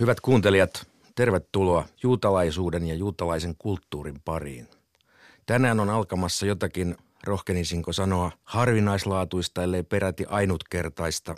Hyvät 0.00 0.20
kuuntelijat, 0.20 0.86
tervetuloa 1.14 1.84
juutalaisuuden 2.02 2.86
ja 2.86 2.94
juutalaisen 2.94 3.54
kulttuurin 3.58 4.20
pariin. 4.24 4.68
Tänään 5.46 5.80
on 5.80 5.90
alkamassa 5.90 6.46
jotakin, 6.46 6.96
rohkenisinko 7.24 7.92
sanoa, 7.92 8.32
harvinaislaatuista, 8.44 9.62
ellei 9.62 9.82
peräti 9.82 10.24
ainutkertaista. 10.28 11.34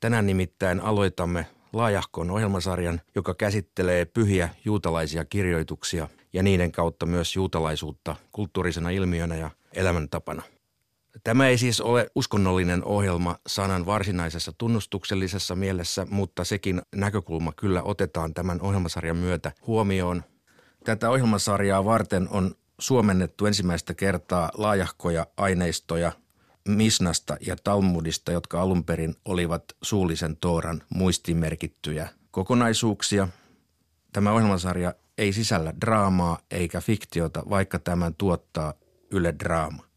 Tänään 0.00 0.26
nimittäin 0.26 0.80
aloitamme 0.80 1.46
laajahkon 1.72 2.30
ohjelmasarjan, 2.30 3.00
joka 3.14 3.34
käsittelee 3.34 4.04
pyhiä 4.04 4.48
juutalaisia 4.64 5.24
kirjoituksia 5.24 6.08
ja 6.32 6.42
niiden 6.42 6.72
kautta 6.72 7.06
myös 7.06 7.36
juutalaisuutta 7.36 8.16
kulttuurisena 8.32 8.90
ilmiönä 8.90 9.36
ja 9.36 9.50
elämäntapana. 9.72 10.42
Tämä 11.24 11.48
ei 11.48 11.58
siis 11.58 11.80
ole 11.80 12.10
uskonnollinen 12.14 12.84
ohjelma 12.84 13.38
sanan 13.46 13.86
varsinaisessa 13.86 14.52
tunnustuksellisessa 14.58 15.56
mielessä, 15.56 16.06
mutta 16.10 16.44
sekin 16.44 16.82
näkökulma 16.94 17.52
kyllä 17.52 17.82
otetaan 17.82 18.34
tämän 18.34 18.60
ohjelmasarjan 18.60 19.16
myötä 19.16 19.52
huomioon. 19.66 20.24
Tätä 20.84 21.10
ohjelmasarjaa 21.10 21.84
varten 21.84 22.28
on 22.30 22.54
suomennettu 22.78 23.46
ensimmäistä 23.46 23.94
kertaa 23.94 24.50
laajahkoja 24.54 25.26
aineistoja 25.36 26.12
Misnasta 26.68 27.36
ja 27.40 27.56
Talmudista, 27.64 28.32
jotka 28.32 28.62
alun 28.62 28.84
perin 28.84 29.14
olivat 29.24 29.64
suullisen 29.82 30.36
Tooran 30.36 30.82
muistimerkittyjä 30.94 32.08
kokonaisuuksia. 32.30 33.28
Tämä 34.12 34.32
ohjelmasarja 34.32 34.94
ei 35.18 35.32
sisällä 35.32 35.74
draamaa 35.80 36.38
eikä 36.50 36.80
fiktiota, 36.80 37.42
vaikka 37.50 37.78
tämän 37.78 38.14
tuottaa 38.14 38.74
Yle 39.10 39.34
Draama. 39.38 39.87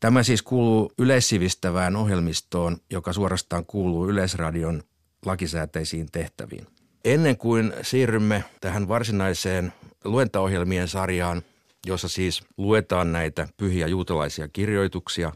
Tämä 0.00 0.22
siis 0.22 0.42
kuuluu 0.42 0.92
yleissivistävään 0.98 1.96
ohjelmistoon, 1.96 2.76
joka 2.90 3.12
suorastaan 3.12 3.66
kuuluu 3.66 4.08
Yleisradion 4.08 4.82
lakisääteisiin 5.26 6.08
tehtäviin. 6.12 6.66
Ennen 7.04 7.36
kuin 7.36 7.72
siirrymme 7.82 8.44
tähän 8.60 8.88
varsinaiseen 8.88 9.72
luentaohjelmien 10.04 10.88
sarjaan, 10.88 11.42
jossa 11.86 12.08
siis 12.08 12.42
luetaan 12.56 13.12
näitä 13.12 13.48
pyhiä 13.56 13.86
juutalaisia 13.86 14.48
kirjoituksia 14.48 15.32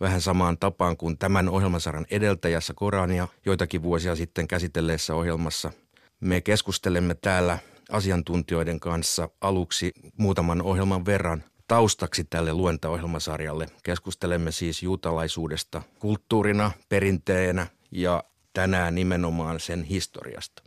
vähän 0.00 0.20
samaan 0.20 0.58
tapaan 0.58 0.96
kuin 0.96 1.18
tämän 1.18 1.48
ohjelmasarjan 1.48 2.06
edeltäjässä 2.10 2.74
Korania 2.76 3.28
joitakin 3.46 3.82
vuosia 3.82 4.16
sitten 4.16 4.48
käsitelleessä 4.48 5.14
ohjelmassa. 5.14 5.72
Me 6.20 6.40
keskustelemme 6.40 7.14
täällä 7.14 7.58
asiantuntijoiden 7.90 8.80
kanssa 8.80 9.28
aluksi 9.40 9.92
muutaman 10.16 10.62
ohjelman 10.62 11.06
verran 11.06 11.44
taustaksi 11.68 12.24
tälle 12.24 12.52
luentaohjelmasarjalle. 12.52 13.66
Keskustelemme 13.82 14.52
siis 14.52 14.82
juutalaisuudesta 14.82 15.82
kulttuurina, 15.98 16.70
perinteenä 16.88 17.66
ja 17.90 18.24
tänään 18.52 18.94
nimenomaan 18.94 19.60
sen 19.60 19.82
historiasta. 19.82 20.62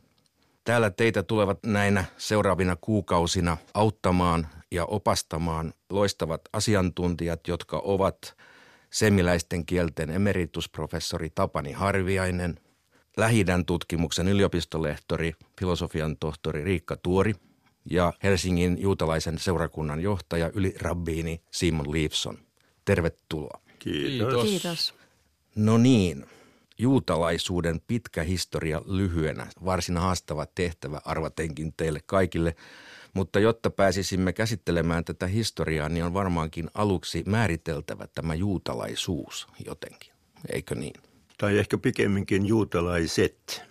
Täällä 0.63 0.89
teitä 0.89 1.23
tulevat 1.23 1.59
näinä 1.65 2.05
seuraavina 2.17 2.75
kuukausina 2.75 3.57
auttamaan 3.73 4.47
ja 4.71 4.85
opastamaan 4.85 5.73
loistavat 5.89 6.41
asiantuntijat, 6.53 7.47
jotka 7.47 7.81
ovat 7.85 8.35
semiläisten 8.89 9.65
kielten 9.65 10.09
emeritusprofessori 10.09 11.29
Tapani 11.29 11.71
Harviainen, 11.71 12.59
Lähidän 13.17 13.65
tutkimuksen 13.65 14.27
yliopistolehtori, 14.27 15.33
filosofian 15.59 16.17
tohtori 16.17 16.63
Riikka 16.63 16.95
Tuori 16.95 17.33
ja 17.89 18.13
Helsingin 18.23 18.81
juutalaisen 18.81 19.39
seurakunnan 19.39 20.01
johtaja 20.01 20.51
yli 20.53 20.75
rabbiini 20.81 21.41
Simon 21.51 21.91
Leifson. 21.91 22.37
Tervetuloa. 22.85 23.61
Kiitos. 23.79 24.43
Kiitos. 24.43 24.93
No 25.55 25.77
niin, 25.77 26.25
juutalaisuuden 26.77 27.81
pitkä 27.87 28.23
historia 28.23 28.81
lyhyenä, 28.85 29.47
varsin 29.65 29.97
haastava 29.97 30.45
tehtävä 30.45 31.01
arvatenkin 31.05 31.73
teille 31.77 31.99
kaikille. 32.05 32.55
Mutta 33.13 33.39
jotta 33.39 33.69
pääsisimme 33.69 34.33
käsittelemään 34.33 35.05
tätä 35.05 35.27
historiaa, 35.27 35.89
niin 35.89 36.05
on 36.05 36.13
varmaankin 36.13 36.69
aluksi 36.73 37.23
määriteltävä 37.27 38.07
tämä 38.07 38.35
juutalaisuus 38.35 39.47
jotenkin, 39.65 40.13
eikö 40.49 40.75
niin? 40.75 41.01
Tai 41.37 41.57
ehkä 41.57 41.77
pikemminkin 41.77 42.45
juutalaiset. 42.45 43.63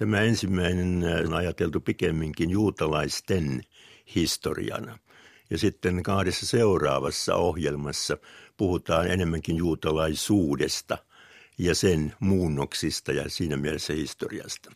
Tämä 0.00 0.20
ensimmäinen 0.20 1.02
on 1.26 1.34
ajateltu 1.34 1.80
pikemminkin 1.80 2.50
juutalaisten 2.50 3.62
historiana. 4.14 4.98
Ja 5.50 5.58
sitten 5.58 6.02
kahdessa 6.02 6.46
seuraavassa 6.46 7.34
ohjelmassa 7.34 8.18
puhutaan 8.56 9.10
enemmänkin 9.10 9.56
juutalaisuudesta 9.56 10.98
ja 11.58 11.74
sen 11.74 12.14
muunnoksista 12.20 13.12
ja 13.12 13.30
siinä 13.30 13.56
mielessä 13.56 13.92
historiasta. 13.92 14.70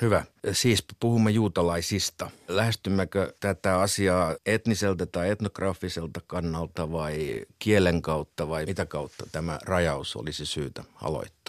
Hyvä. 0.00 0.24
Siis 0.52 0.84
puhumme 1.00 1.30
juutalaisista. 1.30 2.30
Lähestymmekö 2.48 3.34
tätä 3.40 3.80
asiaa 3.80 4.36
etniseltä 4.46 5.06
tai 5.06 5.30
etnografiselta 5.30 6.20
kannalta 6.26 6.92
vai 6.92 7.46
kielen 7.58 8.02
kautta 8.02 8.48
vai 8.48 8.66
mitä 8.66 8.86
kautta 8.86 9.26
tämä 9.32 9.58
rajaus 9.62 10.16
olisi 10.16 10.46
syytä 10.46 10.84
aloittaa? 11.02 11.41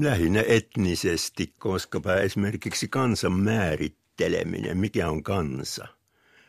Lähinnä 0.00 0.44
etnisesti, 0.46 1.54
koska 1.58 2.00
esimerkiksi 2.22 2.88
kansan 2.88 3.32
määritteleminen, 3.32 4.78
mikä 4.78 5.08
on 5.08 5.22
kansa, 5.22 5.86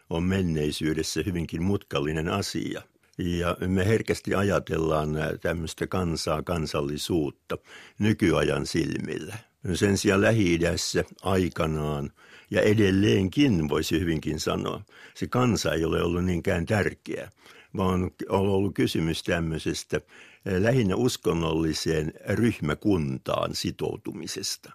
on 0.09 0.23
menneisyydessä 0.23 1.21
hyvinkin 1.25 1.63
mutkallinen 1.63 2.29
asia. 2.29 2.81
Ja 3.17 3.57
me 3.67 3.87
herkästi 3.87 4.35
ajatellaan 4.35 5.09
tämmöistä 5.41 5.87
kansaa, 5.87 6.43
kansallisuutta 6.43 7.57
nykyajan 7.99 8.65
silmillä– 8.65 9.37
sen 9.73 9.97
sijaan 9.97 10.21
Lähi-idässä 10.21 11.03
aikanaan 11.21 12.11
ja 12.51 12.61
edelleenkin 12.61 13.69
voisi 13.69 13.99
hyvinkin 13.99 14.39
sanoa, 14.39 14.81
se 15.13 15.27
kansa 15.27 15.73
ei 15.73 15.85
ole 15.85 16.03
ollut 16.03 16.25
niinkään 16.25 16.65
tärkeä, 16.65 17.29
vaan 17.77 18.11
on 18.29 18.49
ollut 18.49 18.75
kysymys 18.75 19.23
tämmöisestä 19.23 20.01
lähinnä 20.45 20.95
uskonnolliseen 20.95 22.13
ryhmäkuntaan 22.29 23.55
sitoutumisesta. 23.55 24.71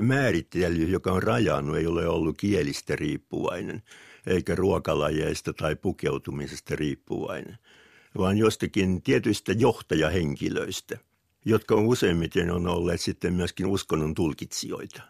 Määrittely, 0.00 0.84
joka 0.84 1.12
on 1.12 1.22
rajannut, 1.22 1.76
ei 1.76 1.86
ole 1.86 2.08
ollut 2.08 2.38
kielistä 2.38 2.96
riippuvainen, 2.96 3.82
eikä 4.26 4.54
ruokalajeista 4.54 5.52
tai 5.52 5.76
pukeutumisesta 5.76 6.76
riippuvainen, 6.76 7.58
vaan 8.18 8.38
jostakin 8.38 9.02
tietyistä 9.02 9.52
johtajahenkilöistä– 9.52 10.98
jotka 11.44 11.74
on 11.74 11.86
useimmiten 11.86 12.50
on 12.50 12.66
olleet 12.66 13.00
sitten 13.00 13.32
myöskin 13.32 13.66
uskonnon 13.66 14.14
tulkitsijoita. 14.14 15.02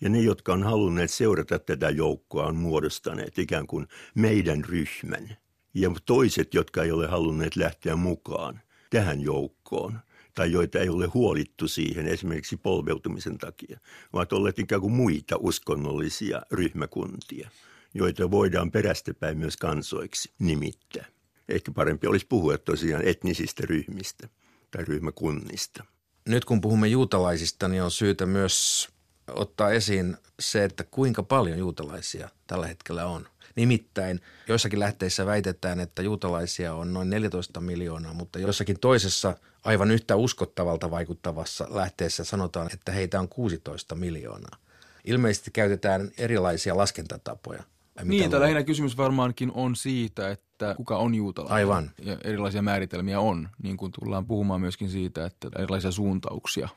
Ja 0.00 0.08
ne, 0.08 0.20
jotka 0.20 0.52
on 0.52 0.62
halunneet 0.62 1.10
seurata 1.10 1.58
tätä 1.58 1.90
joukkoa, 1.90 2.46
on 2.46 2.56
muodostaneet 2.56 3.38
ikään 3.38 3.66
kuin 3.66 3.86
meidän 4.14 4.64
ryhmän. 4.64 5.36
Ja 5.74 5.90
toiset, 6.06 6.54
jotka 6.54 6.82
ei 6.82 6.92
ole 6.92 7.06
halunneet 7.06 7.56
lähteä 7.56 7.96
mukaan 7.96 8.60
tähän 8.94 9.20
joukkoon, 9.20 9.98
tai 10.34 10.52
joita 10.52 10.78
ei 10.78 10.88
ole 10.88 11.06
huolittu 11.06 11.68
siihen 11.68 12.06
esimerkiksi 12.06 12.56
polveutumisen 12.56 13.38
takia, 13.38 13.78
ovat 14.12 14.32
olleet 14.32 14.58
ikään 14.58 14.80
kuin 14.80 14.92
muita 14.92 15.36
uskonnollisia 15.38 16.42
ryhmäkuntia, 16.52 17.50
joita 17.94 18.30
voidaan 18.30 18.70
perästäpäin 18.70 19.38
myös 19.38 19.56
kansoiksi 19.56 20.32
nimittää. 20.38 21.04
Ehkä 21.48 21.72
parempi 21.72 22.06
olisi 22.06 22.26
puhua 22.26 22.58
tosiaan 22.58 23.02
etnisistä 23.04 23.62
ryhmistä 23.66 24.28
tai 24.70 24.84
ryhmäkunnista. 24.84 25.84
Nyt 26.28 26.44
kun 26.44 26.60
puhumme 26.60 26.88
juutalaisista, 26.88 27.68
niin 27.68 27.82
on 27.82 27.90
syytä 27.90 28.26
myös 28.26 28.88
ottaa 29.28 29.70
esiin 29.70 30.16
se, 30.40 30.64
että 30.64 30.84
kuinka 30.84 31.22
paljon 31.22 31.58
juutalaisia 31.58 32.28
tällä 32.46 32.66
hetkellä 32.66 33.06
on. 33.06 33.26
Nimittäin 33.56 34.20
joissakin 34.48 34.80
lähteissä 34.80 35.26
väitetään, 35.26 35.80
että 35.80 36.02
juutalaisia 36.02 36.74
on 36.74 36.92
noin 36.92 37.10
14 37.10 37.60
miljoonaa, 37.60 38.14
mutta 38.14 38.38
jossakin 38.38 38.80
toisessa 38.80 39.36
aivan 39.64 39.90
yhtä 39.90 40.16
uskottavalta 40.16 40.90
vaikuttavassa 40.90 41.66
lähteessä 41.70 42.24
sanotaan, 42.24 42.68
että 42.72 42.92
heitä 42.92 43.20
on 43.20 43.28
16 43.28 43.94
miljoonaa. 43.94 44.58
Ilmeisesti 45.04 45.50
käytetään 45.50 46.10
erilaisia 46.18 46.76
laskentatapoja. 46.76 47.62
Niin, 48.04 48.40
lähinnä 48.40 48.62
kysymys 48.62 48.96
varmaankin 48.96 49.52
on 49.54 49.76
siitä, 49.76 50.30
että 50.30 50.74
kuka 50.76 50.96
on 50.96 51.14
juutalainen. 51.14 51.56
Aivan. 51.56 51.90
Ja 52.02 52.16
erilaisia 52.24 52.62
määritelmiä 52.62 53.20
on, 53.20 53.48
niin 53.62 53.76
kuin 53.76 53.92
tullaan 53.92 54.26
puhumaan 54.26 54.60
myöskin 54.60 54.90
siitä, 54.90 55.26
että 55.26 55.48
erilaisia 55.58 55.90
suuntauksia 55.90 56.68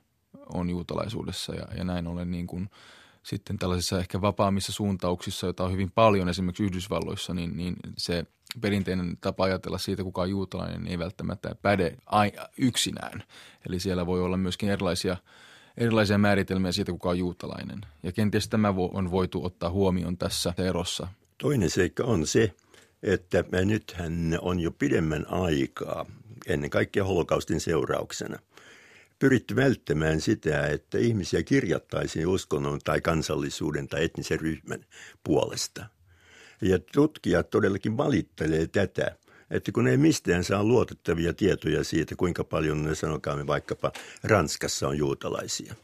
on 0.54 0.70
juutalaisuudessa 0.70 1.56
ja, 1.56 1.68
ja 1.78 1.84
näin 1.84 2.08
ollen 2.08 2.32
niin 2.32 2.48
kuin 2.48 2.70
sitten 3.28 3.58
tällaisissa 3.58 4.00
ehkä 4.00 4.22
vapaammissa 4.22 4.72
suuntauksissa, 4.72 5.48
joita 5.48 5.64
on 5.64 5.72
hyvin 5.72 5.92
paljon 5.92 6.30
esimerkiksi 6.30 6.64
Yhdysvalloissa, 6.64 7.34
niin, 7.34 7.58
niin 7.58 7.76
se 7.98 8.26
perinteinen 8.62 9.18
tapa 9.22 9.44
ajatella 9.44 9.78
siitä, 9.78 10.04
kuka 10.04 10.22
on 10.22 10.30
juutalainen, 10.30 10.84
niin 10.84 10.92
ei 10.92 11.00
välttämättä 11.00 11.56
päde 11.62 11.98
yksinään. 12.58 13.24
Eli 13.70 13.80
siellä 13.80 14.06
voi 14.06 14.22
olla 14.22 14.38
myöskin 14.38 14.70
erilaisia– 14.70 15.18
erilaisia 15.78 16.18
määritelmiä 16.18 16.72
siitä, 16.72 16.92
kuka 16.92 17.10
on 17.10 17.18
juutalainen. 17.18 17.82
Ja 18.04 18.12
kenties 18.12 18.50
tämä 18.50 18.74
on 18.94 19.12
voitu 19.12 19.46
ottaa 19.46 19.70
huomioon 19.70 20.18
tässä 20.18 20.54
erossa. 20.58 21.08
Toinen 21.38 21.70
seikka 21.70 22.04
on 22.04 22.28
se, 22.28 22.54
että 23.04 23.44
nythän 23.66 24.40
on 24.42 24.60
jo 24.60 24.72
pidemmän 24.72 25.26
aikaa, 25.30 26.06
ennen 26.48 26.70
kaikkea 26.70 27.04
holokaustin 27.04 27.60
seurauksena, 27.60 28.40
pyritty 29.20 29.56
välttämään 29.56 30.22
sitä, 30.22 30.68
että 30.68 30.98
ihmisiä 30.98 31.44
kirjattaisiin 31.44 32.28
uskonnon 32.28 32.80
tai 32.84 33.02
kansallisuuden 33.02 33.88
tai 33.88 34.04
etnisen 34.04 34.40
ryhmän 34.40 34.86
puolesta. 35.24 35.86
Ja 36.62 36.80
tutkijat 36.80 37.50
todellakin 37.50 37.98
valittelee 37.98 38.68
tätä, 38.68 39.16
että 39.52 39.72
kun 39.72 39.88
ei 39.88 39.98
mistään 39.98 40.44
saa 40.44 40.64
luotettavia 40.64 41.34
tietoja 41.34 41.84
siitä, 41.84 42.16
kuinka 42.16 42.44
paljon, 42.44 42.96
sanokaamme 42.96 43.48
vaikkapa, 43.48 43.92
Ranskassa 44.24 44.88
on 44.88 44.98
juutalaisia. 44.98 45.76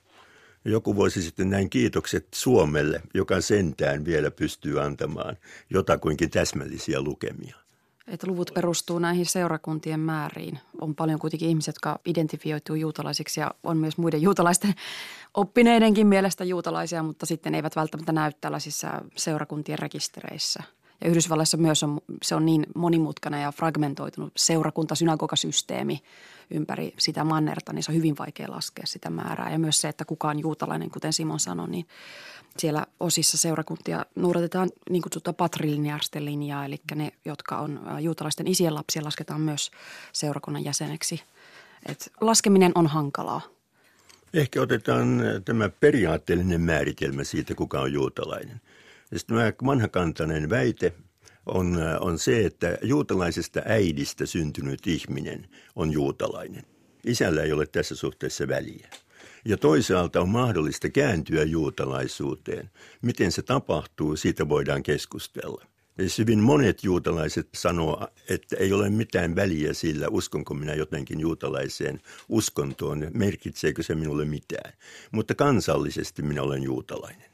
Joku 0.66 0.96
voisi 0.96 1.22
sitten 1.22 1.50
näin 1.50 1.70
kiitokset 1.70 2.28
Suomelle, 2.36 3.02
joka 3.14 3.42
sentään 3.42 4.06
vielä 4.06 4.32
pystyy 4.32 4.82
antamaan 4.82 5.38
jotakuinkin 5.70 6.30
täsmällisiä 6.30 7.02
lukemia. 7.02 7.62
Että 8.08 8.28
luvut 8.28 8.52
perustuu 8.54 9.00
näihin 9.00 9.26
seurakuntien 9.26 10.00
määriin. 10.00 10.60
On 10.82 10.96
paljon 10.96 11.20
kuitenkin 11.20 11.50
ihmisiä, 11.50 11.70
jotka 11.70 12.00
identifioituu 12.06 12.76
juutalaisiksi 12.76 13.40
ja 13.40 13.52
on 13.64 13.78
myös 13.78 13.98
muiden 13.98 14.22
juutalaisten 14.22 14.74
oppineidenkin 15.34 16.08
mielestä 16.08 16.44
juutalaisia, 16.44 17.04
mutta 17.04 17.26
sitten 17.26 17.56
eivät 17.56 17.76
välttämättä 17.76 18.12
näy 18.12 18.32
tällaisissa 18.42 19.02
seurakuntien 19.16 19.80
rekistereissä. 19.80 20.64
Ja 21.01 21.10
Yhdysvalloissa 21.10 21.57
myös 21.57 21.84
on, 21.84 22.01
se 22.22 22.36
on 22.36 22.45
niin 22.45 22.66
monimutkainen 22.75 23.42
ja 23.42 23.51
fragmentoitunut 23.51 24.34
seurakunta-synagogasysteemi 24.36 26.00
ympäri 26.51 26.94
sitä 27.00 27.24
mannerta, 27.24 27.74
niin 27.74 27.84
se 27.84 27.92
on 27.92 27.98
hyvin 27.98 28.18
vaikea 28.19 28.51
laskea 28.51 28.86
sitä 28.86 29.10
määrää. 29.10 29.51
Ja 29.51 29.60
myös 29.60 29.81
se, 29.81 29.88
että 29.88 30.06
kuka 30.06 30.30
on 30.30 30.40
juutalainen, 30.40 30.90
kuten 30.90 31.13
Simon 31.13 31.40
sanoi, 31.40 31.69
niin 31.69 31.88
siellä 32.57 32.86
osissa 33.00 33.38
seurakuntia 33.38 34.06
noudatetaan 34.16 34.69
niin 34.90 35.01
kutsuttua 35.01 35.34
patrilineaaristen 35.34 36.25
linjaa, 36.25 36.66
eli 36.66 36.81
ne, 36.96 37.12
jotka 37.25 37.57
on 37.57 37.80
juutalaisten 38.00 38.48
isien 38.48 38.75
lapsia, 38.75 39.04
lasketaan 39.04 39.42
myös 39.42 39.72
seurakunnan 40.13 40.63
jäseneksi. 40.63 41.22
Et 41.86 42.12
laskeminen 42.22 42.72
on 42.75 42.88
hankalaa. 42.88 43.42
Ehkä 44.34 44.62
otetaan 44.62 45.22
tämä 45.46 45.69
periaatteellinen 45.69 46.62
määritelmä 46.62 47.24
siitä, 47.24 47.56
kuka 47.56 47.81
on 47.81 47.94
juutalainen. 47.94 48.62
Tämä 49.27 49.54
vanhakantainen 49.65 50.50
väite 50.50 50.94
on, 51.45 51.80
on 52.00 52.19
se, 52.19 52.45
että 52.45 52.77
juutalaisesta 52.83 53.62
äidistä 53.65 54.25
syntynyt 54.25 54.88
ihminen 54.88 55.48
on 55.75 55.92
juutalainen. 55.92 56.63
Isällä 57.06 57.44
ei 57.44 57.51
ole 57.51 57.65
tässä 57.65 57.95
suhteessa 57.95 58.48
väliä. 58.48 58.89
Ja 59.45 59.57
toisaalta 59.57 60.21
on 60.21 60.30
mahdollista 60.30 60.89
kääntyä 60.89 61.44
juutalaisuuteen. 61.44 62.69
Miten 63.01 63.31
se 63.31 63.42
tapahtuu, 63.42 64.15
siitä 64.15 64.50
voidaan 64.50 64.83
keskustella. 64.83 65.65
Siis 66.00 66.18
hyvin 66.18 66.39
monet 66.39 66.83
juutalaiset 66.83 67.48
sanoo, 67.56 68.07
että 68.30 68.56
ei 68.56 68.74
ole 68.74 68.89
mitään 68.89 69.36
väliä 69.36 69.74
sillä, 69.74 70.07
uskonko 70.12 70.54
minä 70.54 70.74
jotenkin 70.74 71.19
juutalaiseen 71.19 72.01
uskontoon, 72.30 73.07
merkitseekö 73.13 73.83
se 73.83 73.95
minulle 73.95 74.25
mitään. 74.25 74.74
Mutta 75.12 75.36
kansallisesti 75.36 76.21
minä 76.21 76.42
olen 76.42 76.63
juutalainen. 76.63 77.33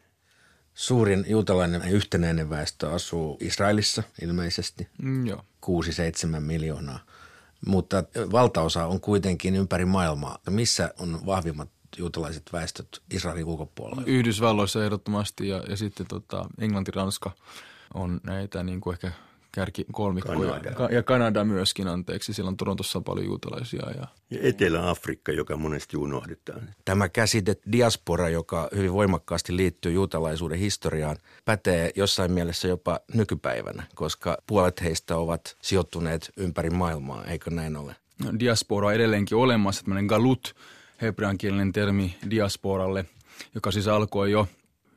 Suurin 0.80 1.26
juutalainen 1.28 1.90
yhtenäinen 1.90 2.50
väestö 2.50 2.92
asuu 2.92 3.38
Israelissa 3.40 4.04
ilmeisesti, 4.22 4.88
mm, 5.02 5.28
joo. 5.28 5.46
6-7 5.62 6.40
miljoonaa. 6.40 7.00
Mutta 7.66 8.04
valtaosa 8.32 8.86
on 8.86 9.02
kuitenkin 9.02 9.56
ympäri 9.56 9.86
maailmaa. 9.86 10.38
Missä 10.50 10.94
on 11.00 11.26
vahvimmat 11.26 11.70
juutalaiset 11.98 12.44
väestöt 12.54 13.02
Israelin 13.12 13.46
ulkopuolella? 13.46 14.04
Yhdysvalloissa 14.06 14.86
ehdottomasti 14.86 15.48
ja, 15.48 15.64
ja 15.70 15.78
sitten 15.78 16.08
tota, 16.08 16.46
Englanti, 16.60 16.92
Ranska 16.92 17.32
on 17.94 18.22
näitä 18.24 18.64
niin 18.64 18.82
kuin 18.82 18.94
ehkä 18.94 19.12
kärki 19.60 19.86
kolmikkoja. 19.92 20.60
Kanada. 20.74 20.96
Ja 20.96 21.04
Kanada 21.04 21.44
myöskin, 21.44 21.88
anteeksi. 21.88 22.34
Siellä 22.34 22.50
on 22.50 22.58
Torontossa 22.58 23.02
paljon 23.02 23.26
juutalaisia. 23.26 23.92
Ja, 23.98 24.08
ja 24.30 24.40
Etelä-Afrikka, 24.42 25.32
joka 25.32 25.58
monesti 25.58 25.98
unohdetaan. 25.98 26.70
Tämä 26.86 27.10
käsite 27.10 27.56
diaspora, 27.72 28.30
joka 28.30 28.70
hyvin 28.76 28.94
voimakkaasti 28.94 29.58
liittyy 29.58 29.92
juutalaisuuden 29.92 30.60
historiaan, 30.60 31.18
pätee 31.46 31.92
jossain 31.96 32.32
mielessä 32.32 32.68
jopa 32.68 33.00
nykypäivänä, 33.14 33.84
koska 33.96 34.38
puolet 34.48 34.82
heistä 34.82 35.18
ovat 35.18 35.58
sijoittuneet 35.62 36.32
ympäri 36.38 36.70
maailmaa, 36.70 37.26
eikö 37.26 37.50
näin 37.50 37.78
ole? 37.78 37.96
No, 38.24 38.40
diaspora 38.40 38.88
on 38.88 38.94
edelleenkin 38.94 39.38
olemassa, 39.38 39.84
tämmöinen 39.84 40.06
galut, 40.06 40.56
hebreankielinen 41.02 41.72
termi 41.72 42.16
diasporalle, 42.30 43.06
joka 43.56 43.72
siis 43.72 43.88
alkoi 43.88 44.32
jo 44.32 44.48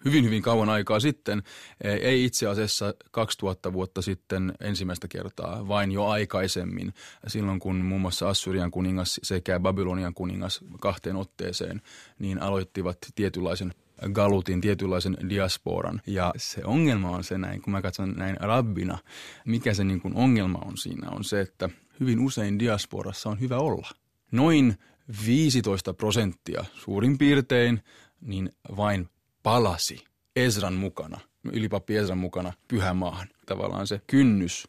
hyvin, 0.04 0.24
hyvin 0.24 0.42
kauan 0.42 0.68
aikaa 0.68 1.00
sitten. 1.00 1.42
Ei 1.80 2.24
itse 2.24 2.46
asiassa 2.46 2.94
2000 3.10 3.72
vuotta 3.72 4.02
sitten 4.02 4.52
ensimmäistä 4.60 5.08
kertaa, 5.08 5.68
vain 5.68 5.92
jo 5.92 6.06
aikaisemmin. 6.06 6.94
Silloin 7.26 7.58
kun 7.58 7.76
muun 7.76 8.00
muassa 8.00 8.28
Assyrian 8.28 8.70
kuningas 8.70 9.20
sekä 9.22 9.60
Babylonian 9.60 10.14
kuningas 10.14 10.60
kahteen 10.80 11.16
otteeseen, 11.16 11.82
niin 12.18 12.42
aloittivat 12.42 12.98
tietynlaisen 13.14 13.74
galutin, 14.12 14.60
tietynlaisen 14.60 15.16
diasporan. 15.28 16.00
Ja 16.06 16.32
se 16.36 16.60
ongelma 16.64 17.10
on 17.10 17.24
se 17.24 17.38
näin, 17.38 17.62
kun 17.62 17.70
mä 17.70 17.82
katson 17.82 18.14
näin 18.16 18.36
rabbina, 18.40 18.98
mikä 19.44 19.74
se 19.74 19.84
niin 19.84 20.00
kuin 20.00 20.16
ongelma 20.16 20.58
on 20.64 20.76
siinä, 20.76 21.10
on 21.10 21.24
se, 21.24 21.40
että 21.40 21.68
hyvin 22.00 22.20
usein 22.20 22.58
diasporassa 22.58 23.28
on 23.28 23.40
hyvä 23.40 23.58
olla. 23.58 23.88
Noin 24.32 24.78
15 25.26 25.94
prosenttia 25.94 26.64
suurin 26.74 27.18
piirtein, 27.18 27.82
niin 28.20 28.52
vain 28.76 29.08
palasi 29.42 30.04
Ezran 30.36 30.74
mukana, 30.74 31.20
ylipappi 31.52 31.96
Ezran 31.96 32.18
mukana 32.18 32.52
pyhämaahan. 32.68 33.28
Tavallaan 33.46 33.86
se 33.86 34.00
kynnys 34.06 34.68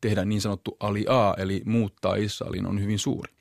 tehdä 0.00 0.24
niin 0.24 0.40
sanottu 0.40 0.76
alia, 0.80 1.34
eli 1.38 1.62
muuttaa 1.64 2.14
Israelin, 2.14 2.66
on 2.66 2.80
hyvin 2.80 2.98
suuri. 2.98 3.34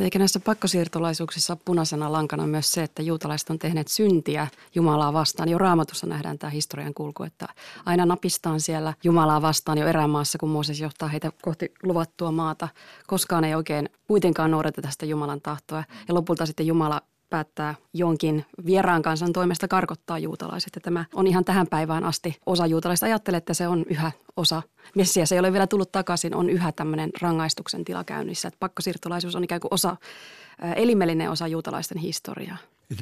Eikä 0.00 0.18
näissä 0.18 0.40
pakkosiirtolaisuuksissa 0.40 1.56
punaisena 1.56 2.12
lankana 2.12 2.46
myös 2.46 2.72
se, 2.72 2.82
että 2.82 3.02
juutalaiset 3.02 3.50
on 3.50 3.58
tehneet 3.58 3.88
syntiä 3.88 4.48
Jumalaa 4.74 5.12
vastaan. 5.12 5.48
Jo 5.48 5.58
raamatussa 5.58 6.06
nähdään 6.06 6.38
tämä 6.38 6.50
historian 6.50 6.94
kulku, 6.94 7.22
että 7.22 7.48
aina 7.86 8.06
napistaan 8.06 8.60
siellä 8.60 8.94
Jumalaa 9.04 9.42
vastaan 9.42 9.78
jo 9.78 9.86
erämaassa, 9.86 10.38
kun 10.38 10.48
Mooses 10.48 10.80
johtaa 10.80 11.08
heitä 11.08 11.32
kohti 11.42 11.72
luvattua 11.82 12.30
maata. 12.30 12.68
Koskaan 13.06 13.44
ei 13.44 13.54
oikein 13.54 13.88
kuitenkaan 14.06 14.50
noudateta 14.50 14.90
sitä 14.90 15.06
Jumalan 15.06 15.40
tahtoa. 15.40 15.84
Ja 16.08 16.14
lopulta 16.14 16.46
sitten 16.46 16.66
Jumala 16.66 17.02
päättää 17.30 17.74
jonkin 17.94 18.44
vieraan 18.66 19.02
kansan 19.02 19.32
toimesta 19.32 19.68
karkottaa 19.68 20.18
juutalaiset. 20.18 20.70
Ja 20.74 20.80
tämä 20.80 21.04
on 21.14 21.26
ihan 21.26 21.44
tähän 21.44 21.66
päivään 21.66 22.04
asti 22.04 22.36
osa 22.46 22.66
juutalaista. 22.66 23.06
Ajattelee, 23.06 23.38
että 23.38 23.54
se 23.54 23.68
on 23.68 23.84
yhä 23.90 24.12
osa. 24.36 24.62
Messias 24.94 25.32
ei 25.32 25.38
ole 25.38 25.52
vielä 25.52 25.66
tullut 25.66 25.92
takaisin, 25.92 26.34
on 26.34 26.50
yhä 26.50 26.72
tämmöinen 26.72 27.10
rangaistuksen 27.20 27.84
tila 27.84 28.04
käynnissä. 28.04 28.48
Että 28.48 28.58
pakkosiirtolaisuus 28.60 29.36
on 29.36 29.44
ikään 29.44 29.60
kuin 29.60 29.74
osa, 29.74 29.96
elimellinen 30.76 31.30
osa 31.30 31.46
juutalaisten 31.46 31.98
historiaa. 31.98 32.56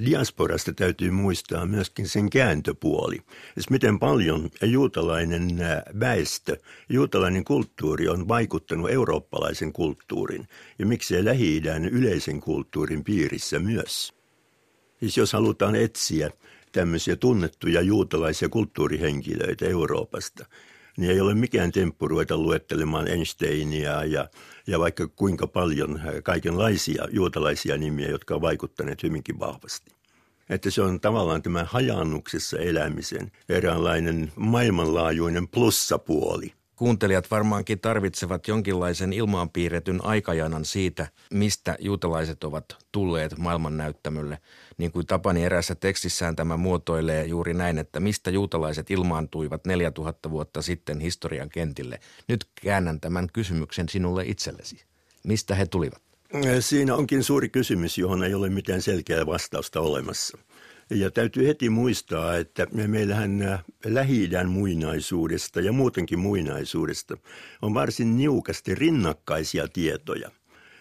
Diasporasta 0.06 0.72
täytyy 0.72 1.10
muistaa 1.10 1.66
myöskin 1.66 2.08
sen 2.08 2.30
kääntöpuoli. 2.30 3.16
Siis 3.54 3.70
miten 3.70 3.98
paljon 3.98 4.50
juutalainen 4.62 5.58
väestö, 6.00 6.56
juutalainen 6.88 7.44
kulttuuri 7.44 8.08
on 8.08 8.28
vaikuttanut 8.28 8.90
eurooppalaisen 8.90 9.72
kulttuurin 9.72 10.48
ja 10.78 10.86
miksei 10.86 11.24
lähi 11.24 11.62
yleisen 11.90 12.40
kulttuurin 12.40 13.04
piirissä 13.04 13.58
myös. 13.58 14.13
Siis 15.00 15.16
jos 15.16 15.32
halutaan 15.32 15.76
etsiä 15.76 16.30
tämmöisiä 16.72 17.16
tunnettuja 17.16 17.80
juutalaisia 17.80 18.48
kulttuurihenkilöitä 18.48 19.66
Euroopasta, 19.66 20.46
niin 20.96 21.10
ei 21.10 21.20
ole 21.20 21.34
mikään 21.34 21.72
temppu 21.72 22.08
ruveta 22.08 22.36
luettelemaan 22.36 23.08
Einsteinia 23.08 24.04
ja, 24.04 24.28
ja 24.66 24.78
vaikka 24.78 25.08
kuinka 25.08 25.46
paljon 25.46 26.00
kaikenlaisia 26.22 27.08
juutalaisia 27.10 27.76
nimiä, 27.76 28.08
jotka 28.08 28.34
ovat 28.34 28.42
vaikuttaneet 28.42 29.02
hyvinkin 29.02 29.38
vahvasti. 29.38 29.92
Että 30.48 30.70
se 30.70 30.82
on 30.82 31.00
tavallaan 31.00 31.42
tämä 31.42 31.64
hajannuksessa 31.64 32.58
elämisen 32.58 33.32
eräänlainen 33.48 34.32
maailmanlaajuinen 34.36 35.48
plussapuoli– 35.48 36.52
Kuuntelijat 36.76 37.30
varmaankin 37.30 37.80
tarvitsevat 37.80 38.48
jonkinlaisen 38.48 39.12
ilmaanpiirretyn 39.12 40.04
aikajanan 40.04 40.64
siitä, 40.64 41.06
mistä 41.32 41.76
juutalaiset 41.80 42.44
ovat 42.44 42.64
tulleet 42.92 43.38
maailman 43.38 43.76
näyttämölle. 43.76 44.38
Niin 44.78 44.92
kuin 44.92 45.06
Tapani 45.06 45.44
erässä 45.44 45.74
tekstissään 45.74 46.36
tämä 46.36 46.56
muotoilee 46.56 47.24
juuri 47.24 47.54
näin, 47.54 47.78
että 47.78 48.00
mistä 48.00 48.30
juutalaiset 48.30 48.90
ilmaantuivat 48.90 49.64
4000 49.64 50.30
vuotta 50.30 50.62
sitten 50.62 51.00
historian 51.00 51.48
kentille. 51.48 52.00
Nyt 52.28 52.46
käännän 52.62 53.00
tämän 53.00 53.28
kysymyksen 53.32 53.88
sinulle 53.88 54.24
itsellesi. 54.26 54.84
Mistä 55.24 55.54
he 55.54 55.66
tulivat? 55.66 56.02
Siinä 56.60 56.94
onkin 56.94 57.24
suuri 57.24 57.48
kysymys, 57.48 57.98
johon 57.98 58.24
ei 58.24 58.34
ole 58.34 58.48
mitään 58.48 58.82
selkeää 58.82 59.26
vastausta 59.26 59.80
olemassa. 59.80 60.38
Ja 60.90 61.10
täytyy 61.10 61.46
heti 61.46 61.70
muistaa, 61.70 62.36
että 62.36 62.66
meillähän 62.72 63.42
äh, 63.42 63.64
lähi 63.84 64.30
muinaisuudesta 64.46 65.60
ja 65.60 65.72
muutenkin 65.72 66.18
muinaisuudesta 66.18 67.16
on 67.62 67.74
varsin 67.74 68.16
niukasti 68.16 68.74
rinnakkaisia 68.74 69.68
tietoja. 69.68 70.30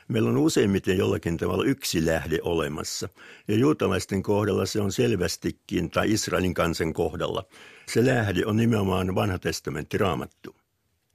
Meillä 0.08 0.30
on 0.30 0.38
useimmiten 0.38 0.98
jollakin 0.98 1.38
tavalla 1.38 1.64
yksi 1.64 2.06
lähde 2.06 2.40
olemassa. 2.42 3.10
Ja 3.48 3.56
juutalaisten 3.56 4.24
kohdalla 4.24 4.66
se 4.66 4.82
on 4.82 4.92
selvästikin, 4.92 5.90
tai 5.90 6.12
Israelin 6.12 6.54
kansan 6.54 6.94
kohdalla, 6.94 7.44
se 7.88 8.06
lähde 8.06 8.46
on 8.46 8.58
nimenomaan 8.58 9.16
vanha 9.16 9.40
testamentti 9.40 9.98
raamattu. 9.98 10.63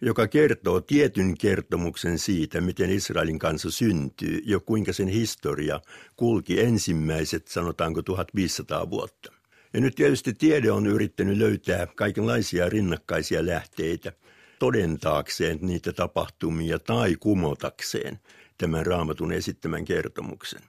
Joka 0.00 0.28
kertoo 0.28 0.80
tietyn 0.80 1.38
kertomuksen 1.38 2.18
siitä, 2.18 2.60
miten 2.60 2.90
Israelin 2.90 3.38
kansa 3.38 3.70
syntyy 3.70 4.40
ja 4.44 4.60
kuinka 4.60 4.92
sen 4.92 5.08
historia 5.08 5.80
kulki 6.16 6.60
ensimmäiset, 6.60 7.48
sanotaanko 7.48 8.02
1500 8.02 8.90
vuotta. 8.90 9.32
Ja 9.72 9.80
nyt 9.80 9.94
tietysti 9.94 10.32
tiede 10.32 10.70
on 10.72 10.86
yrittänyt 10.86 11.38
löytää 11.38 11.86
kaikenlaisia 11.86 12.68
rinnakkaisia 12.68 13.46
lähteitä 13.46 14.12
todentaakseen 14.58 15.58
niitä 15.60 15.92
tapahtumia 15.92 16.78
tai 16.78 17.16
kumotakseen 17.20 18.20
tämän 18.58 18.86
raamatun 18.86 19.32
esittämän 19.32 19.84
kertomuksen. 19.84 20.60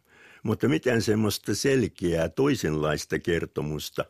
Mutta 0.43 0.67
mitään 0.67 1.01
semmoista 1.01 1.55
selkeää 1.55 2.29
toisenlaista 2.29 3.19
kertomusta 3.19 4.05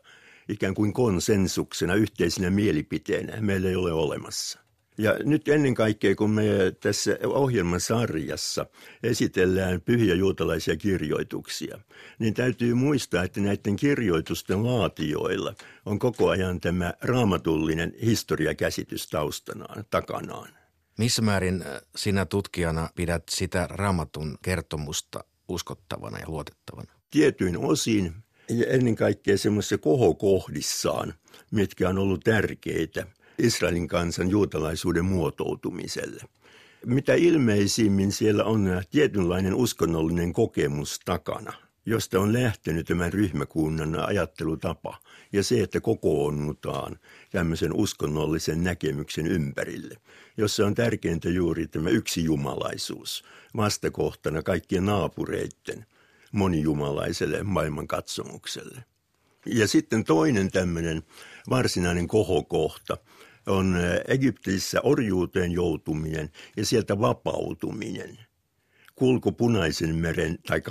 ikään 0.48 0.74
kuin 0.74 0.92
konsensuksena, 0.92 1.94
yhteisenä 1.94 2.50
mielipiteenä 2.50 3.40
meillä 3.40 3.68
ei 3.68 3.76
ole 3.76 3.92
olemassa. 3.92 4.69
Ja 5.00 5.16
nyt 5.24 5.48
ennen 5.48 5.74
kaikkea, 5.74 6.14
kun 6.14 6.30
me 6.30 6.44
tässä 6.80 7.18
ohjelmasarjassa 7.24 8.66
esitellään 9.02 9.80
pyhiä 9.80 10.14
juutalaisia 10.14 10.76
kirjoituksia, 10.76 11.78
niin 12.18 12.34
täytyy 12.34 12.74
muistaa, 12.74 13.24
että 13.24 13.40
näiden 13.40 13.76
kirjoitusten 13.76 14.66
laatioilla 14.66 15.54
on 15.86 15.98
koko 15.98 16.28
ajan 16.28 16.60
tämä 16.60 16.94
raamatullinen 17.00 17.92
historiakäsitys 18.04 19.06
taustanaan, 19.06 19.84
takanaan. 19.90 20.48
Missä 20.98 21.22
määrin 21.22 21.62
äh, 21.62 21.80
sinä 21.96 22.26
tutkijana 22.26 22.88
pidät 22.94 23.22
sitä 23.30 23.66
raamatun 23.70 24.38
kertomusta 24.42 25.24
uskottavana 25.48 26.18
ja 26.18 26.28
luotettavana? 26.28 26.92
Tietyin 27.10 27.58
osin 27.58 28.14
ja 28.48 28.66
ennen 28.66 28.96
kaikkea 28.96 29.38
semmoisissa 29.38 29.78
kohokohdissaan, 29.78 31.14
mitkä 31.50 31.88
on 31.88 31.98
ollut 31.98 32.24
tärkeitä– 32.24 33.06
Israelin 33.40 33.88
kansan 33.88 34.30
juutalaisuuden 34.30 35.04
muotoutumiselle. 35.04 36.22
Mitä 36.86 37.14
ilmeisimmin 37.14 38.12
siellä 38.12 38.44
on 38.44 38.82
tietynlainen 38.90 39.54
uskonnollinen 39.54 40.32
kokemus 40.32 41.00
takana, 41.04 41.52
josta 41.86 42.20
on 42.20 42.32
lähtenyt 42.32 42.86
tämän 42.86 43.12
ryhmäkunnan 43.12 44.08
ajattelutapa 44.08 44.98
ja 45.32 45.42
se, 45.42 45.60
että 45.62 45.80
kokoonnutaan 45.80 46.98
tämmöisen 47.30 47.72
uskonnollisen 47.72 48.64
näkemyksen 48.64 49.26
ympärille, 49.26 49.96
jossa 50.36 50.66
on 50.66 50.74
tärkeintä 50.74 51.28
juuri 51.28 51.66
tämä 51.66 51.90
yksi 51.90 52.24
jumalaisuus 52.24 53.24
vastakohtana 53.56 54.42
kaikkien 54.42 54.86
naapureiden 54.86 55.86
monijumalaiselle 56.32 57.42
maailmankatsomukselle. 57.42 58.84
Ja 59.46 59.68
sitten 59.68 60.04
toinen 60.04 60.50
tämmöinen 60.50 61.02
varsinainen 61.50 62.08
kohokohta– 62.08 62.96
on 63.46 63.76
Egyptissä 64.08 64.80
orjuuteen 64.82 65.52
joutuminen 65.52 66.30
ja 66.56 66.66
sieltä 66.66 66.98
vapautuminen. 66.98 68.18
Kulku 68.94 69.32
Punaisen 69.32 69.94
meren 69.94 70.38
tai 70.46 70.62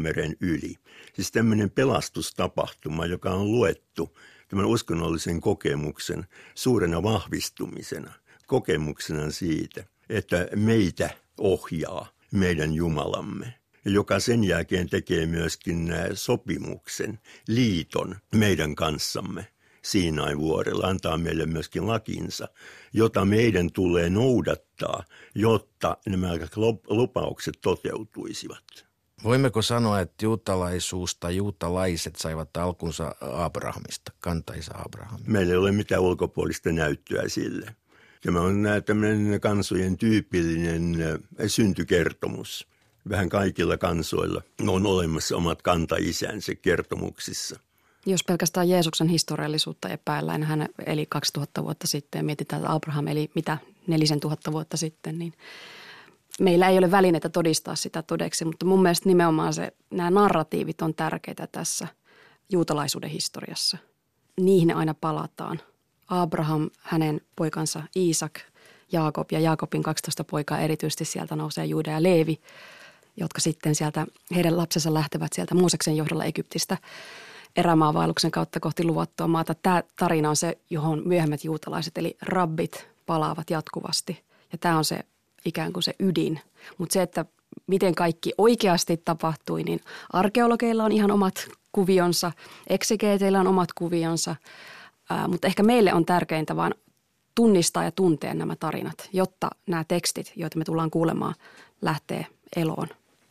meren 0.00 0.36
yli. 0.40 0.74
Siis 1.14 1.32
tämmöinen 1.32 1.70
pelastustapahtuma, 1.70 3.06
joka 3.06 3.30
on 3.30 3.52
luettu 3.52 4.18
tämän 4.48 4.66
uskonnollisen 4.66 5.40
kokemuksen 5.40 6.26
suurena 6.54 7.02
vahvistumisena, 7.02 8.12
kokemuksena 8.46 9.30
siitä, 9.30 9.84
että 10.08 10.48
meitä 10.54 11.10
ohjaa 11.38 12.08
meidän 12.32 12.72
Jumalamme 12.72 13.54
joka 13.86 14.20
sen 14.20 14.44
jälkeen 14.44 14.88
tekee 14.88 15.26
myöskin 15.26 15.94
sopimuksen, 16.14 17.18
liiton 17.48 18.16
meidän 18.34 18.74
kanssamme. 18.74 19.46
Siinain 19.86 20.38
vuorella, 20.38 20.86
antaa 20.86 21.18
meille 21.18 21.46
myöskin 21.46 21.86
lakinsa, 21.86 22.48
jota 22.92 23.24
meidän 23.24 23.72
tulee 23.72 24.10
noudattaa, 24.10 25.04
jotta 25.34 25.96
nämä 26.06 26.28
lupaukset 26.88 27.54
toteutuisivat. 27.60 28.86
Voimmeko 29.24 29.62
sanoa, 29.62 30.00
että 30.00 30.24
juutalaisuus 30.24 31.16
tai 31.16 31.36
juutalaiset 31.36 32.16
saivat 32.16 32.56
alkunsa 32.56 33.14
Abrahamista, 33.20 34.12
kantaisa 34.20 34.74
Abraham? 34.86 35.20
Meillä 35.26 35.52
ei 35.52 35.58
ole 35.58 35.72
mitään 35.72 36.02
ulkopuolista 36.02 36.72
näyttöä 36.72 37.28
sille. 37.28 37.76
Tämä 38.22 38.40
on 38.40 38.64
tämmöinen 38.84 39.40
kansojen 39.40 39.98
tyypillinen 39.98 40.96
syntykertomus. 41.46 42.68
Vähän 43.08 43.28
kaikilla 43.28 43.76
kansoilla 43.76 44.42
on 44.68 44.86
olemassa 44.86 45.36
omat 45.36 45.62
kantaisänsä 45.62 46.54
kertomuksissa. 46.54 47.60
Jos 48.06 48.24
pelkästään 48.24 48.68
Jeesuksen 48.68 49.08
historiallisuutta 49.08 49.88
epäillään, 49.88 50.42
hän 50.42 50.68
eli 50.86 51.06
2000 51.06 51.64
vuotta 51.64 51.86
sitten 51.86 52.18
ja 52.18 52.22
mietitään, 52.22 52.62
että 52.62 52.72
Abraham 52.72 53.06
eli 53.06 53.30
mitä 53.34 53.58
4000 53.86 54.52
vuotta 54.52 54.76
sitten, 54.76 55.18
niin 55.18 55.32
meillä 56.40 56.68
ei 56.68 56.78
ole 56.78 56.90
välineitä 56.90 57.28
todistaa 57.28 57.74
sitä 57.74 58.02
todeksi, 58.02 58.44
mutta 58.44 58.66
mun 58.66 58.82
mielestä 58.82 59.08
nimenomaan 59.08 59.54
se, 59.54 59.72
nämä 59.90 60.10
narratiivit 60.10 60.82
on 60.82 60.94
tärkeitä 60.94 61.46
tässä 61.46 61.88
juutalaisuuden 62.52 63.10
historiassa. 63.10 63.78
Niihin 64.40 64.76
aina 64.76 64.94
palataan. 64.94 65.60
Abraham, 66.08 66.70
hänen 66.80 67.20
poikansa 67.36 67.82
Iisak, 67.96 68.40
Jaakob 68.92 69.32
ja 69.32 69.40
Jaakobin 69.40 69.82
12 69.82 70.24
poikaa 70.24 70.60
erityisesti 70.60 71.04
sieltä 71.04 71.36
nousee 71.36 71.66
Juuda 71.66 71.90
ja 71.90 72.02
Leevi, 72.02 72.40
jotka 73.16 73.40
sitten 73.40 73.74
sieltä, 73.74 74.06
heidän 74.34 74.56
lapsensa 74.56 74.94
lähtevät 74.94 75.32
sieltä 75.32 75.54
Muuseksen 75.54 75.96
johdolla 75.96 76.24
Egyptistä– 76.24 76.78
erämaavaelluksen 77.56 78.30
kautta 78.30 78.60
kohti 78.60 78.84
luvattua 78.84 79.26
maata. 79.26 79.54
Tämä 79.54 79.82
tarina 79.96 80.30
on 80.30 80.36
se, 80.36 80.58
johon 80.70 81.02
myöhemmät 81.04 81.44
juutalaiset 81.44 81.98
eli 81.98 82.16
rabbit 82.22 82.88
palaavat 83.06 83.50
jatkuvasti. 83.50 84.22
Ja 84.52 84.58
tämä 84.58 84.78
on 84.78 84.84
se 84.84 85.00
ikään 85.44 85.72
kuin 85.72 85.82
se 85.82 85.94
ydin. 86.00 86.40
Mutta 86.78 86.92
se, 86.92 87.02
että 87.02 87.24
miten 87.66 87.94
kaikki 87.94 88.32
oikeasti 88.38 88.96
tapahtui, 88.96 89.62
niin 89.62 89.80
arkeologeilla 90.12 90.84
on 90.84 90.92
ihan 90.92 91.10
omat 91.10 91.48
kuvionsa, 91.72 92.32
eksegeeteillä 92.66 93.40
on 93.40 93.46
omat 93.46 93.72
kuvionsa, 93.72 94.36
ää, 95.10 95.28
mutta 95.28 95.46
ehkä 95.46 95.62
meille 95.62 95.94
on 95.94 96.06
tärkeintä 96.06 96.56
vaan 96.56 96.74
tunnistaa 97.34 97.84
ja 97.84 97.92
tuntea 97.92 98.34
nämä 98.34 98.56
tarinat, 98.56 99.08
jotta 99.12 99.50
nämä 99.66 99.84
tekstit, 99.88 100.32
joita 100.36 100.58
me 100.58 100.64
tullaan 100.64 100.90
kuulemaan, 100.90 101.34
lähtee 101.82 102.26
eloon. 102.56 102.88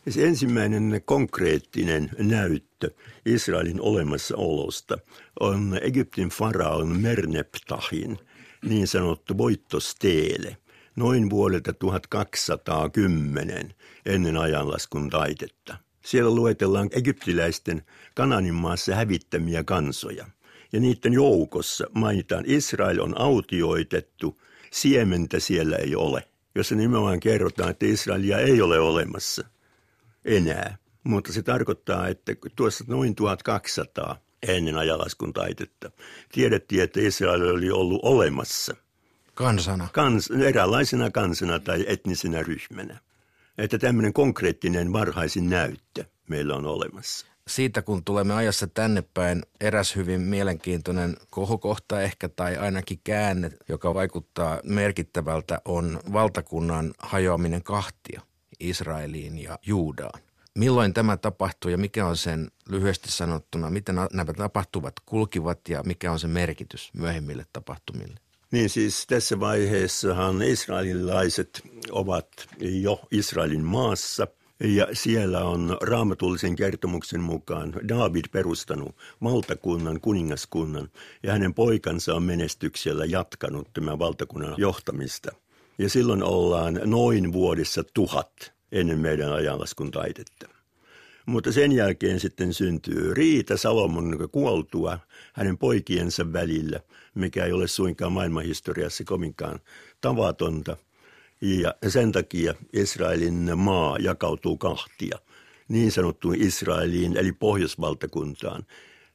Se 0.09 0.27
ensimmäinen 0.27 1.01
konkreettinen 1.05 2.09
näyttö 2.17 2.91
Israelin 3.25 3.81
olemassaolosta 3.81 4.97
on 5.39 5.79
Egyptin 5.81 6.29
faraon 6.29 7.01
Merneptahin 7.01 8.19
niin 8.65 8.87
sanottu 8.87 9.37
voittosteele 9.37 10.57
noin 10.95 11.29
vuodelta 11.29 11.73
1210 11.73 13.73
ennen 14.05 14.37
ajanlaskun 14.37 15.09
taitetta. 15.09 15.77
Siellä 16.05 16.35
luetellaan 16.35 16.89
egyptiläisten 16.91 17.81
Kananin 18.15 18.55
maassa 18.55 18.95
hävittämiä 18.95 19.63
kansoja. 19.63 20.25
Ja 20.73 20.79
niiden 20.79 21.13
joukossa 21.13 21.87
mainitaan 21.93 22.43
Israel 22.47 22.99
on 22.99 23.21
autioitettu, 23.21 24.41
siementä 24.71 25.39
siellä 25.39 25.75
ei 25.75 25.95
ole. 25.95 26.23
Jossa 26.55 26.75
nimenomaan 26.75 27.19
kerrotaan, 27.19 27.69
että 27.69 27.85
Israelia 27.85 28.37
ei 28.37 28.61
ole 28.61 28.79
olemassa– 28.79 29.43
enää. 30.25 30.77
Mutta 31.03 31.33
se 31.33 31.43
tarkoittaa, 31.43 32.07
että 32.07 32.35
tuossa 32.55 32.83
noin 32.87 33.15
1200 33.15 34.17
ennen 34.47 34.77
ajalaskun 34.77 35.33
taitetta 35.33 35.91
tiedettiin, 36.31 36.83
että 36.83 36.99
Israel 36.99 37.41
oli 37.41 37.71
ollut 37.71 37.99
olemassa. 38.03 38.75
Kansana. 39.33 39.87
Kans, 39.93 40.31
eräänlaisena 40.31 41.11
kansana 41.11 41.59
tai 41.59 41.85
etnisenä 41.87 42.43
ryhmänä. 42.43 42.99
Että 43.57 43.77
tämmöinen 43.77 44.13
konkreettinen 44.13 44.93
varhaisin 44.93 45.49
näyttö 45.49 46.05
meillä 46.29 46.55
on 46.55 46.65
olemassa. 46.65 47.27
Siitä 47.47 47.81
kun 47.81 48.03
tulemme 48.03 48.33
ajassa 48.33 48.67
tänne 48.67 49.03
päin, 49.13 49.43
eräs 49.61 49.95
hyvin 49.95 50.21
mielenkiintoinen 50.21 51.17
kohokohta 51.29 52.01
ehkä 52.01 52.29
tai 52.29 52.57
ainakin 52.57 52.99
käänne, 53.03 53.51
joka 53.69 53.93
vaikuttaa 53.93 54.59
merkittävältä, 54.63 55.61
on 55.65 55.99
valtakunnan 56.13 56.93
hajoaminen 56.99 57.63
kahtia– 57.63 58.21
Israeliin 58.59 59.43
ja 59.43 59.59
Juudaan. 59.65 60.21
Milloin 60.55 60.93
tämä 60.93 61.17
tapahtui 61.17 61.71
ja 61.71 61.77
mikä 61.77 62.05
on 62.05 62.17
sen 62.17 62.51
lyhyesti 62.69 63.11
sanottuna, 63.11 63.69
miten 63.69 63.95
nämä 63.95 64.33
tapahtuvat 64.33 64.93
kulkivat 65.05 65.59
ja 65.69 65.83
mikä 65.85 66.11
on 66.11 66.19
se 66.19 66.27
merkitys 66.27 66.91
myöhemmille 66.93 67.45
tapahtumille? 67.53 68.15
Niin 68.51 68.69
siis 68.69 69.07
tässä 69.07 69.39
vaiheessahan 69.39 70.41
israelilaiset 70.41 71.61
ovat 71.91 72.27
jo 72.59 73.01
Israelin 73.11 73.63
maassa 73.63 74.27
ja 74.59 74.87
siellä 74.93 75.43
on 75.43 75.77
raamatullisen 75.81 76.55
kertomuksen 76.55 77.21
mukaan 77.21 77.73
David 77.87 78.25
perustanut 78.31 78.95
valtakunnan, 79.23 80.01
kuningaskunnan 80.01 80.89
ja 81.23 81.31
hänen 81.31 81.53
poikansa 81.53 82.15
on 82.15 82.23
menestyksellä 82.23 83.05
jatkanut 83.05 83.73
tämän 83.73 83.99
valtakunnan 83.99 84.55
johtamista– 84.57 85.31
ja 85.77 85.89
silloin 85.89 86.23
ollaan 86.23 86.79
noin 86.83 87.33
vuodessa 87.33 87.83
tuhat 87.93 88.53
ennen 88.71 88.99
meidän 88.99 89.33
ajanlaskun 89.33 89.91
taitetta. 89.91 90.49
Mutta 91.25 91.51
sen 91.51 91.71
jälkeen 91.71 92.19
sitten 92.19 92.53
syntyy 92.53 93.13
riita 93.13 93.57
Salomon 93.57 94.29
kuoltua 94.31 94.99
hänen 95.33 95.57
poikiensa 95.57 96.33
välillä, 96.33 96.79
mikä 97.15 97.45
ei 97.45 97.51
ole 97.51 97.67
suinkaan 97.67 98.11
maailmanhistoriassa 98.11 99.03
kovinkaan 99.03 99.59
tavatonta. 100.01 100.77
Ja 101.41 101.75
sen 101.87 102.11
takia 102.11 102.53
Israelin 102.73 103.51
maa 103.57 103.97
jakautuu 103.97 104.57
kahtia 104.57 105.19
niin 105.67 105.91
sanottuun 105.91 106.35
Israeliin 106.35 107.17
eli 107.17 107.31
pohjoisvaltakuntaan 107.31 108.65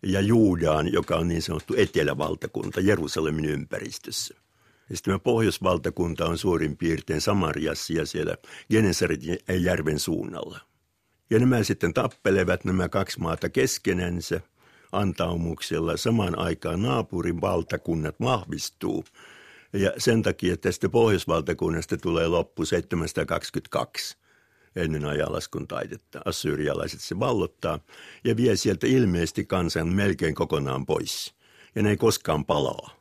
ja 0.02 0.20
Juudaan, 0.20 0.92
joka 0.92 1.16
on 1.16 1.28
niin 1.28 1.42
sanottu 1.42 1.74
etelävaltakunta 1.76 2.80
Jerusalemin 2.80 3.44
ympäristössä. 3.44 4.34
Sitten 4.94 5.20
pohjoisvaltakunta 5.20 6.26
on 6.26 6.38
suurin 6.38 6.76
piirtein 6.76 7.20
Samariassa 7.20 7.92
ja 7.92 8.06
siellä 8.06 8.36
Genesaretin 8.70 9.38
järven 9.60 9.98
suunnalla. 9.98 10.60
Ja 11.30 11.38
nämä 11.38 11.62
sitten 11.62 11.94
tappelevat 11.94 12.64
nämä 12.64 12.88
kaksi 12.88 13.20
maata 13.20 13.48
keskenänsä 13.48 14.40
antaumuksella. 14.92 15.96
Samaan 15.96 16.38
aikaan 16.38 16.82
naapurin 16.82 17.40
valtakunnat 17.40 18.14
vahvistuu. 18.20 19.04
Ja 19.72 19.92
sen 19.98 20.22
takia 20.22 20.56
tästä 20.56 20.88
pohjoisvaltakunnasta 20.88 21.96
tulee 21.96 22.28
loppu 22.28 22.64
722 22.64 24.16
ennen 24.76 25.04
ajanlaskun 25.04 25.68
taidetta. 25.68 26.20
Assyrialaiset 26.24 27.00
se 27.00 27.18
vallottaa 27.18 27.78
ja 28.24 28.36
vie 28.36 28.56
sieltä 28.56 28.86
ilmeisesti 28.86 29.44
kansan 29.44 29.88
melkein 29.88 30.34
kokonaan 30.34 30.86
pois. 30.86 31.34
Ja 31.74 31.82
ne 31.82 31.90
ei 31.90 31.96
koskaan 31.96 32.44
palaa. 32.44 32.99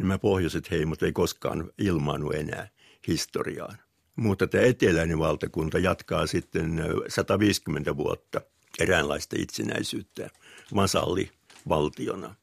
Nämä 0.00 0.18
pohjoiset 0.18 0.70
heimot 0.70 1.02
ei 1.02 1.12
koskaan 1.12 1.70
ilmaannu 1.78 2.30
enää 2.30 2.68
historiaan. 3.08 3.78
Mutta 4.16 4.46
tämä 4.46 4.64
eteläinen 4.64 5.18
valtakunta 5.18 5.78
jatkaa 5.78 6.26
sitten 6.26 6.82
150 7.08 7.96
vuotta 7.96 8.40
eräänlaista 8.80 9.36
itsenäisyyttä 9.38 10.30
vasallivaltiona. 10.74 12.34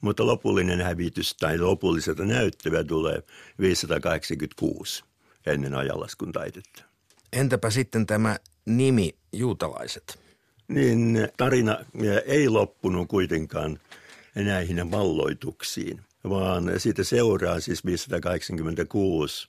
Mutta 0.00 0.26
lopullinen 0.26 0.80
hävitys 0.80 1.34
tai 1.34 1.58
lopulliselta 1.58 2.24
näyttävä 2.24 2.84
tulee 2.84 3.22
586 3.60 5.04
ennen 5.46 5.74
ajanlaskun 5.74 6.32
taitetta. 6.32 6.84
Entäpä 7.32 7.70
sitten 7.70 8.06
tämä 8.06 8.36
nimi 8.66 9.14
juutalaiset? 9.32 10.18
Niin 10.68 11.28
tarina 11.36 11.78
ei 12.26 12.48
loppunut 12.48 13.08
kuitenkaan 13.08 13.78
näihin 14.34 14.90
valloituksiin, 14.90 16.00
vaan 16.28 16.80
siitä 16.80 17.04
seuraa 17.04 17.60
siis 17.60 17.84
586 17.84 19.48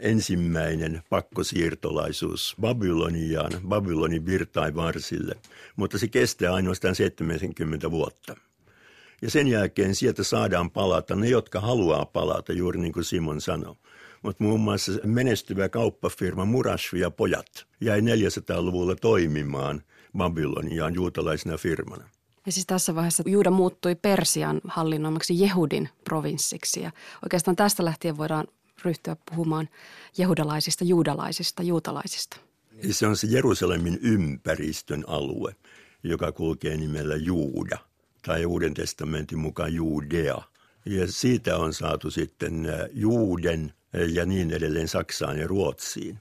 ensimmäinen 0.00 1.02
pakkosiirtolaisuus 1.10 2.56
Babyloniaan, 2.60 3.52
Babylonin 3.68 4.26
virtain 4.26 4.74
varsille, 4.74 5.34
mutta 5.76 5.98
se 5.98 6.08
kestää 6.08 6.54
ainoastaan 6.54 6.94
70 6.94 7.90
vuotta. 7.90 8.36
Ja 9.22 9.30
sen 9.30 9.48
jälkeen 9.48 9.94
sieltä 9.94 10.22
saadaan 10.22 10.70
palata 10.70 11.16
ne, 11.16 11.28
jotka 11.28 11.60
haluaa 11.60 12.06
palata, 12.06 12.52
juuri 12.52 12.80
niin 12.80 12.92
kuin 12.92 13.04
Simon 13.04 13.40
sanoi. 13.40 13.74
Mutta 14.22 14.44
muun 14.44 14.60
muassa 14.60 14.92
menestyvä 15.04 15.68
kauppafirma 15.68 16.44
Murashvi 16.44 17.00
ja 17.00 17.10
pojat 17.10 17.66
jäi 17.80 18.00
400-luvulla 18.00 18.96
toimimaan 18.96 19.82
Babyloniaan 20.16 20.94
juutalaisena 20.94 21.56
firmana. 21.56 22.08
Ja 22.46 22.52
siis 22.52 22.66
tässä 22.66 22.94
vaiheessa 22.94 23.22
Juuda 23.26 23.50
muuttui 23.50 23.94
Persian 23.94 24.60
hallinnoimaksi 24.64 25.40
Jehudin 25.40 25.88
provinssiksi 26.04 26.80
ja 26.82 26.90
oikeastaan 27.22 27.56
tästä 27.56 27.84
lähtien 27.84 28.16
voidaan 28.16 28.46
ryhtyä 28.84 29.16
puhumaan 29.30 29.68
jehudalaisista, 30.18 30.84
juudalaisista, 30.84 31.62
juutalaisista. 31.62 32.36
Se 32.90 33.06
on 33.06 33.16
se 33.16 33.26
Jerusalemin 33.26 33.98
ympäristön 34.02 35.04
alue, 35.06 35.56
joka 36.02 36.32
kulkee 36.32 36.76
nimellä 36.76 37.16
Juuda 37.16 37.78
tai 38.26 38.46
Uuden 38.46 38.74
testamentin 38.74 39.38
mukaan 39.38 39.74
Juudea. 39.74 40.42
Ja 40.84 41.12
siitä 41.12 41.56
on 41.56 41.74
saatu 41.74 42.10
sitten 42.10 42.68
Juuden 42.92 43.72
ja 44.12 44.26
niin 44.26 44.50
edelleen 44.50 44.88
Saksaan 44.88 45.38
ja 45.38 45.46
Ruotsiin. 45.46 46.18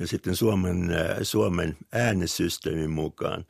Ja 0.00 0.06
sitten 0.06 0.36
Suomen, 0.36 0.90
äh, 0.90 1.16
Suomen 1.22 1.76
äänesysteemin 1.92 2.90
mukaan 2.90 3.46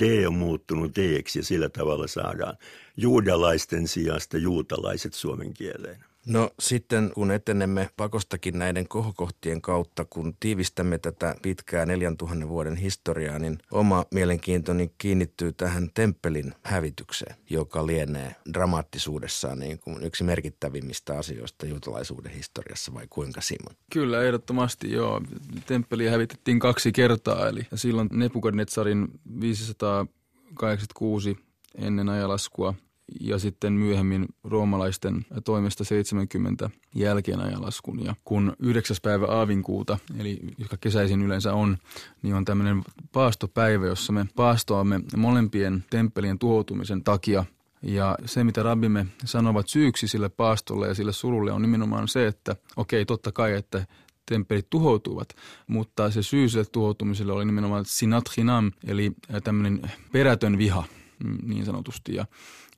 D 0.00 0.26
on 0.26 0.34
muuttunut 0.34 0.96
d 0.96 1.22
ja 1.36 1.42
sillä 1.42 1.68
tavalla 1.68 2.06
saadaan 2.06 2.56
juudalaisten 2.96 3.88
sijasta 3.88 4.38
juutalaiset 4.38 5.14
suomen 5.14 5.54
kieleen. 5.54 6.04
No 6.26 6.50
sitten 6.60 7.10
kun 7.14 7.30
etenemme 7.30 7.90
pakostakin 7.96 8.58
näiden 8.58 8.88
kohokohtien 8.88 9.62
kautta, 9.62 10.04
kun 10.04 10.36
tiivistämme 10.40 10.98
tätä 10.98 11.34
pitkää 11.42 11.86
4000 11.86 12.48
vuoden 12.48 12.76
historiaa, 12.76 13.38
niin 13.38 13.58
oma 13.70 14.04
mielenkiintoni 14.10 14.92
kiinnittyy 14.98 15.52
tähän 15.52 15.90
temppelin 15.94 16.54
hävitykseen, 16.62 17.36
joka 17.50 17.86
lienee 17.86 18.36
dramaattisuudessaan 18.54 19.58
niin 19.58 19.78
kuin 19.78 20.02
yksi 20.02 20.24
merkittävimmistä 20.24 21.18
asioista 21.18 21.66
juutalaisuuden 21.66 22.32
historiassa, 22.32 22.94
vai 22.94 23.06
kuinka 23.10 23.40
Simon? 23.40 23.76
Kyllä, 23.92 24.22
ehdottomasti 24.22 24.92
joo. 24.92 25.22
Temppeli 25.66 26.06
hävitettiin 26.06 26.58
kaksi 26.58 26.92
kertaa, 26.92 27.48
eli 27.48 27.66
silloin 27.74 28.08
Nebukadnetsarin 28.12 29.08
586 29.40 31.36
ennen 31.74 32.08
ajalaskua 32.08 32.74
ja 33.20 33.38
sitten 33.38 33.72
myöhemmin 33.72 34.26
roomalaisten 34.44 35.26
toimesta 35.44 35.84
70 35.84 36.70
jälkeen 36.94 37.40
ajanlaskun. 37.40 38.04
Ja 38.04 38.14
kun 38.24 38.56
9. 38.58 38.96
päivä 39.02 39.26
aavinkuuta, 39.26 39.98
eli 40.18 40.40
joka 40.58 40.76
kesäisin 40.76 41.22
yleensä 41.22 41.52
on, 41.52 41.76
niin 42.22 42.34
on 42.34 42.44
tämmöinen 42.44 42.82
paastopäivä, 43.12 43.86
jossa 43.86 44.12
me 44.12 44.26
paastoamme 44.36 45.00
molempien 45.16 45.84
temppelien 45.90 46.38
tuhoutumisen 46.38 47.04
takia. 47.04 47.44
Ja 47.82 48.18
se, 48.24 48.44
mitä 48.44 48.62
rabbimme 48.62 49.06
sanovat 49.24 49.68
syyksi 49.68 50.08
sille 50.08 50.28
paastolle 50.28 50.88
ja 50.88 50.94
sille 50.94 51.12
surulle 51.12 51.52
on 51.52 51.62
nimenomaan 51.62 52.08
se, 52.08 52.26
että 52.26 52.56
okei, 52.76 53.06
totta 53.06 53.32
kai, 53.32 53.52
että 53.52 53.86
temppelit 54.26 54.70
tuhoutuvat, 54.70 55.28
mutta 55.66 56.10
se 56.10 56.22
syy 56.22 56.48
sille 56.48 56.64
tuhoutumiselle 56.64 57.32
oli 57.32 57.44
nimenomaan 57.44 57.84
sinat 57.84 58.24
hinam, 58.36 58.72
eli 58.86 59.12
tämmöinen 59.44 59.90
perätön 60.12 60.58
viha 60.58 60.84
mm, 61.24 61.38
niin 61.42 61.64
sanotusti. 61.64 62.14
Ja 62.14 62.26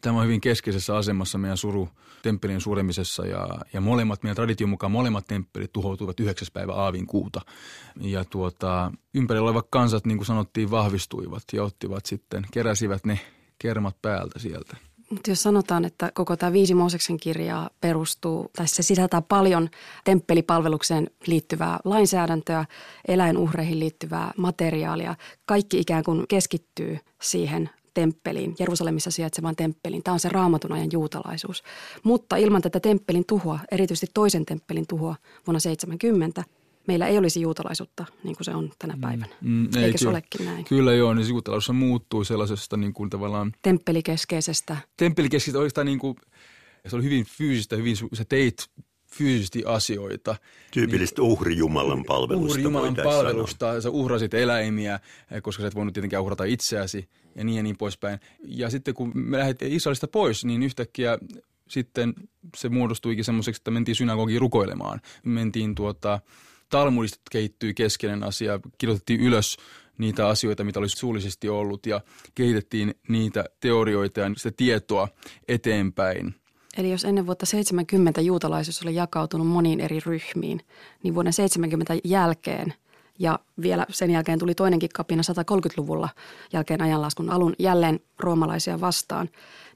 Tämä 0.00 0.18
on 0.18 0.24
hyvin 0.24 0.40
keskeisessä 0.40 0.96
asemassa 0.96 1.38
meidän 1.38 1.56
suru 1.56 1.88
temppelin 2.22 2.60
suremisessa 2.60 3.26
ja, 3.26 3.48
ja 3.72 3.80
molemmat, 3.80 4.22
meidän 4.22 4.36
tradition 4.36 4.70
mukaan 4.70 4.92
molemmat 4.92 5.26
temppelit 5.26 5.72
tuhoutuivat 5.72 6.20
9. 6.20 6.48
päivä 6.52 6.72
aavin 6.72 7.06
kuuta. 7.06 7.40
Ja 8.00 8.24
tuota, 8.24 8.92
ympärillä 9.14 9.44
olevat 9.44 9.66
kansat, 9.70 10.06
niin 10.06 10.18
kuin 10.18 10.26
sanottiin, 10.26 10.70
vahvistuivat 10.70 11.42
ja 11.52 11.62
ottivat 11.62 12.06
sitten, 12.06 12.46
keräsivät 12.52 13.06
ne 13.06 13.20
kermat 13.58 13.96
päältä 14.02 14.38
sieltä. 14.38 14.76
Mutta 15.10 15.30
jos 15.30 15.42
sanotaan, 15.42 15.84
että 15.84 16.12
koko 16.14 16.36
tämä 16.36 16.52
viisi 16.52 16.74
Mooseksen 16.74 17.16
kirjaa 17.16 17.70
perustuu, 17.80 18.50
tai 18.56 18.68
se 18.68 18.82
sisältää 18.82 19.22
paljon 19.22 19.68
temppelipalvelukseen 20.04 21.10
liittyvää 21.26 21.78
lainsäädäntöä, 21.84 22.64
eläinuhreihin 23.08 23.80
liittyvää 23.80 24.32
materiaalia, 24.36 25.14
kaikki 25.44 25.78
ikään 25.78 26.04
kuin 26.04 26.24
keskittyy 26.28 26.98
siihen 27.22 27.70
temppeliin, 27.96 28.54
Jerusalemissa 28.58 29.10
sijaitsevaan 29.10 29.56
temppeliin. 29.56 30.02
Tämä 30.02 30.12
on 30.12 30.20
se 30.20 30.28
raamatun 30.28 30.72
ajan 30.72 30.88
juutalaisuus. 30.92 31.62
Mutta 32.02 32.36
ilman 32.36 32.62
tätä 32.62 32.80
temppelin 32.80 33.24
tuhoa, 33.26 33.58
erityisesti 33.70 34.06
toisen 34.14 34.46
temppelin 34.46 34.86
tuhoa 34.86 35.16
vuonna 35.46 35.60
70, 35.60 36.44
meillä 36.86 37.06
ei 37.06 37.18
olisi 37.18 37.40
juutalaisuutta 37.40 38.04
niin 38.24 38.36
kuin 38.36 38.44
se 38.44 38.50
on 38.50 38.72
tänä 38.78 38.94
mm, 38.94 39.00
päivänä. 39.00 39.34
Mm, 39.40 39.50
mm, 39.50 39.68
ei, 39.76 39.84
Eikö 39.84 39.98
se 39.98 40.08
olekin 40.08 40.46
näin? 40.46 40.64
Kyllä 40.64 40.92
joo, 40.92 41.14
niin 41.14 41.28
juutalaisuus 41.28 41.76
muuttui 41.76 42.24
sellaisesta 42.24 42.76
niin 42.76 42.92
kuin 42.92 43.10
tavallaan... 43.10 43.52
Temppelikeskeisestä. 43.62 44.76
Temppelikeskeisestä 44.96 45.58
oikeastaan 45.58 45.86
niin 45.86 45.98
kuin, 45.98 46.16
se 46.86 46.96
oli 46.96 47.04
hyvin 47.04 47.24
fyysistä, 47.24 47.76
hyvin, 47.76 47.96
sä 47.96 48.24
teit 48.28 48.66
fyysisesti 49.18 49.62
asioita. 49.66 50.36
Tyypillistä 50.70 51.22
niin, 51.22 51.30
uhrijumalan 51.30 52.04
palvelusta. 52.04 52.50
Uhrijumalan 52.50 52.96
palvelusta. 53.04 53.66
Sanoa. 53.66 53.80
Sä 53.80 53.90
uhrasit 53.90 54.34
eläimiä, 54.34 55.00
koska 55.42 55.62
sä 55.62 55.66
et 55.66 55.74
voinut 55.74 55.94
tietenkään 55.94 56.22
uhrata 56.22 56.44
itseäsi 56.44 57.08
ja 57.34 57.44
niin 57.44 57.56
ja 57.56 57.62
niin 57.62 57.76
poispäin. 57.76 58.20
Ja 58.44 58.70
sitten 58.70 58.94
kun 58.94 59.12
me 59.14 59.38
lähdettiin 59.38 59.72
Israelista 59.72 60.08
pois, 60.08 60.44
niin 60.44 60.62
yhtäkkiä 60.62 61.18
sitten 61.68 62.14
se 62.56 62.68
muodostuikin 62.68 63.24
semmoiseksi, 63.24 63.60
että 63.60 63.70
mentiin 63.70 63.96
synagogiin 63.96 64.40
rukoilemaan. 64.40 65.00
Mentiin 65.24 65.74
tuota, 65.74 66.20
Talmudista 66.68 67.20
kehittyi 67.30 67.74
keskeinen 67.74 68.22
asia, 68.22 68.60
kirjoitettiin 68.78 69.20
ylös 69.20 69.56
niitä 69.98 70.28
asioita, 70.28 70.64
mitä 70.64 70.78
olisi 70.78 70.96
suullisesti 70.96 71.48
ollut 71.48 71.86
ja 71.86 72.00
kehitettiin 72.34 72.94
niitä 73.08 73.44
teorioita 73.60 74.20
ja 74.20 74.30
sitä 74.36 74.56
tietoa 74.56 75.08
eteenpäin– 75.48 76.34
Eli 76.78 76.90
jos 76.90 77.04
ennen 77.04 77.26
vuotta 77.26 77.46
70 77.46 78.20
juutalaisuus 78.20 78.82
oli 78.82 78.94
jakautunut 78.94 79.46
moniin 79.46 79.80
eri 79.80 80.00
ryhmiin, 80.06 80.60
niin 81.02 81.14
vuoden 81.14 81.32
70 81.32 81.94
jälkeen 82.04 82.74
ja 83.18 83.38
vielä 83.62 83.86
sen 83.90 84.10
jälkeen 84.10 84.38
tuli 84.38 84.54
toinenkin 84.54 84.90
kapina 84.94 85.22
130-luvulla 85.22 86.08
jälkeen 86.52 86.82
ajanlaskun 86.82 87.30
alun 87.30 87.54
jälleen 87.58 88.00
roomalaisia 88.18 88.80
vastaan. 88.80 89.28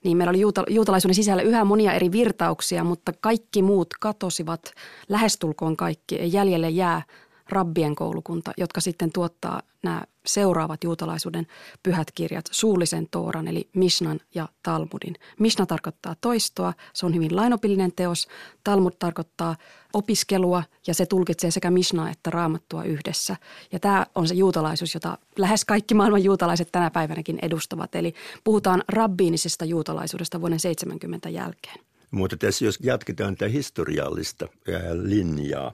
Niin 0.04 0.16
meillä 0.16 0.30
oli 0.30 0.40
juuta, 0.40 0.64
juutalaisuuden 0.68 1.14
sisällä 1.14 1.42
yhä 1.42 1.64
monia 1.64 1.92
eri 1.92 2.12
virtauksia, 2.12 2.84
mutta 2.84 3.12
kaikki 3.20 3.62
muut 3.62 3.88
katosivat 4.00 4.72
lähestulkoon 5.08 5.76
kaikki. 5.76 6.16
Ei 6.16 6.32
jäljelle 6.32 6.70
jää 6.70 7.02
rabbien 7.50 7.94
koulukunta, 7.94 8.52
jotka 8.56 8.80
sitten 8.80 9.12
tuottaa 9.12 9.62
nämä 9.82 10.02
seuraavat 10.26 10.84
juutalaisuuden 10.84 11.46
pyhät 11.82 12.12
kirjat, 12.14 12.44
suullisen 12.50 13.08
Tooran 13.10 13.48
eli 13.48 13.68
Mishnan 13.74 14.20
ja 14.34 14.48
Talmudin. 14.62 15.14
Mishna 15.38 15.66
tarkoittaa 15.66 16.16
toistoa, 16.20 16.72
se 16.92 17.06
on 17.06 17.14
hyvin 17.14 17.36
lainopillinen 17.36 17.92
teos. 17.92 18.28
Talmud 18.64 18.92
tarkoittaa 18.98 19.56
opiskelua 19.92 20.62
ja 20.86 20.94
se 20.94 21.06
tulkitsee 21.06 21.50
sekä 21.50 21.70
Mishnaa 21.70 22.10
että 22.10 22.30
Raamattua 22.30 22.84
yhdessä. 22.84 23.36
Ja 23.72 23.80
tämä 23.80 24.06
on 24.14 24.28
se 24.28 24.34
juutalaisuus, 24.34 24.94
jota 24.94 25.18
lähes 25.38 25.64
kaikki 25.64 25.94
maailman 25.94 26.24
juutalaiset 26.24 26.68
tänä 26.72 26.90
päivänäkin 26.90 27.38
edustavat. 27.42 27.94
Eli 27.94 28.14
puhutaan 28.44 28.82
rabbiinisesta 28.88 29.64
juutalaisuudesta 29.64 30.40
vuoden 30.40 30.60
70 30.60 31.28
jälkeen. 31.28 31.80
Mutta 32.10 32.36
tässä 32.36 32.64
jos 32.64 32.78
jatketaan 32.82 33.36
tätä 33.36 33.50
historiallista 33.50 34.48
linjaa, 34.92 35.72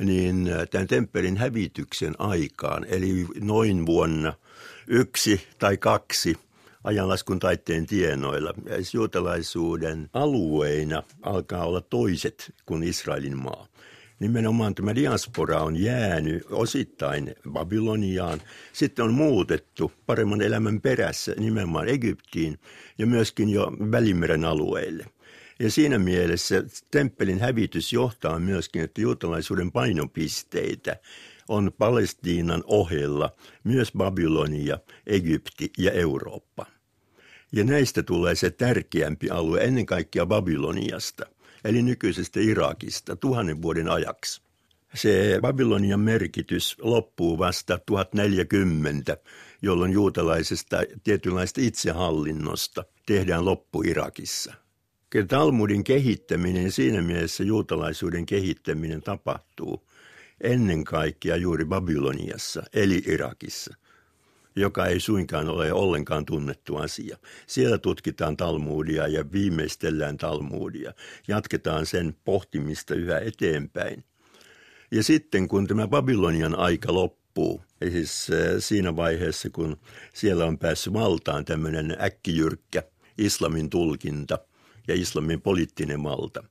niin 0.00 0.50
tämän 0.70 0.86
temppelin 0.86 1.36
hävityksen 1.36 2.14
aikaan, 2.18 2.86
eli 2.88 3.26
noin 3.40 3.86
vuonna 3.86 4.32
yksi 4.86 5.46
tai 5.58 5.76
kaksi 5.76 6.36
ajanlaskun 6.84 7.38
taitteen 7.38 7.86
tienoilla, 7.86 8.54
juutalaisuuden 8.94 10.10
alueina 10.12 11.02
alkaa 11.22 11.64
olla 11.64 11.80
toiset 11.80 12.54
kuin 12.66 12.82
Israelin 12.82 13.38
maa. 13.38 13.66
Nimenomaan 14.20 14.74
tämä 14.74 14.94
diaspora 14.94 15.60
on 15.60 15.76
jäänyt 15.76 16.46
osittain 16.50 17.34
Babyloniaan, 17.50 18.42
sitten 18.72 19.04
on 19.04 19.14
muutettu 19.14 19.92
paremman 20.06 20.42
elämän 20.42 20.80
perässä 20.80 21.34
nimenomaan 21.38 21.88
Egyptiin 21.88 22.58
ja 22.98 23.06
myöskin 23.06 23.48
jo 23.48 23.72
Välimeren 23.90 24.44
alueille– 24.44 25.06
ja 25.60 25.70
siinä 25.70 25.98
mielessä 25.98 26.64
temppelin 26.90 27.40
hävitys 27.40 27.92
johtaa 27.92 28.38
myöskin, 28.38 28.82
että 28.82 29.00
juutalaisuuden 29.00 29.72
painopisteitä 29.72 30.96
on 31.48 31.72
Palestiinan 31.78 32.64
ohella 32.66 33.32
myös 33.64 33.92
Babylonia, 33.96 34.78
Egypti 35.06 35.72
ja 35.78 35.92
Eurooppa. 35.92 36.66
Ja 37.52 37.64
näistä 37.64 38.02
tulee 38.02 38.34
se 38.34 38.50
tärkeämpi 38.50 39.30
alue 39.30 39.64
ennen 39.64 39.86
kaikkea 39.86 40.26
Babyloniasta, 40.26 41.26
eli 41.64 41.82
nykyisestä 41.82 42.40
Irakista, 42.40 43.16
tuhannen 43.16 43.62
vuoden 43.62 43.88
ajaksi. 43.88 44.42
Se 44.94 45.38
Babylonian 45.42 46.00
merkitys 46.00 46.76
loppuu 46.80 47.38
vasta 47.38 47.78
1040, 47.86 49.16
jolloin 49.62 49.92
juutalaisesta 49.92 50.76
tietynlaista 51.04 51.60
itsehallinnosta 51.60 52.84
tehdään 53.06 53.44
loppu 53.44 53.82
Irakissa. 53.82 54.54
Talmudin 55.28 55.84
kehittäminen, 55.84 56.72
siinä 56.72 57.02
mielessä 57.02 57.44
juutalaisuuden 57.44 58.26
kehittäminen 58.26 59.02
tapahtuu 59.02 59.88
ennen 60.40 60.84
kaikkea 60.84 61.36
juuri 61.36 61.64
Babyloniassa, 61.64 62.62
eli 62.72 63.02
Irakissa, 63.06 63.74
joka 64.56 64.86
ei 64.86 65.00
suinkaan 65.00 65.48
ole 65.48 65.72
ollenkaan 65.72 66.26
tunnettu 66.26 66.76
asia. 66.76 67.16
Siellä 67.46 67.78
tutkitaan 67.78 68.36
Talmudia 68.36 69.08
ja 69.08 69.32
viimeistellään 69.32 70.16
Talmudia. 70.16 70.92
Jatketaan 71.28 71.86
sen 71.86 72.16
pohtimista 72.24 72.94
yhä 72.94 73.18
eteenpäin. 73.18 74.04
Ja 74.90 75.02
sitten 75.02 75.48
kun 75.48 75.66
tämä 75.66 75.88
Babylonian 75.88 76.54
aika 76.54 76.94
loppuu, 76.94 77.62
siis 77.90 78.28
siinä 78.58 78.96
vaiheessa 78.96 79.50
kun 79.50 79.76
siellä 80.14 80.44
on 80.44 80.58
päässyt 80.58 80.92
valtaan 80.92 81.44
tämmöinen 81.44 81.96
äkkijyrkkä 82.00 82.82
islamin 83.18 83.70
tulkinta– 83.70 84.38
ja 84.90 85.00
islamin 85.00 85.40
poliittinen 85.40 86.02
valta, 86.02 86.44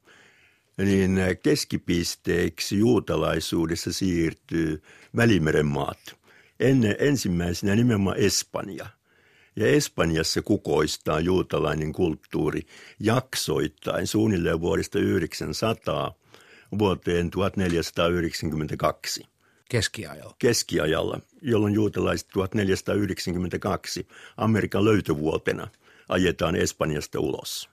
niin 0.78 1.20
keskipisteeksi 1.44 2.80
juutalaisuudessa 2.80 3.94
siirtyy 3.94 4.84
Välimeren 5.16 5.66
maat. 5.66 6.20
Ennen, 6.60 6.96
ensimmäisenä 7.00 7.76
nimenomaan 7.76 8.18
Espanja. 8.18 8.86
Ja 9.56 9.68
Espanjassa 9.68 10.42
kukoistaa 10.42 11.20
juutalainen 11.20 11.94
kulttuuri 11.94 12.62
jaksoittain 13.00 14.08
suunnilleen 14.08 14.62
vuodesta 14.62 15.00
900 15.00 16.16
vuoteen 16.80 17.30
1492. 17.30 19.24
Keskiajalla. 19.70 20.36
Keskiajalla, 20.40 21.20
jolloin 21.42 21.74
juutalaiset 21.74 22.28
1492 22.34 24.08
Amerikan 24.38 24.86
löytövuotena 24.86 25.68
ajetaan 26.10 26.56
Espanjasta 26.56 27.20
ulos. 27.20 27.70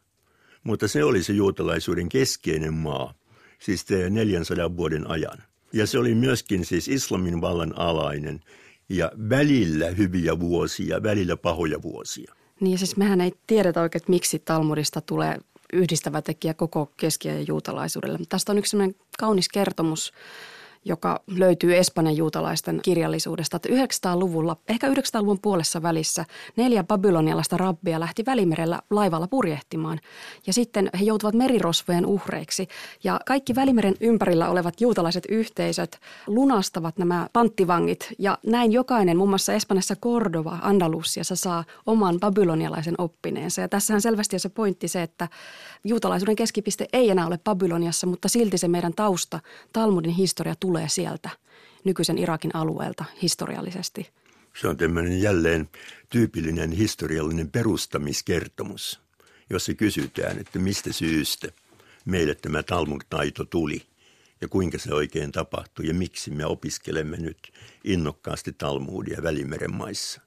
Mutta 0.66 0.88
se 0.88 1.04
oli 1.04 1.22
se 1.22 1.32
juutalaisuuden 1.32 2.08
keskeinen 2.08 2.74
maa, 2.74 3.14
siis 3.58 3.86
400 4.10 4.76
vuoden 4.76 5.10
ajan. 5.10 5.38
Ja 5.72 5.86
se 5.86 5.98
oli 5.98 6.14
myöskin 6.14 6.64
siis 6.64 6.88
islamin 6.88 7.40
vallan 7.40 7.78
alainen 7.78 8.40
ja 8.88 9.12
välillä 9.28 9.86
hyviä 9.86 10.40
vuosia, 10.40 11.02
välillä 11.02 11.36
pahoja 11.36 11.82
vuosia. 11.82 12.34
Niin 12.60 12.78
siis 12.78 12.96
mehän 12.96 13.20
ei 13.20 13.32
tiedetä 13.46 13.80
oikein, 13.80 14.00
että 14.00 14.10
miksi 14.10 14.38
Talmudista 14.38 15.00
tulee 15.00 15.38
yhdistävä 15.72 16.22
tekijä 16.22 16.54
koko 16.54 16.92
keski- 16.96 17.28
ja 17.28 17.40
juutalaisuudelle. 17.40 18.18
Tästä 18.28 18.52
on 18.52 18.58
yksi 18.58 18.76
kaunis 19.18 19.48
kertomus 19.48 20.12
joka 20.86 21.22
löytyy 21.26 21.76
Espanjan 21.76 22.16
juutalaisten 22.16 22.80
kirjallisuudesta, 22.82 23.56
että 23.56 23.68
900-luvulla, 23.68 24.56
ehkä 24.68 24.88
900-luvun 24.88 25.38
puolessa 25.42 25.82
välissä, 25.82 26.24
neljä 26.56 26.84
babylonialaista 26.84 27.56
rabbia 27.56 28.00
lähti 28.00 28.26
Välimerellä 28.26 28.80
laivalla 28.90 29.28
purjehtimaan. 29.28 30.00
Ja 30.46 30.52
sitten 30.52 30.90
he 31.00 31.04
joutuvat 31.04 31.34
merirosvojen 31.34 32.06
uhreiksi. 32.06 32.68
Ja 33.04 33.20
kaikki 33.26 33.54
Välimeren 33.54 33.94
ympärillä 34.00 34.48
olevat 34.48 34.80
juutalaiset 34.80 35.24
yhteisöt 35.28 35.98
lunastavat 36.26 36.98
nämä 36.98 37.28
panttivangit. 37.32 38.08
Ja 38.18 38.38
näin 38.46 38.72
jokainen, 38.72 39.16
muun 39.16 39.28
muassa 39.28 39.52
Espanjassa 39.52 39.96
Cordova, 39.96 40.58
Andalusiassa, 40.62 41.36
saa 41.36 41.64
oman 41.86 42.20
babylonialaisen 42.20 42.94
oppineensa. 42.98 43.60
Ja 43.60 43.68
tässähän 43.68 44.00
selvästi 44.00 44.36
on 44.36 44.40
se 44.40 44.48
pointti 44.48 44.88
se, 44.88 45.02
että 45.02 45.28
juutalaisuuden 45.84 46.36
keskipiste 46.36 46.86
ei 46.92 47.10
enää 47.10 47.26
ole 47.26 47.38
Babyloniassa, 47.44 48.06
mutta 48.06 48.28
silti 48.28 48.58
se 48.58 48.68
meidän 48.68 48.92
tausta, 48.94 49.40
Talmudin 49.72 50.12
historia 50.12 50.54
tulee 50.60 50.75
sieltä 50.86 51.30
nykyisen 51.84 52.18
Irakin 52.18 52.50
alueelta 52.54 53.04
historiallisesti. 53.22 54.10
Se 54.60 54.68
on 54.68 54.76
tämmöinen 54.76 55.20
jälleen 55.20 55.68
tyypillinen 56.08 56.72
historiallinen 56.72 57.50
perustamiskertomus, 57.50 59.00
jossa 59.50 59.74
kysytään, 59.74 60.38
että 60.38 60.58
mistä 60.58 60.92
syystä 60.92 61.48
meille 62.04 62.34
tämä 62.34 62.62
Talmud-taito 62.62 63.44
tuli 63.44 63.82
ja 64.40 64.48
kuinka 64.48 64.78
se 64.78 64.94
oikein 64.94 65.32
tapahtui 65.32 65.86
ja 65.86 65.94
miksi 65.94 66.30
me 66.30 66.46
opiskelemme 66.46 67.16
nyt 67.16 67.52
innokkaasti 67.84 68.52
Talmudia 68.52 69.22
Välimeren 69.22 69.74
maissa. 69.74 70.25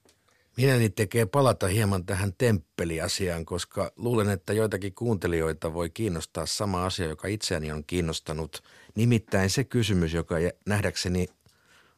Minäni 0.60 0.90
tekee 0.90 1.26
palata 1.26 1.68
hieman 1.68 2.06
tähän 2.06 2.34
temppeliasiaan, 2.38 3.46
koska 3.46 3.92
luulen, 3.96 4.30
että 4.30 4.54
joitakin 4.54 4.94
kuuntelijoita 4.94 5.74
voi 5.74 5.90
kiinnostaa 5.90 6.46
sama 6.46 6.86
asia, 6.86 7.06
joka 7.06 7.28
itseäni 7.28 7.72
on 7.72 7.84
kiinnostanut. 7.84 8.64
Nimittäin 8.96 9.50
se 9.50 9.64
kysymys, 9.64 10.14
joka 10.14 10.36
nähdäkseni 10.66 11.28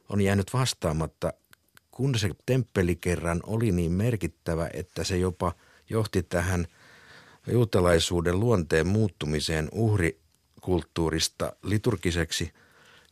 on 0.08 0.20
jäänyt 0.20 0.52
vastaamatta, 0.52 1.32
kun 1.90 2.18
se 2.18 2.30
temppeli 2.46 2.96
kerran 2.96 3.40
oli 3.46 3.72
niin 3.72 3.92
merkittävä, 3.92 4.70
että 4.72 5.04
se 5.04 5.16
jopa 5.18 5.52
johti 5.90 6.22
tähän 6.22 6.66
juutalaisuuden 7.52 8.40
luonteen 8.40 8.86
muuttumiseen 8.86 9.68
uhrikulttuurista 9.72 11.52
liturgiseksi 11.62 12.52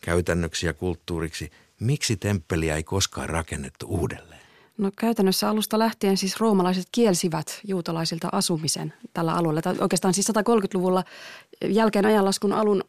käytännöksi 0.00 0.66
ja 0.66 0.72
kulttuuriksi. 0.72 1.50
Miksi 1.80 2.16
temppeliä 2.16 2.76
ei 2.76 2.82
koskaan 2.82 3.28
rakennettu 3.28 3.86
uudelleen? 3.86 4.39
No 4.80 4.90
käytännössä 4.96 5.50
alusta 5.50 5.78
lähtien 5.78 6.16
siis 6.16 6.40
roomalaiset 6.40 6.88
kielsivät 6.92 7.60
juutalaisilta 7.66 8.28
asumisen 8.32 8.92
tällä 9.14 9.32
alueella. 9.32 9.62
Tai 9.62 9.76
oikeastaan 9.80 10.14
siis 10.14 10.28
130-luvulla 10.28 11.04
jälkeen 11.68 12.06
ajanlaskun 12.06 12.52
alun 12.52 12.84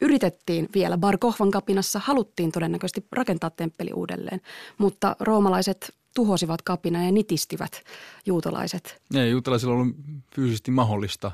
yritettiin 0.00 0.68
vielä 0.74 0.98
Bar 0.98 1.18
Kohvan 1.18 1.50
kapinassa, 1.50 1.98
haluttiin 1.98 2.52
todennäköisesti 2.52 3.06
rakentaa 3.12 3.50
temppeli 3.50 3.92
uudelleen, 3.92 4.40
mutta 4.78 5.16
roomalaiset 5.20 5.94
tuhosivat 6.14 6.62
kapina 6.62 7.04
ja 7.04 7.12
nitistivät 7.12 7.82
juutalaiset. 8.26 9.02
Ja 9.12 9.26
juutalaisilla 9.26 9.74
on 9.74 9.94
fyysisesti 10.34 10.70
mahdollista 10.70 11.32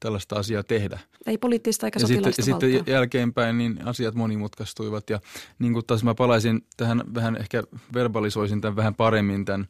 tällaista 0.00 0.36
asiaa 0.36 0.62
tehdä. 0.62 0.98
Ei 1.26 1.38
poliittista 1.38 1.86
eikä 1.86 2.00
ja 2.00 2.06
sitten, 2.06 2.32
ja 2.38 2.44
sitten 2.44 2.84
jälkeenpäin 2.86 3.58
niin 3.58 3.86
asiat 3.86 4.14
monimutkaistuivat 4.14 5.10
ja 5.10 5.20
niin 5.58 5.72
kuin 5.72 5.86
taas 5.86 6.04
mä 6.04 6.14
palaisin 6.14 6.66
tähän 6.76 7.02
vähän 7.14 7.36
ehkä 7.36 7.62
verbalisoisin 7.94 8.60
tämän 8.60 8.76
vähän 8.76 8.94
paremmin 8.94 9.44
tämän 9.44 9.68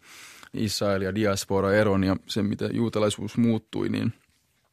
Israel 0.55 1.03
ja 1.03 1.15
diaspora 1.15 1.73
eron 1.73 2.05
ja 2.05 2.17
sen, 2.27 2.47
mitä 2.47 2.69
juutalaisuus 2.73 3.37
muuttui, 3.37 3.89
niin 3.89 4.13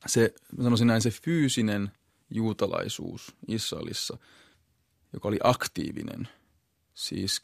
se, 0.06 0.34
sanoisin 0.64 0.88
näin, 0.88 1.02
se 1.02 1.10
fyysinen 1.10 1.92
juutalaisuus 2.30 3.36
Israelissa, 3.48 4.18
joka 5.14 5.28
oli 5.28 5.40
aktiivinen, 5.44 6.28
siis 6.94 7.42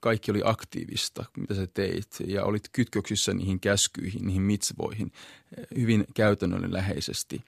kaikki 0.00 0.30
oli 0.30 0.40
aktiivista, 0.44 1.24
mitä 1.36 1.54
sä 1.54 1.66
teit, 1.66 2.08
ja 2.26 2.44
olit 2.44 2.68
kytköksissä 2.72 3.34
niihin 3.34 3.60
käskyihin, 3.60 4.26
niihin 4.26 4.42
mitzvoihin 4.42 5.12
hyvin 5.76 6.04
käytännönläheisesti. 6.14 7.44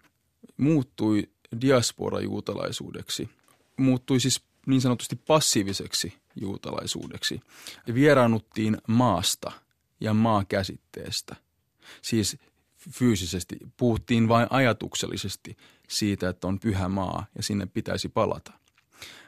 Muuttui 0.56 1.28
diaspora-juutalaisuudeksi. 1.60 3.28
Muuttui 3.76 4.20
siis 4.20 4.42
niin 4.66 4.80
sanotusti 4.80 5.16
passiiviseksi 5.16 6.12
juutalaisuudeksi. 6.40 7.40
Vieraannuttiin 7.94 8.78
maasta 8.88 9.52
ja 10.00 10.14
maakäsitteestä. 10.14 11.36
Siis 12.02 12.36
fyysisesti, 12.90 13.56
puhuttiin 13.76 14.28
vain 14.28 14.46
ajatuksellisesti 14.50 15.56
siitä, 15.88 16.28
että 16.28 16.46
on 16.46 16.60
pyhä 16.60 16.88
maa 16.88 17.26
ja 17.36 17.42
sinne 17.42 17.66
pitäisi 17.66 18.08
palata. 18.08 18.52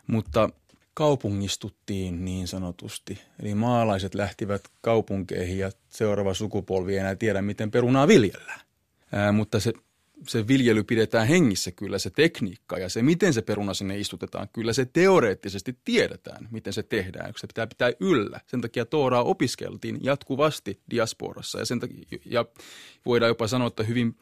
Mutta 0.06 0.48
kaupungistuttiin 0.94 2.24
niin 2.24 2.48
sanotusti. 2.48 3.18
Eli 3.42 3.54
maalaiset 3.54 4.14
lähtivät 4.14 4.62
kaupunkeihin 4.80 5.58
ja 5.58 5.70
seuraava 5.88 6.34
sukupolvi 6.34 6.92
ei 6.92 6.98
enää 6.98 7.16
tiedä, 7.16 7.42
miten 7.42 7.70
perunaa 7.70 8.08
viljellään. 8.08 8.60
Ää, 9.12 9.32
mutta 9.32 9.60
se 9.60 9.72
se 10.28 10.48
viljely 10.48 10.84
pidetään 10.84 11.28
hengissä 11.28 11.72
kyllä, 11.72 11.98
se 11.98 12.10
tekniikka 12.10 12.78
ja 12.78 12.88
se, 12.88 13.02
miten 13.02 13.34
se 13.34 13.42
peruna 13.42 13.74
sinne 13.74 13.98
istutetaan, 13.98 14.48
kyllä 14.52 14.72
se 14.72 14.84
teoreettisesti 14.84 15.78
tiedetään, 15.84 16.48
miten 16.50 16.72
se 16.72 16.82
tehdään, 16.82 17.26
kun 17.26 17.40
se 17.40 17.46
pitää 17.46 17.66
pitää 17.66 17.92
yllä. 18.00 18.40
Sen 18.46 18.60
takia 18.60 18.84
Tooraa 18.84 19.22
opiskeltiin 19.22 19.98
jatkuvasti 20.02 20.80
diasporassa 20.90 21.58
ja, 21.58 21.64
sen 21.64 21.80
takia, 21.80 22.18
ja 22.24 22.44
voidaan 23.06 23.28
jopa 23.28 23.48
sanoa, 23.48 23.68
että 23.68 23.82
hyvin 23.82 24.16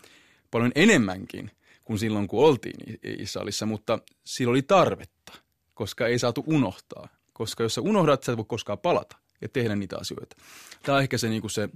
paljon 0.51 0.73
enemmänkin 0.75 1.51
kuin 1.85 1.99
silloin, 1.99 2.29
kun 2.29 2.45
oltiin 2.45 2.99
Israelissa, 3.19 3.67
mutta 3.67 3.99
sillä 4.25 4.51
oli 4.51 4.63
tarvetta, 4.63 5.33
koska 5.75 6.07
ei 6.07 6.19
saatu 6.19 6.45
unohtaa. 6.47 7.09
Koska 7.33 7.63
jos 7.63 7.75
sä 7.75 7.81
unohdat, 7.81 8.23
sä 8.23 8.33
et 8.33 8.39
voi 8.39 8.45
koskaan 8.49 8.79
palata 8.79 9.17
ja 9.41 9.49
tehdä 9.49 9.77
niitä 9.77 9.99
asioita. 9.99 10.37
Tämä 10.83 10.97
on 10.97 11.03
ehkä 11.03 11.19
se, 11.19 11.29
niin 11.29 11.41
kuin 11.41 11.51
se 11.51 11.69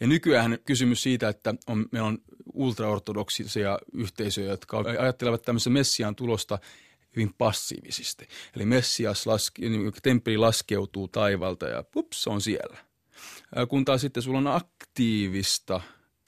ja 0.00 0.06
nykyään 0.06 0.58
kysymys 0.64 1.02
siitä, 1.02 1.28
että 1.28 1.54
on, 1.66 1.86
meillä 1.92 2.08
on 2.08 2.18
ultraortodoksisia 2.52 3.78
yhteisöjä, 3.92 4.50
jotka 4.50 4.78
ajattelevat 4.78 5.42
tämmöisen 5.42 5.72
Messiaan 5.72 6.16
tulosta 6.16 6.58
hyvin 7.16 7.34
passiivisesti. 7.38 8.28
Eli 8.56 8.64
Messias, 8.64 9.26
laske, 9.26 9.68
niin 9.68 9.92
temppeli 10.02 10.36
laskeutuu 10.36 11.08
taivalta 11.08 11.66
ja 11.66 11.82
pups, 11.82 12.22
se 12.22 12.30
on 12.30 12.40
siellä. 12.40 12.76
Kun 13.68 13.84
taas 13.84 14.00
sitten 14.00 14.22
sulla 14.22 14.38
on 14.38 14.46
aktiivista 14.46 15.80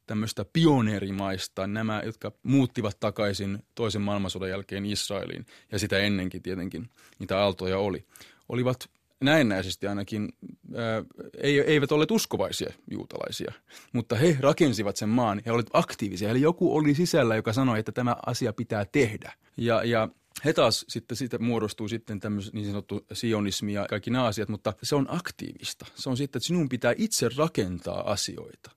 tämmöistä 0.07 0.45
pioneerimaista, 0.53 1.67
nämä, 1.67 2.03
jotka 2.05 2.33
muuttivat 2.43 2.97
takaisin 3.01 3.59
toisen 3.75 4.03
maailmansodan 4.03 4.51
jälkeen 4.51 4.87
Israeliin 4.87 5.47
ja 5.73 5.79
sitä 5.79 5.99
ennenkin 5.99 6.43
tietenkin, 6.43 6.90
niitä 7.19 7.38
aaltoja 7.38 7.79
oli, 7.79 8.05
olivat 8.49 8.90
näennäisesti 9.21 9.87
ainakin 9.87 10.33
ää, 10.75 11.05
eivät 11.43 11.93
olleet 11.93 12.11
uskovaisia 12.11 12.73
juutalaisia, 12.90 13.53
mutta 13.93 14.17
he 14.17 14.37
rakensivat 14.40 14.97
sen 14.97 15.09
maan 15.09 15.43
ja 15.45 15.53
olivat 15.53 15.71
aktiivisia. 15.73 16.31
Eli 16.31 16.40
joku 16.40 16.77
oli 16.77 16.95
sisällä, 16.95 17.37
joka 17.37 17.53
sanoi, 17.53 17.79
että 17.79 17.93
tämä 17.93 18.17
asia 18.27 18.53
pitää 18.53 18.85
tehdä. 18.93 19.33
Ja, 19.57 19.85
ja 19.85 20.09
he 20.45 20.53
taas 20.53 20.85
sitten 20.88 21.17
siitä 21.17 21.38
muodostuu 21.38 21.88
sitten 21.88 22.21
tämmöinen 22.21 22.51
niin 22.53 22.67
sanottu 22.67 23.07
sionismi 23.12 23.73
ja 23.73 23.87
kaikki 23.90 24.11
nämä 24.11 24.25
asiat, 24.25 24.49
mutta 24.49 24.73
se 24.83 24.95
on 24.95 25.07
aktiivista. 25.09 25.87
Se 25.95 26.11
on 26.11 26.17
sitten, 26.17 26.38
että 26.38 26.47
sinun 26.47 26.69
pitää 26.69 26.95
itse 26.97 27.29
rakentaa 27.37 28.12
asioita. 28.12 28.71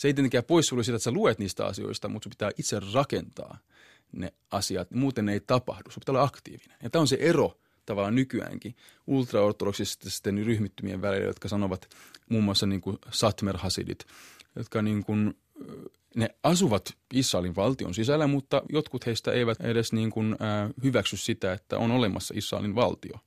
Se 0.00 0.08
ei 0.08 0.14
tietenkään 0.14 0.44
poissulje 0.44 0.84
sitä, 0.84 0.96
että 0.96 1.04
sä 1.04 1.10
luet 1.10 1.38
niistä 1.38 1.66
asioista, 1.66 2.08
mutta 2.08 2.24
sun 2.24 2.30
pitää 2.30 2.50
itse 2.58 2.80
rakentaa 2.94 3.58
ne 4.12 4.32
asiat. 4.50 4.90
Muuten 4.90 5.26
ne 5.26 5.32
ei 5.32 5.40
tapahdu. 5.40 5.90
Sun 5.90 6.00
pitää 6.00 6.12
olla 6.12 6.22
aktiivinen. 6.22 6.76
Ja 6.82 6.90
tämä 6.90 7.00
on 7.00 7.08
se 7.08 7.16
ero 7.20 7.58
tavallaan 7.86 8.14
nykyäänkin 8.14 8.76
ultraortodoksisten 9.06 10.46
ryhmittymien 10.46 11.02
välillä, 11.02 11.26
jotka 11.26 11.48
sanovat 11.48 11.96
muun 12.28 12.44
muassa 12.44 12.66
niin 12.66 12.80
kuin 12.80 12.98
Satmer-hasidit, 13.10 14.06
jotka 14.56 14.82
niin 14.82 15.04
kuin, 15.04 15.34
ne 16.16 16.28
asuvat 16.42 16.94
Israelin 17.14 17.56
valtion 17.56 17.94
sisällä, 17.94 18.26
mutta 18.26 18.62
jotkut 18.68 19.06
heistä 19.06 19.32
eivät 19.32 19.60
edes 19.60 19.92
niin 19.92 20.10
kuin, 20.10 20.32
äh, 20.32 20.70
hyväksy 20.82 21.16
sitä, 21.16 21.52
että 21.52 21.78
on 21.78 21.90
olemassa 21.90 22.34
Israelin 22.36 22.74
valtio, 22.74 23.18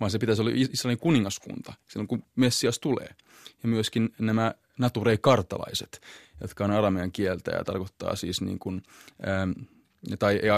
vaan 0.00 0.10
se 0.10 0.18
pitäisi 0.18 0.42
olla 0.42 0.52
Israelin 0.54 0.98
kuningaskunta 0.98 1.72
silloin, 1.88 2.08
kun 2.08 2.22
Messias 2.36 2.78
tulee. 2.78 3.08
Ja 3.62 3.68
myöskin 3.68 4.14
nämä 4.18 4.54
naturei-kartalaiset, 4.78 6.00
jotka 6.40 6.64
on 6.64 6.70
aramean 6.70 7.12
kieltä 7.12 7.50
ja 7.50 7.64
tarkoittaa 7.64 8.16
siis 8.16 8.40
niin 8.40 8.58
kuin, 8.58 8.82
ähm, 9.28 9.50
tai 10.18 10.34
ei, 10.34 10.50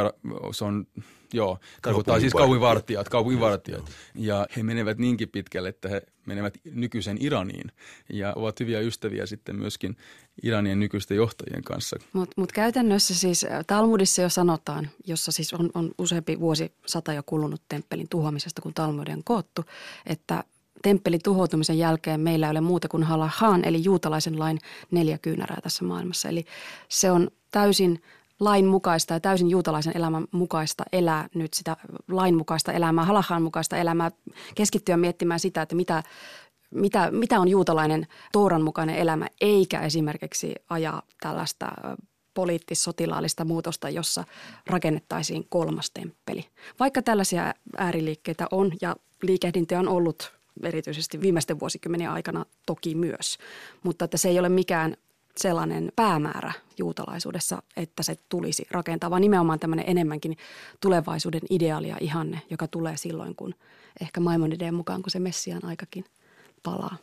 se 0.52 0.64
on, 0.64 0.86
joo, 1.32 1.58
tarkoittaa 1.82 2.20
siis 2.20 2.32
kaupunginvartijat, 2.32 3.08
kaupunginvartijat. 3.08 3.90
Ja 4.14 4.46
he 4.56 4.62
menevät 4.62 4.98
niinkin 4.98 5.28
pitkälle, 5.28 5.68
että 5.68 5.88
he 5.88 6.02
menevät 6.26 6.54
nykyisen 6.64 7.16
Iraniin 7.20 7.72
ja 8.12 8.32
ovat 8.36 8.60
hyviä 8.60 8.80
ystäviä 8.80 9.26
sitten 9.26 9.56
myöskin 9.56 9.96
Iranien 10.42 10.80
nykyisten 10.80 11.16
johtajien 11.16 11.64
kanssa. 11.64 11.96
Mutta 12.12 12.34
mut 12.36 12.52
käytännössä 12.52 13.14
siis 13.14 13.44
äh, 13.44 13.64
Talmudissa 13.66 14.22
jo 14.22 14.28
sanotaan, 14.28 14.90
jossa 15.06 15.32
siis 15.32 15.52
on, 15.52 15.70
on 15.74 15.90
useampi 15.98 16.40
vuosi 16.40 16.72
sata 16.86 17.12
jo 17.12 17.22
kulunut 17.26 17.62
temppelin 17.68 18.08
tuhoamisesta, 18.08 18.62
kun 18.62 18.74
Talmudi 18.74 19.12
on 19.12 19.24
koottu, 19.24 19.64
että 20.06 20.44
temppelin 20.82 21.22
tuhoutumisen 21.24 21.78
jälkeen 21.78 22.20
meillä 22.20 22.46
ei 22.46 22.50
ole 22.50 22.60
muuta 22.60 22.88
kuin 22.88 23.02
halahaan, 23.02 23.64
eli 23.64 23.84
juutalaisen 23.84 24.38
lain 24.38 24.58
neljä 24.90 25.18
kyynärää 25.18 25.60
tässä 25.62 25.84
maailmassa. 25.84 26.28
Eli 26.28 26.44
se 26.88 27.10
on 27.10 27.30
täysin 27.50 28.02
lain 28.40 28.66
mukaista 28.66 29.14
ja 29.14 29.20
täysin 29.20 29.50
juutalaisen 29.50 29.96
elämän 29.96 30.26
mukaista 30.30 30.84
elää 30.92 31.28
nyt 31.34 31.54
sitä 31.54 31.76
lain 32.08 32.36
mukaista 32.36 32.72
elämää, 32.72 33.04
halahan 33.04 33.42
mukaista 33.42 33.76
elämää, 33.76 34.10
keskittyä 34.54 34.96
miettimään 34.96 35.40
sitä, 35.40 35.62
että 35.62 35.74
mitä, 35.74 36.02
mitä, 36.70 37.10
mitä 37.10 37.40
on 37.40 37.48
juutalainen 37.48 38.06
Tooran 38.32 38.62
mukainen 38.62 38.96
elämä, 38.96 39.26
eikä 39.40 39.80
esimerkiksi 39.80 40.54
ajaa 40.70 41.02
tällaista 41.20 41.72
poliittis-sotilaallista 42.34 43.44
muutosta, 43.44 43.90
jossa 43.90 44.24
rakennettaisiin 44.66 45.46
kolmas 45.48 45.90
temppeli. 45.90 46.44
Vaikka 46.80 47.02
tällaisia 47.02 47.54
ääriliikkeitä 47.78 48.46
on 48.50 48.72
ja 48.80 48.96
liikehdintöjä 49.22 49.80
on 49.80 49.88
ollut 49.88 50.39
erityisesti 50.62 51.20
viimeisten 51.20 51.60
vuosikymmenien 51.60 52.10
aikana 52.10 52.44
toki 52.66 52.94
myös, 52.94 53.38
mutta 53.82 54.04
että 54.04 54.16
se 54.16 54.28
ei 54.28 54.38
ole 54.38 54.48
mikään 54.48 54.96
sellainen 55.36 55.92
päämäärä 55.96 56.52
juutalaisuudessa, 56.78 57.62
että 57.76 58.02
se 58.02 58.16
tulisi 58.28 58.66
rakentaa, 58.70 59.10
vaan 59.10 59.22
nimenomaan 59.22 59.60
tämmöinen 59.60 59.84
enemmänkin 59.88 60.36
tulevaisuuden 60.80 61.40
ideaali 61.50 61.88
ja 61.88 61.96
ihanne, 62.00 62.42
joka 62.50 62.68
tulee 62.68 62.96
silloin, 62.96 63.36
kun 63.36 63.54
ehkä 64.00 64.20
Maimonideen 64.20 64.74
mukaan, 64.74 65.02
kun 65.02 65.10
se 65.10 65.18
Messian 65.18 65.64
aikakin 65.64 66.04
palaa. 66.62 66.96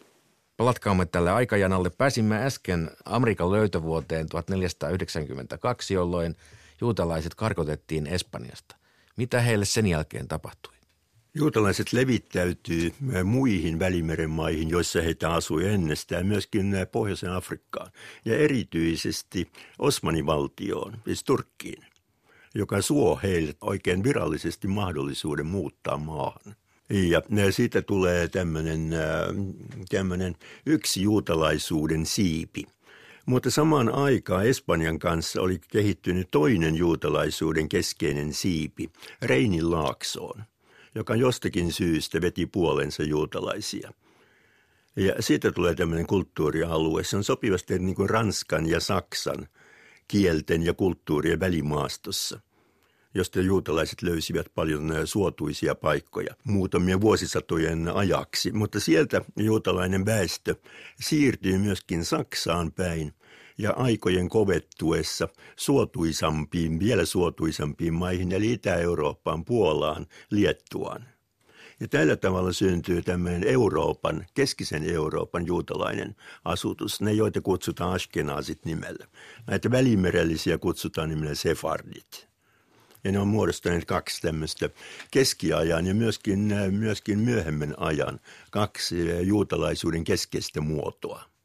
Palatkaamme 0.57 1.05
tälle 1.05 1.31
aikajanalle. 1.31 1.89
Pääsimme 1.89 2.45
äsken 2.45 2.91
Amerikan 3.05 3.51
löytövuoteen 3.51 4.29
1492, 4.29 5.93
jolloin 5.93 6.35
juutalaiset 6.81 7.35
karkotettiin 7.35 8.07
Espanjasta. 8.07 8.75
Mitä 9.17 9.41
heille 9.41 9.65
sen 9.65 9.87
jälkeen 9.87 10.27
tapahtui? 10.27 10.76
Juutalaiset 11.39 11.93
levittäytyy 11.93 12.93
muihin 13.23 13.79
Välimeren 13.79 14.29
maihin, 14.29 14.69
joissa 14.69 15.01
heitä 15.01 15.33
asui 15.33 15.67
ennestään, 15.67 16.25
myöskin 16.25 16.75
Pohjoisen 16.91 17.31
Afrikkaan 17.31 17.91
ja 18.25 18.37
erityisesti 18.37 19.51
Osmanin 19.79 20.25
valtioon, 20.25 20.97
siis 21.05 21.23
Turkkiin, 21.23 21.83
joka 22.55 22.81
suo 22.81 23.19
heille 23.23 23.53
oikein 23.61 24.03
virallisesti 24.03 24.67
mahdollisuuden 24.67 25.45
muuttaa 25.45 25.97
maahan. 25.97 26.55
Ja 26.89 27.21
siitä 27.51 27.81
tulee 27.81 28.27
tämmöinen, 28.27 28.89
tämmöinen 29.89 30.35
yksi 30.65 31.01
juutalaisuuden 31.01 32.05
siipi. 32.05 32.63
Mutta 33.25 33.51
samaan 33.51 33.89
aikaan 33.89 34.47
Espanjan 34.47 34.99
kanssa 34.99 35.41
oli 35.41 35.59
kehittynyt 35.71 36.27
toinen 36.31 36.75
juutalaisuuden 36.75 37.69
keskeinen 37.69 38.33
siipi, 38.33 38.89
Reinin 39.21 39.71
laaksoon– 39.71 40.43
joka 40.97 41.15
jostakin 41.15 41.73
syystä 41.73 42.21
veti 42.21 42.45
puolensa 42.45 43.03
juutalaisia. 43.03 43.93
Ja 44.95 45.13
siitä 45.19 45.51
tulee 45.51 45.75
tämmöinen 45.75 46.07
kulttuurialue. 46.07 47.03
Se 47.03 47.17
on 47.17 47.23
sopivasti 47.23 47.79
niin 47.79 47.95
kuin 47.95 48.09
Ranskan 48.09 48.69
ja 48.69 48.79
Saksan 48.79 49.47
kielten 50.07 50.63
ja 50.63 50.73
kulttuurien 50.73 51.39
välimaastossa, 51.39 52.39
josta 53.13 53.41
juutalaiset 53.41 54.01
löysivät 54.01 54.47
paljon 54.55 54.91
suotuisia 55.05 55.75
paikkoja 55.75 56.35
muutamia 56.43 57.01
vuosisatojen 57.01 57.87
ajaksi. 57.87 58.51
Mutta 58.51 58.79
sieltä 58.79 59.21
juutalainen 59.35 60.05
väestö 60.05 60.55
siirtyy 60.99 61.57
myöskin 61.57 62.05
Saksaan 62.05 62.71
päin– 62.71 63.13
ja 63.57 63.73
aikojen 63.77 64.29
kovettuessa 64.29 65.27
suotuisampiin, 65.55 66.79
vielä 66.79 67.05
suotuisampiin 67.05 67.93
maihin, 67.93 68.31
eli 68.31 68.53
Itä-Eurooppaan, 68.53 69.45
Puolaan, 69.45 70.05
Liettuaan. 70.31 71.05
Ja 71.79 71.87
tällä 71.87 72.15
tavalla 72.15 72.53
syntyy 72.53 73.01
tämmöinen 73.01 73.43
Euroopan, 73.43 74.25
keskisen 74.33 74.83
Euroopan 74.83 75.47
juutalainen 75.47 76.15
asutus, 76.45 77.01
ne 77.01 77.13
joita 77.13 77.41
kutsutaan 77.41 77.93
Ashkenazit 77.93 78.65
nimellä. 78.65 79.07
Näitä 79.47 79.71
välimerellisiä 79.71 80.57
kutsutaan 80.57 81.09
nimellä 81.09 81.35
Sefardit. 81.35 82.27
Ja 83.03 83.11
ne 83.11 83.19
on 83.19 83.27
muodostaneet 83.27 83.85
kaksi 83.85 84.21
tämmöistä 84.21 84.69
keskiajan 85.11 85.85
ja 85.85 85.93
myöskin, 85.93 86.53
myöskin 86.71 87.19
myöhemmän 87.19 87.73
ajan 87.77 88.19
kaksi 88.51 89.25
juutalaisuuden 89.27 90.03
keskeistä 90.03 90.61
muotoa. 90.61 91.36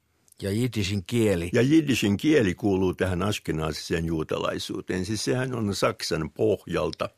Ja 0.42 0.50
jiddishin 0.50 1.04
kieli. 1.06 1.50
Ja 1.52 1.62
jiddishin 1.62 2.16
kieli 2.16 2.54
kuuluu 2.54 2.94
tähän 2.94 3.22
askenaasiseen 3.22 4.06
juutalaisuuteen. 4.06 5.04
Siis 5.04 5.24
sehän 5.24 5.54
on 5.54 5.74
Saksan 5.74 6.30
pohjalta 6.30 7.10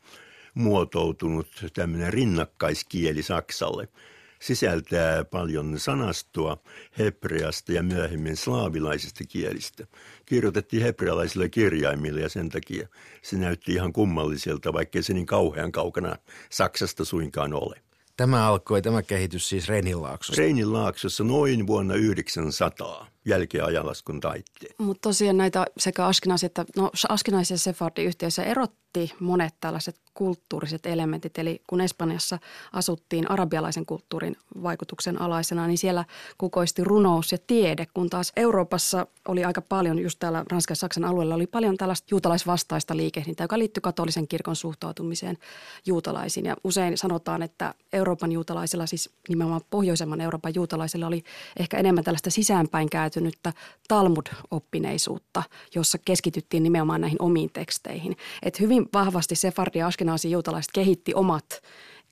muotoutunut 0.53 1.47
tämmöinen 1.73 2.13
rinnakkaiskieli 2.13 3.23
Saksalle– 3.23 3.87
sisältää 4.39 5.25
paljon 5.25 5.79
sanastoa 5.79 6.57
hebreasta 6.97 7.71
ja 7.71 7.83
myöhemmin 7.83 8.37
slaavilaisista 8.37 9.23
kielistä. 9.23 9.87
Kirjoitettiin 10.25 10.83
hebrealaisilla 10.83 11.49
kirjaimilla 11.49 12.19
ja 12.19 12.29
sen 12.29 12.49
takia 12.49 12.87
se 13.21 13.37
näytti 13.37 13.73
ihan 13.73 13.93
kummalliselta, 13.93 14.73
vaikkei 14.73 15.03
se 15.03 15.13
niin 15.13 15.25
kauhean 15.25 15.71
kaukana 15.71 16.15
Saksasta 16.49 17.05
suinkaan 17.05 17.53
ole. 17.53 17.81
Tämä 18.17 18.47
alkoi, 18.47 18.81
tämä 18.81 19.01
kehitys 19.01 19.49
siis 19.49 19.67
Reininlaaksossa. 19.67 20.41
Reininlaaksossa 20.41 21.23
noin 21.23 21.67
vuonna 21.67 21.95
900 21.95 23.14
jälkeen 23.25 23.65
ajanlaskun 23.65 24.19
taitteen. 24.19 24.75
Mutta 24.77 25.09
tosiaan 25.09 25.37
näitä 25.37 25.65
sekä 25.77 26.05
Askenaisia 26.05 26.47
että 26.47 26.65
no, 26.75 26.91
Askenaisia 27.09 27.57
Sefardi 27.57 28.03
yhteisössä 28.03 28.43
erotti 28.43 29.11
monet 29.19 29.53
tällaiset 29.59 29.99
kulttuuriset 30.13 30.85
elementit. 30.85 31.37
Eli 31.37 31.61
kun 31.67 31.81
Espanjassa 31.81 32.39
asuttiin 32.73 33.31
arabialaisen 33.31 33.85
kulttuurin 33.85 34.35
vaikutuksen 34.63 35.21
alaisena, 35.21 35.67
niin 35.67 35.77
siellä 35.77 36.05
kukoisti 36.37 36.83
runous 36.83 37.31
ja 37.31 37.37
tiede, 37.47 37.87
kun 37.93 38.09
taas 38.09 38.31
Euroopassa 38.35 39.07
oli 39.27 39.45
aika 39.45 39.61
paljon, 39.61 39.99
just 39.99 40.19
täällä 40.19 40.45
Ranskan 40.51 40.71
ja 40.71 40.75
Saksan 40.75 41.03
alueella 41.03 41.35
oli 41.35 41.47
paljon 41.47 41.77
tällaista 41.77 42.07
juutalaisvastaista 42.11 42.97
liikehdintää, 42.97 43.43
joka 43.43 43.59
liittyy 43.59 43.81
katolisen 43.81 44.27
kirkon 44.27 44.55
suhtautumiseen 44.55 45.37
juutalaisiin. 45.85 46.45
Ja 46.45 46.55
usein 46.63 46.97
sanotaan, 46.97 47.41
että 47.43 47.73
Euroopan 47.93 48.31
juutalaisilla, 48.31 48.85
siis 48.85 49.09
nimenomaan 49.29 49.61
pohjoisemman 49.69 50.21
Euroopan 50.21 50.55
juutalaisilla 50.55 51.07
oli 51.07 51.23
ehkä 51.59 51.77
enemmän 51.77 52.03
tällaista 52.03 52.29
sisäänpäin 52.29 52.89
käytynyttä 53.15 53.53
Talmud-oppineisuutta, 53.87 55.43
jossa 55.75 55.97
keskityttiin 56.05 56.63
nimenomaan 56.63 57.01
näihin 57.01 57.21
omiin 57.21 57.49
teksteihin. 57.53 58.17
Et 58.43 58.59
hyvin 58.59 58.89
vahvasti 58.93 59.35
Sefardi 59.35 59.79
ja 59.79 59.87
Ashkenazi 59.87 60.31
juutalaiset 60.31 60.71
kehitti 60.73 61.13
omat 61.13 61.61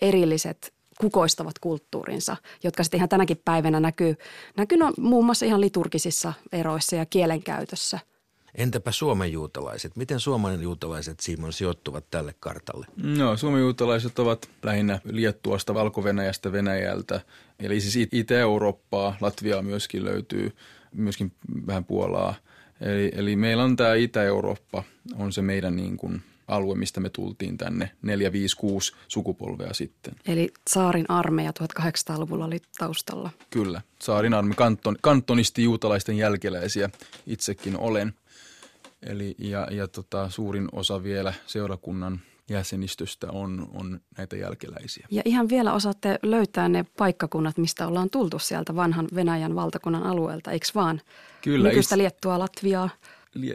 erilliset 0.01 0.73
kukoistavat 1.01 1.59
kulttuurinsa, 1.59 2.37
jotka 2.63 2.83
sitten 2.83 2.97
ihan 2.97 3.09
tänäkin 3.09 3.41
päivänä 3.45 3.79
näkyy, 3.79 4.15
näkyy 4.57 4.77
no, 4.77 4.93
muun 4.97 5.25
muassa 5.25 5.45
ihan 5.45 5.61
liturgisissa 5.61 6.33
eroissa 6.51 6.95
ja 6.95 7.05
kielenkäytössä. 7.05 7.99
Entäpä 8.55 8.91
Suomen 8.91 9.31
juutalaiset? 9.31 9.95
Miten 9.95 10.19
Suomen 10.19 10.61
juutalaiset, 10.61 11.19
Simon, 11.19 11.53
sijoittuvat 11.53 12.05
tälle 12.11 12.35
kartalle? 12.39 12.85
No, 13.03 13.37
Suomen 13.37 13.61
juutalaiset 13.61 14.19
ovat 14.19 14.49
lähinnä 14.63 14.99
Liettuasta, 15.03 15.73
Valko-Venäjästä, 15.73 16.51
Venäjältä. 16.51 17.21
Eli 17.59 17.81
siis 17.81 18.07
Itä-Eurooppaa, 18.11 19.17
Latviaa 19.21 19.61
myöskin 19.61 20.05
löytyy, 20.05 20.51
myöskin 20.91 21.31
vähän 21.67 21.85
Puolaa. 21.85 22.35
Eli, 22.81 23.11
eli 23.15 23.35
meillä 23.35 23.63
on 23.63 23.75
tämä 23.75 23.93
Itä-Eurooppa, 23.93 24.83
on 25.15 25.33
se 25.33 25.41
meidän 25.41 25.75
niin 25.75 25.97
kuin– 25.97 26.21
alue, 26.47 26.75
mistä 26.75 26.99
me 26.99 27.09
tultiin 27.09 27.57
tänne 27.57 27.91
4, 28.01 28.31
5, 28.31 28.57
6 28.57 28.93
sukupolvea 29.07 29.73
sitten. 29.73 30.15
Eli 30.27 30.49
Saarin 30.69 31.05
armeija 31.09 31.51
1800-luvulla 31.59 32.45
oli 32.45 32.59
taustalla. 32.77 33.29
Kyllä, 33.49 33.81
Saarin 34.01 34.33
armeija, 34.33 34.55
kanton, 34.55 34.97
kantonisti 35.01 35.63
juutalaisten 35.63 36.17
jälkeläisiä 36.17 36.89
itsekin 37.27 37.77
olen. 37.77 38.13
Eli, 39.05 39.35
ja 39.37 39.67
ja 39.71 39.87
tota, 39.87 40.29
suurin 40.29 40.69
osa 40.71 41.03
vielä 41.03 41.33
seurakunnan 41.45 42.21
jäsenistöstä 42.49 43.31
on, 43.31 43.69
on 43.73 43.99
näitä 44.17 44.35
jälkeläisiä. 44.35 45.07
Ja 45.11 45.21
ihan 45.25 45.49
vielä 45.49 45.73
osaatte 45.73 46.19
löytää 46.23 46.69
ne 46.69 46.85
paikkakunnat, 46.97 47.57
mistä 47.57 47.87
ollaan 47.87 48.09
tultu 48.09 48.39
sieltä 48.39 48.75
vanhan 48.75 49.07
Venäjän 49.15 49.55
valtakunnan 49.55 50.03
alueelta, 50.03 50.51
eikö 50.51 50.65
vaan? 50.75 51.01
Kyllä. 51.41 51.69
Nykyistä 51.69 51.97
Liettua, 51.97 52.39
Latviaa. 52.39 52.89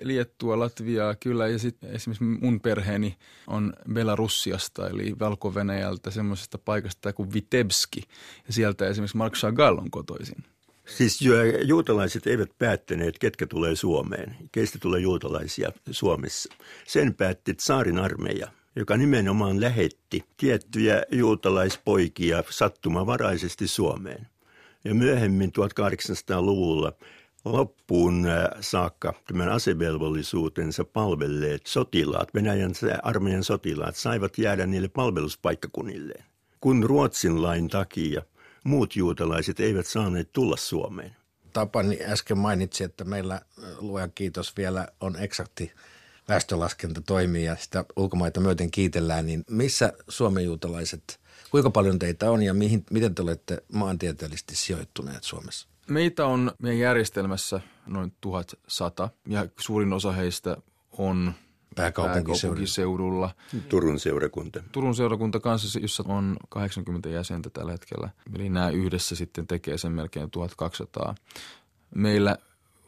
Liettua, 0.03 0.59
Latviaa 0.59 1.15
kyllä 1.15 1.49
ja 1.49 1.59
sitten 1.59 1.91
esimerkiksi 1.91 2.25
mun 2.25 2.61
perheeni 2.61 3.17
on 3.47 3.73
Belarusiasta 3.93 4.89
eli 4.89 5.19
Valko-Venäjältä 5.19 6.11
semmoisesta 6.11 6.59
paikasta 6.59 7.13
kuin 7.13 7.33
Vitebski 7.33 8.03
ja 8.47 8.53
sieltä 8.53 8.87
esimerkiksi 8.87 9.17
Mark 9.17 9.35
Chagall 9.35 9.79
on 9.79 9.91
kotoisin. 9.91 10.45
Siis 10.89 11.21
juutalaiset 11.65 12.27
eivät 12.27 12.51
päättäneet, 12.59 13.19
ketkä 13.19 13.47
tulee 13.47 13.77
Suomeen, 13.77 14.37
keistä 14.53 14.79
tulee 14.79 15.01
juutalaisia 15.01 15.73
Suomessa. 15.91 16.53
Sen 16.87 17.15
päätti 17.15 17.55
Tsaarin 17.55 17.99
armeija, 17.99 18.49
joka 18.77 18.97
nimenomaan 18.97 19.61
lähetti 19.61 20.25
tiettyjä 20.37 21.03
juutalaispoikia 21.11 22.45
sattumavaraisesti 22.51 23.69
Suomeen. 23.69 24.27
Ja 24.85 24.95
myöhemmin 24.95 25.53
1800-luvulla 25.59 26.93
loppuun 27.45 28.27
äh, 28.27 28.49
saakka 28.61 29.15
tämän 29.27 29.49
asevelvollisuutensa 29.49 30.85
palvelleet 30.85 31.67
sotilaat, 31.67 32.35
Venäjän 32.35 32.73
armeijan 33.03 33.45
sotilaat, 33.45 33.97
saivat 33.97 34.39
jäädä 34.39 34.67
niille 34.67 34.89
palveluspaikkakunnilleen. 34.89 36.25
Kun 36.61 36.83
Ruotsin 36.83 37.43
lain 37.43 37.69
takia 37.69 38.23
muut 38.65 38.97
juutalaiset 38.97 39.61
eivät 39.61 39.87
saaneet 39.87 40.33
tulla 40.33 40.57
Suomeen. 40.57 41.17
Tapani 41.53 41.99
äsken 42.03 42.39
mainitsi, 42.39 42.85
että 42.85 43.05
meillä 43.05 43.35
äh, 43.35 43.43
luojan 43.79 44.13
kiitos 44.15 44.57
vielä 44.57 44.89
on 45.01 45.17
eksakti 45.17 45.73
väestölaskenta 46.29 47.01
toimii 47.01 47.45
ja 47.45 47.57
sitä 47.57 47.85
ulkomaita 47.97 48.41
myöten 48.41 48.71
kiitellään, 48.71 49.27
niin 49.27 49.45
missä 49.51 49.93
Suomen 50.09 50.45
juutalaiset, 50.45 51.21
kuinka 51.51 51.71
paljon 51.71 51.99
teitä 51.99 52.31
on 52.31 52.43
ja 52.43 52.55
mihin, 52.55 52.85
miten 52.91 53.15
te 53.15 53.23
olette 53.23 53.63
maantieteellisesti 53.73 54.57
sijoittuneet 54.57 55.25
Suomessa? 55.25 55.69
Meitä 55.89 56.27
on 56.27 56.53
meidän 56.63 56.79
järjestelmässä 56.79 57.61
noin 57.87 58.13
1100 58.21 59.09
ja 59.29 59.47
suurin 59.61 59.93
osa 59.93 60.13
heistä 60.13 60.57
on 60.93 61.33
pääkaupunkiseudulla. 61.75 63.31
Turun 63.69 64.01
seurakunta. 64.01 64.63
Turun 64.73 64.95
seurakunta 64.95 65.41
kanssa, 65.41 65.79
jossa 65.79 66.05
on 66.07 66.37
80 66.49 67.09
jäsentä 67.09 67.51
tällä 67.51 67.73
hetkellä. 67.73 68.11
Eli 68.35 68.49
nämä 68.49 68.71
yhdessä 68.71 69.17
sitten 69.17 69.47
tekee 69.47 69.79
sen 69.79 69.93
melkein 69.93 70.31
1200. 70.31 71.15
Meillä 71.95 72.37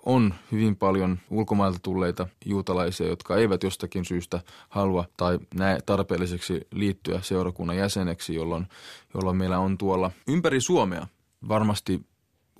on 0.06 0.34
hyvin 0.52 0.76
paljon 0.76 1.18
ulkomailta 1.30 1.78
tulleita 1.82 2.26
juutalaisia, 2.44 3.08
jotka 3.08 3.36
eivät 3.36 3.62
jostakin 3.62 4.04
syystä 4.04 4.40
halua 4.68 5.04
tai 5.16 5.38
näe 5.54 5.78
tarpeelliseksi 5.86 6.66
liittyä 6.72 7.20
seurakunnan 7.22 7.76
jäseneksi, 7.76 8.34
jolloin, 8.34 8.66
jolloin 9.14 9.36
meillä 9.36 9.58
on 9.58 9.78
tuolla 9.78 10.10
ympäri 10.28 10.60
Suomea 10.60 11.06
varmasti 11.48 12.06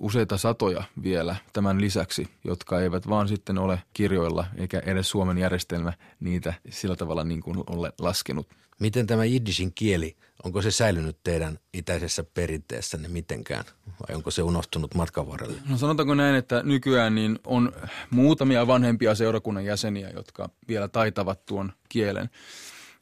useita 0.01 0.37
satoja 0.37 0.83
vielä 1.03 1.35
tämän 1.53 1.81
lisäksi, 1.81 2.27
jotka 2.43 2.81
eivät 2.81 3.09
vaan 3.09 3.27
sitten 3.27 3.57
ole 3.57 3.83
kirjoilla 3.93 4.45
eikä 4.57 4.81
edes 4.85 5.09
Suomen 5.09 5.37
järjestelmä 5.37 5.93
niitä 6.19 6.53
sillä 6.69 6.95
tavalla 6.95 7.23
niin 7.23 7.41
kuin 7.41 7.57
ole 7.67 7.93
laskenut. 7.99 8.47
Miten 8.79 9.07
tämä 9.07 9.25
jiddishin 9.25 9.73
kieli, 9.73 10.15
onko 10.43 10.61
se 10.61 10.71
säilynyt 10.71 11.17
teidän 11.23 11.59
itäisessä 11.73 12.23
perinteessänne 12.23 13.07
mitenkään 13.07 13.65
vai 13.87 14.15
onko 14.15 14.31
se 14.31 14.41
unohtunut 14.41 14.95
matkan 14.95 15.27
varrelle? 15.27 15.57
No 15.69 15.77
sanotaanko 15.77 16.13
näin, 16.13 16.35
että 16.35 16.63
nykyään 16.63 17.15
niin 17.15 17.39
on 17.45 17.71
muutamia 18.09 18.67
vanhempia 18.67 19.15
seurakunnan 19.15 19.65
jäseniä, 19.65 20.09
jotka 20.09 20.49
vielä 20.67 20.87
taitavat 20.87 21.45
tuon 21.45 21.73
kielen, 21.89 22.29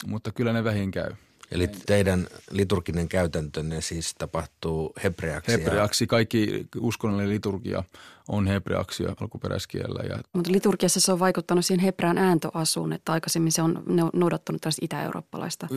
mutta 0.07 0.31
kyllä 0.31 0.53
ne 0.53 0.63
vähin 0.63 0.91
käy. 0.91 1.11
Eli 1.51 1.67
teidän 1.85 2.27
liturginen 2.51 3.09
käytäntönne 3.09 3.81
siis 3.81 4.15
tapahtuu 4.17 4.93
hebreaksi? 5.03 5.51
Hebreaksi. 5.51 6.07
Kaikki 6.07 6.67
uskonnollinen 6.79 7.33
liturgia 7.33 7.83
on 8.27 8.47
hebreaksi 8.47 9.03
alkuperäiskielellä. 9.21 10.03
Ja... 10.09 10.19
Mutta 10.33 10.51
liturgiassa 10.51 10.99
se 10.99 11.11
on 11.11 11.19
vaikuttanut 11.19 11.65
siihen 11.65 11.85
hebrean 11.85 12.17
ääntöasuun, 12.17 12.93
että 12.93 13.11
aikaisemmin 13.11 13.51
se 13.51 13.61
on 13.61 13.83
noudattanut 14.13 14.61
tällaista 14.61 14.85
itä-eurooppalaista 14.85 15.67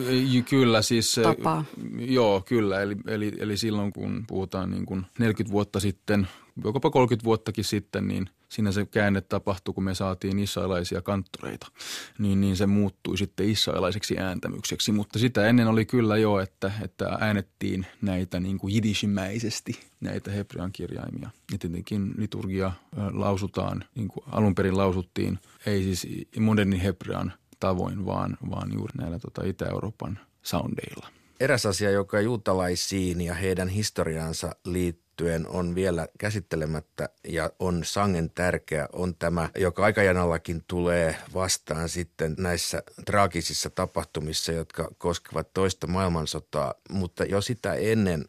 Kyllä, 0.49 0.81
siis 0.81 1.19
tapaa. 1.23 1.65
Joo, 1.99 2.41
kyllä. 2.41 2.81
Eli, 2.81 2.95
eli, 3.07 3.31
eli 3.37 3.57
silloin 3.57 3.93
kun 3.93 4.23
puhutaan 4.27 4.71
niin 4.71 4.85
kuin 4.85 5.05
40 5.19 5.51
vuotta 5.51 5.79
sitten, 5.79 6.27
jopa 6.63 6.89
30 6.89 7.23
vuottakin 7.23 7.63
sitten, 7.63 8.07
niin– 8.07 8.29
siinä 8.53 8.71
se 8.71 8.85
käänne 8.85 9.21
tapahtui, 9.21 9.73
kun 9.73 9.83
me 9.83 9.95
saatiin 9.95 10.39
israelaisia 10.39 11.01
kanttoreita, 11.01 11.67
niin, 12.19 12.41
niin 12.41 12.57
se 12.57 12.65
muuttui 12.65 13.17
sitten 13.17 13.49
israelaiseksi 13.49 14.17
ääntämykseksi. 14.19 14.91
Mutta 14.91 15.19
sitä 15.19 15.47
ennen 15.47 15.67
oli 15.67 15.85
kyllä 15.85 16.17
jo, 16.17 16.39
että, 16.39 16.71
että 16.83 17.17
äänettiin 17.19 17.85
näitä 18.01 18.39
niin 18.39 18.57
kuin 18.57 18.73
jidishimäisesti, 18.73 19.79
näitä 20.01 20.31
hebrean 20.31 20.71
kirjaimia. 20.71 21.29
Ja 21.51 21.57
tietenkin 21.57 22.13
liturgia 22.17 22.71
lausutaan, 23.11 23.85
niin 23.95 24.07
kuin 24.07 24.23
alun 24.31 24.55
perin 24.55 24.77
lausuttiin, 24.77 25.39
ei 25.65 25.83
siis 25.83 26.07
modernin 26.39 26.79
hebrean 26.79 27.33
tavoin, 27.59 28.05
vaan, 28.05 28.37
vaan 28.49 28.73
juuri 28.73 28.93
näillä 28.97 29.19
tota 29.19 29.43
Itä-Euroopan 29.45 30.19
soundeilla. 30.41 31.07
Eräs 31.39 31.65
asia, 31.65 31.91
joka 31.91 32.21
juutalaisiin 32.21 33.21
ja 33.21 33.33
heidän 33.33 33.67
historiaansa 33.67 34.55
liittyy, 34.65 35.02
liittyen 35.21 35.47
on 35.47 35.75
vielä 35.75 36.07
käsittelemättä 36.17 37.09
ja 37.27 37.51
on 37.59 37.83
sangen 37.83 38.29
tärkeä, 38.29 38.89
on 38.93 39.15
tämä, 39.15 39.49
joka 39.57 39.83
aikajanallakin 39.83 40.63
tulee 40.67 41.15
vastaan 41.33 41.89
sitten 41.89 42.35
näissä 42.37 42.83
traagisissa 43.05 43.69
tapahtumissa, 43.69 44.51
jotka 44.51 44.91
koskevat 44.97 45.53
toista 45.53 45.87
maailmansotaa, 45.87 46.73
mutta 46.89 47.23
jo 47.23 47.41
sitä 47.41 47.73
ennen 47.73 48.25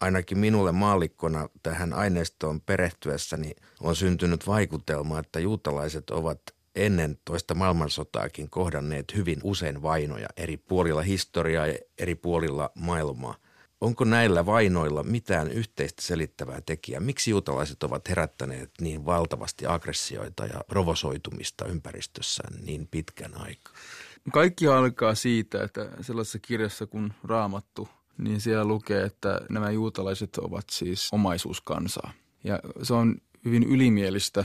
ainakin 0.00 0.38
minulle 0.38 0.72
maallikkona 0.72 1.48
tähän 1.62 1.92
aineistoon 1.92 2.60
perehtyessäni 2.60 3.52
on 3.80 3.96
syntynyt 3.96 4.46
vaikutelma, 4.46 5.18
että 5.18 5.40
juutalaiset 5.40 6.10
ovat 6.10 6.40
ennen 6.74 7.18
toista 7.24 7.54
maailmansotaakin 7.54 8.50
kohdanneet 8.50 9.14
hyvin 9.14 9.40
usein 9.42 9.82
vainoja 9.82 10.28
eri 10.36 10.56
puolilla 10.56 11.02
historiaa 11.02 11.66
ja 11.66 11.78
eri 11.98 12.14
puolilla 12.14 12.70
maailmaa. 12.74 13.34
Onko 13.80 14.04
näillä 14.04 14.46
vainoilla 14.46 15.02
mitään 15.02 15.48
yhteistä 15.52 16.02
selittävää 16.02 16.60
tekijää? 16.60 17.00
Miksi 17.00 17.30
juutalaiset 17.30 17.82
ovat 17.82 18.08
herättäneet 18.08 18.70
niin 18.80 19.06
valtavasti 19.06 19.66
aggressioita 19.66 20.46
ja 20.46 20.60
provosoitumista 20.68 21.64
ympäristössään 21.64 22.64
niin 22.64 22.88
pitkän 22.90 23.34
aikaa? 23.34 23.74
Kaikki 24.32 24.66
alkaa 24.68 25.14
siitä, 25.14 25.62
että 25.64 25.88
sellaisessa 26.00 26.38
kirjassa 26.38 26.86
kuin 26.86 27.12
Raamattu, 27.24 27.88
niin 28.18 28.40
siellä 28.40 28.64
lukee, 28.64 29.04
että 29.04 29.40
nämä 29.50 29.70
juutalaiset 29.70 30.36
ovat 30.36 30.64
siis 30.70 31.08
omaisuuskansaa. 31.12 32.12
Ja 32.44 32.60
se 32.82 32.94
on 32.94 33.16
hyvin 33.44 33.62
ylimielistä 33.62 34.44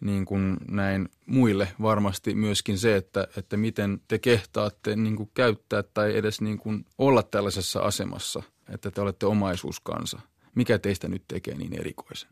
niin 0.00 0.24
kuin 0.24 0.56
näin 0.68 1.08
muille 1.26 1.68
varmasti 1.82 2.34
myöskin 2.34 2.78
se, 2.78 2.96
että, 2.96 3.28
että 3.36 3.56
miten 3.56 4.00
te 4.08 4.18
kehtaatte 4.18 4.96
niin 4.96 5.16
kuin 5.16 5.30
käyttää 5.34 5.82
tai 5.82 6.16
edes 6.16 6.40
niin 6.40 6.58
kuin 6.58 6.86
olla 6.98 7.22
tällaisessa 7.22 7.80
asemassa, 7.80 8.42
että 8.68 8.90
te 8.90 9.00
olette 9.00 9.26
omaisuuskansa. 9.26 10.20
Mikä 10.54 10.78
teistä 10.78 11.08
nyt 11.08 11.24
tekee 11.28 11.54
niin 11.54 11.80
erikoisen? 11.80 12.30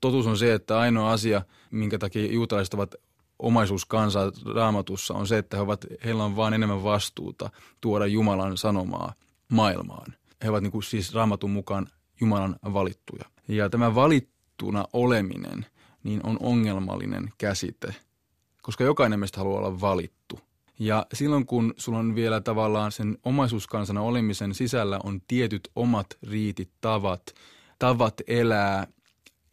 Totuus 0.00 0.26
on 0.26 0.38
se, 0.38 0.54
että 0.54 0.78
ainoa 0.78 1.12
asia, 1.12 1.42
minkä 1.70 1.98
takia 1.98 2.32
juutalaiset 2.32 2.74
ovat 2.74 2.94
omaisuuskansa 3.38 4.32
raamatussa 4.54 5.14
on 5.14 5.26
se, 5.26 5.38
että 5.38 5.56
he 5.56 5.62
ovat, 5.62 5.86
heillä 6.04 6.24
on 6.24 6.36
vaan 6.36 6.54
enemmän 6.54 6.82
vastuuta 6.82 7.50
tuoda 7.80 8.06
Jumalan 8.06 8.56
sanomaa 8.56 9.12
maailmaan. 9.48 10.14
He 10.44 10.50
ovat 10.50 10.62
niin 10.62 10.72
kuin 10.72 10.82
siis 10.82 11.14
raamatun 11.14 11.50
mukaan 11.50 11.86
Jumalan 12.20 12.56
valittuja. 12.64 13.24
Ja 13.48 13.70
tämä 13.70 13.94
valittuna 13.94 14.84
oleminen 14.92 15.66
niin 16.04 16.20
on 16.26 16.36
ongelmallinen 16.40 17.32
käsite, 17.38 17.94
koska 18.62 18.84
jokainen 18.84 19.20
meistä 19.20 19.38
haluaa 19.38 19.58
olla 19.58 19.80
valittu. 19.80 20.40
Ja 20.78 21.06
silloin 21.14 21.46
kun 21.46 21.74
sulla 21.76 21.98
on 21.98 22.14
vielä 22.14 22.40
tavallaan 22.40 22.92
sen 22.92 23.18
omaisuuskansana 23.24 24.02
olemisen 24.02 24.54
sisällä 24.54 25.00
on 25.04 25.20
tietyt 25.28 25.68
omat 25.76 26.06
riitit, 26.22 26.70
tavat, 26.80 27.34
tavat 27.78 28.14
elää 28.26 28.86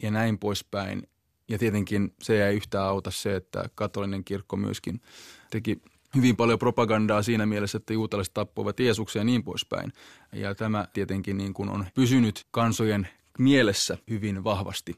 ja 0.02 0.10
näin 0.10 0.38
poispäin, 0.38 1.08
ja 1.48 1.58
tietenkin 1.58 2.14
se 2.22 2.46
ei 2.46 2.56
yhtään 2.56 2.84
auta 2.84 3.10
se, 3.10 3.36
että 3.36 3.64
katolinen 3.74 4.24
kirkko 4.24 4.56
myöskin 4.56 5.00
teki 5.50 5.82
hyvin 6.14 6.36
paljon 6.36 6.58
propagandaa 6.58 7.22
siinä 7.22 7.46
mielessä, 7.46 7.78
että 7.78 7.92
juutalaiset 7.92 8.34
tappoivat 8.34 8.80
Jeesuksen 8.80 9.20
ja 9.20 9.24
niin 9.24 9.44
poispäin. 9.44 9.92
Ja 10.32 10.54
tämä 10.54 10.86
tietenkin 10.92 11.36
niin 11.36 11.54
kuin 11.54 11.68
on 11.68 11.86
pysynyt 11.94 12.46
kansojen 12.50 13.08
mielessä 13.38 13.98
hyvin 14.10 14.44
vahvasti 14.44 14.94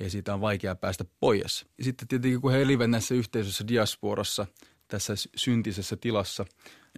ja 0.00 0.10
siitä 0.10 0.34
on 0.34 0.40
vaikea 0.40 0.74
päästä 0.74 1.04
pois. 1.20 1.66
Sitten 1.80 2.08
tietenkin 2.08 2.40
kun 2.40 2.52
he 2.52 2.62
elivät 2.62 2.90
näissä 2.90 3.14
yhteisöissä 3.14 3.68
diasporassa, 3.68 4.46
tässä 4.88 5.14
syntisessä 5.36 5.96
tilassa, 5.96 6.44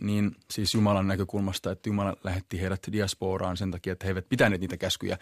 niin 0.00 0.36
siis 0.50 0.74
Jumalan 0.74 1.08
näkökulmasta, 1.08 1.70
että 1.70 1.88
Jumala 1.88 2.16
lähetti 2.24 2.60
heidät 2.60 2.86
diasporaan 2.92 3.56
sen 3.56 3.70
takia, 3.70 3.92
että 3.92 4.06
he 4.06 4.10
eivät 4.10 4.28
pitäneet 4.28 4.60
niitä 4.60 4.76
käskyjä 4.76 5.18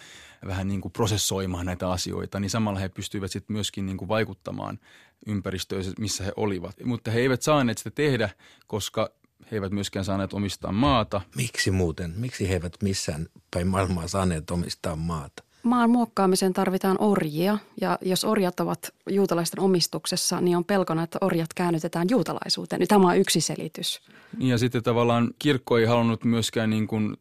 vähän 0.47 0.69
niin 0.69 0.81
kuin 0.81 0.93
prosessoimaan 0.93 1.67
näitä 1.67 1.91
asioita, 1.91 2.41
niin 2.41 2.51
samalla 2.51 2.81
he 2.81 2.89
pystyivät 2.89 3.33
sitten 3.33 3.55
myöskin 3.55 3.87
niin 3.87 3.97
kuin 3.97 4.09
vaikuttamaan 4.09 4.79
ympäristöön, 5.27 5.85
missä 5.99 6.25
he 6.25 6.33
olivat. 6.37 6.77
Mutta 6.85 7.11
he 7.11 7.21
eivät 7.21 7.43
saaneet 7.43 7.79
sitä 7.79 7.91
tehdä, 7.91 8.31
koska 8.67 9.11
he 9.51 9.57
eivät 9.57 9.73
myöskään 9.73 10.05
saaneet 10.05 10.33
omistaa 10.33 10.73
maata. 10.73 11.21
Miksi 11.37 11.71
muuten? 11.71 12.15
Miksi 12.17 12.49
he 12.49 12.53
eivät 12.55 12.77
missään 12.83 13.27
päin 13.51 13.67
maailmaa 13.67 14.09
saaneet 14.09 14.51
omistaa 14.51 14.97
maata? 14.97 15.46
Maan 15.67 15.91
muokkaamiseen 15.91 16.53
tarvitaan 16.53 16.97
orjia 17.01 17.59
ja 17.81 17.99
jos 18.03 18.25
orjat 18.25 18.61
ovat 18.61 18.95
juutalaisten 19.11 19.61
omistuksessa, 19.61 20.41
niin 20.41 20.57
on 20.57 20.65
pelkona, 20.65 21.03
että 21.03 21.19
orjat 21.21 21.55
käännytetään 21.55 22.07
juutalaisuuteen. 22.11 22.89
Tämä 22.89 23.09
on 23.09 23.19
yksi 23.19 23.41
selitys. 23.41 24.01
Ja 24.39 24.59
sitten 24.59 24.83
tavallaan 24.83 25.31
kirkko 25.39 25.79
ei 25.79 25.85
halunnut 25.85 26.25
myöskään 26.25 26.71
niin 26.71 26.87
kuin 26.87 27.17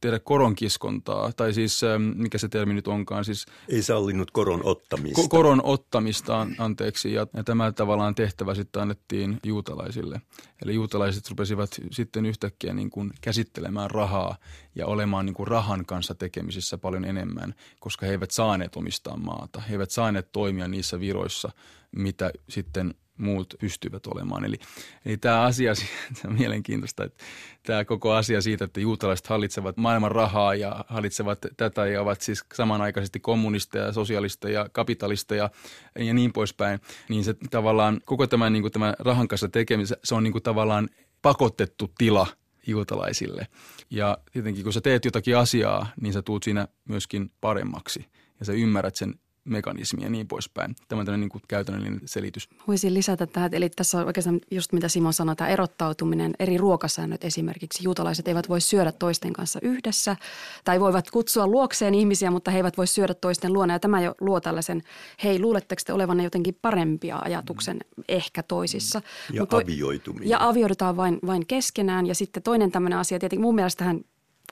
tehdä 0.00 0.18
koronkiskontaa, 0.18 1.32
tai 1.32 1.52
siis 1.52 1.80
mikä 2.14 2.38
se 2.38 2.48
termi 2.48 2.74
nyt 2.74 2.88
onkaan. 2.88 3.24
Siis, 3.24 3.46
Ei 3.68 3.82
sallinut 3.82 4.30
koron 4.30 4.60
ottamista. 4.64 5.22
Ko- 5.22 5.28
koron 5.28 5.60
ottamista, 5.64 6.46
anteeksi, 6.58 7.12
ja, 7.12 7.26
ja 7.36 7.44
tämä 7.44 7.72
tavallaan 7.72 8.14
tehtävä 8.14 8.54
sitten 8.54 8.82
annettiin 8.82 9.38
juutalaisille. 9.44 10.20
Eli 10.62 10.74
juutalaiset 10.74 11.30
rupesivat 11.30 11.70
sitten 11.90 12.26
yhtäkkiä 12.26 12.74
niin 12.74 12.90
kuin 12.90 13.10
käsittelemään 13.20 13.90
rahaa 13.90 14.36
ja 14.74 14.86
olemaan 14.86 15.26
niin 15.26 15.34
kuin 15.34 15.48
rahan 15.48 15.86
kanssa 15.86 16.14
tekemisissä 16.14 16.78
paljon 16.78 17.04
enemmän, 17.04 17.54
koska 17.80 18.06
he 18.06 18.12
eivät 18.12 18.30
saaneet 18.30 18.76
omistaa 18.76 19.16
maata. 19.16 19.60
He 19.60 19.74
eivät 19.74 19.90
saaneet 19.90 20.32
toimia 20.32 20.68
niissä 20.68 21.00
viroissa, 21.00 21.50
mitä 21.92 22.30
sitten– 22.48 22.94
muut 23.18 23.54
pystyvät 23.60 24.06
olemaan. 24.06 24.44
Eli, 24.44 24.56
eli 25.04 25.16
tämä 25.16 25.42
asia, 25.42 25.74
se 25.74 25.84
on 26.28 26.34
mielenkiintoista, 26.34 27.04
että 27.04 27.24
tämä 27.62 27.84
koko 27.84 28.12
asia 28.12 28.42
siitä, 28.42 28.64
että 28.64 28.80
juutalaiset 28.80 29.26
hallitsevat 29.26 29.76
maailman 29.76 30.12
rahaa 30.12 30.54
ja 30.54 30.84
hallitsevat 30.88 31.38
tätä 31.56 31.86
ja 31.86 32.02
ovat 32.02 32.20
siis 32.20 32.44
samanaikaisesti 32.54 33.20
kommunisteja, 33.20 33.92
sosialisteja, 33.92 34.68
kapitalisteja 34.72 35.50
ja 35.98 36.14
niin 36.14 36.32
poispäin, 36.32 36.80
niin 37.08 37.24
se 37.24 37.34
tavallaan 37.50 38.00
koko 38.04 38.26
tämä, 38.26 38.50
niin 38.50 38.62
kuin 38.62 38.72
tämä 38.72 38.94
rahan 38.98 39.28
kanssa 39.28 39.48
tekemisen, 39.48 39.96
se 40.04 40.14
on 40.14 40.22
niin 40.22 40.32
kuin 40.32 40.42
tavallaan 40.42 40.88
pakotettu 41.22 41.92
tila 41.98 42.26
juutalaisille. 42.66 43.46
Ja 43.90 44.18
tietenkin 44.32 44.64
kun 44.64 44.72
sä 44.72 44.80
teet 44.80 45.04
jotakin 45.04 45.36
asiaa, 45.36 45.86
niin 46.00 46.12
sä 46.12 46.22
tuut 46.22 46.42
siinä 46.42 46.68
myöskin 46.88 47.30
paremmaksi 47.40 48.06
ja 48.40 48.46
sä 48.46 48.52
ymmärrät 48.52 48.96
sen 48.96 49.14
mekanismi 49.46 50.02
ja 50.02 50.10
niin 50.10 50.28
poispäin. 50.28 50.76
Tämä 50.88 51.00
on 51.00 51.06
tämmöinen 51.06 51.28
niin 51.32 51.42
käytännöllinen 51.48 52.00
selitys. 52.04 52.48
Voisin 52.68 52.94
lisätä 52.94 53.26
tähän, 53.26 53.54
eli 53.54 53.70
tässä 53.70 53.98
on 53.98 54.06
oikeastaan 54.06 54.40
just 54.50 54.72
mitä 54.72 54.88
Simon 54.88 55.12
sanoi, 55.12 55.36
tämä 55.36 55.50
erottautuminen, 55.50 56.34
eri 56.38 56.56
ruokasäännöt 56.56 57.24
esimerkiksi. 57.24 57.84
Juutalaiset 57.84 58.28
eivät 58.28 58.48
voi 58.48 58.60
syödä 58.60 58.92
toisten 58.92 59.32
kanssa 59.32 59.58
yhdessä 59.62 60.16
tai 60.64 60.80
voivat 60.80 61.10
kutsua 61.10 61.46
luokseen 61.46 61.94
ihmisiä, 61.94 62.30
mutta 62.30 62.50
he 62.50 62.56
eivät 62.56 62.76
voi 62.76 62.86
syödä 62.86 63.14
toisten 63.14 63.52
luona. 63.52 63.72
Ja 63.72 63.80
tämä 63.80 64.00
jo 64.00 64.14
luo 64.20 64.40
tällaisen, 64.40 64.82
hei 65.24 65.40
luuletteko 65.40 65.82
te 65.86 65.92
olevanne 65.92 66.24
jotenkin 66.24 66.58
parempia 66.62 67.18
ajatuksen 67.18 67.78
ehkä 68.08 68.42
toisissa. 68.42 69.02
Ja 69.32 69.42
mutta, 69.42 69.56
avioituminen. 69.56 70.28
Ja 70.28 70.48
avioidutaan 70.48 70.96
vain, 70.96 71.18
vain 71.26 71.46
keskenään. 71.46 72.06
Ja 72.06 72.14
sitten 72.14 72.42
toinen 72.42 72.70
tämmöinen 72.72 72.98
asia, 72.98 73.18
tietenkin 73.18 73.42
mun 73.42 73.54
mielestä 73.54 73.78
tähän 73.78 74.00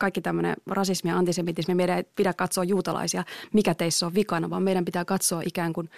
kaikki 0.01 0.20
tämmöinen 0.20 0.57
rasismi 0.66 1.11
ja 1.11 1.16
antisemitismi, 1.16 1.74
meidän 1.74 1.97
ei 1.97 2.05
pidä 2.16 2.32
katsoa 2.32 2.64
juutalaisia, 2.64 3.24
mikä 3.53 3.74
teissä 3.74 4.07
on 4.07 4.14
vikana, 4.14 4.51
vaan 4.51 4.62
meidän 4.62 4.84
pitää 4.84 5.05
katsoa 5.05 5.42
ikään 5.47 5.72
kuin 5.72 5.90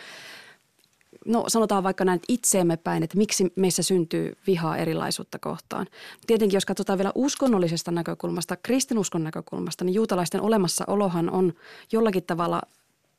no 1.26 1.44
sanotaan 1.48 1.82
vaikka 1.82 2.04
näin 2.04 2.20
itseemme 2.28 2.76
päin, 2.76 3.02
että 3.02 3.18
miksi 3.18 3.52
meissä 3.56 3.82
syntyy 3.82 4.36
vihaa 4.46 4.76
erilaisuutta 4.76 5.38
kohtaan. 5.38 5.86
Tietenkin 6.26 6.56
jos 6.56 6.66
katsotaan 6.66 6.98
vielä 6.98 7.12
uskonnollisesta 7.14 7.90
näkökulmasta, 7.90 8.56
kristinuskon 8.56 9.24
näkökulmasta, 9.24 9.84
niin 9.84 9.94
juutalaisten 9.94 10.40
olemassaolohan 10.40 11.30
on 11.30 11.52
jollakin 11.92 12.22
tavalla 12.22 12.62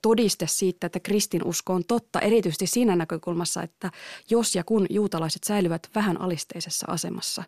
todiste 0.07 0.47
siitä, 0.49 0.87
että 0.87 0.99
kristinusko 0.99 1.73
on 1.73 1.83
totta, 1.87 2.19
erityisesti 2.19 2.67
siinä 2.67 2.95
näkökulmassa, 2.95 3.63
että 3.63 3.91
jos 4.29 4.55
ja 4.55 4.63
kun 4.63 4.85
juutalaiset 4.89 5.43
säilyvät 5.43 5.89
vähän 5.95 6.21
alisteisessa 6.21 6.85
asemassa, 6.89 7.43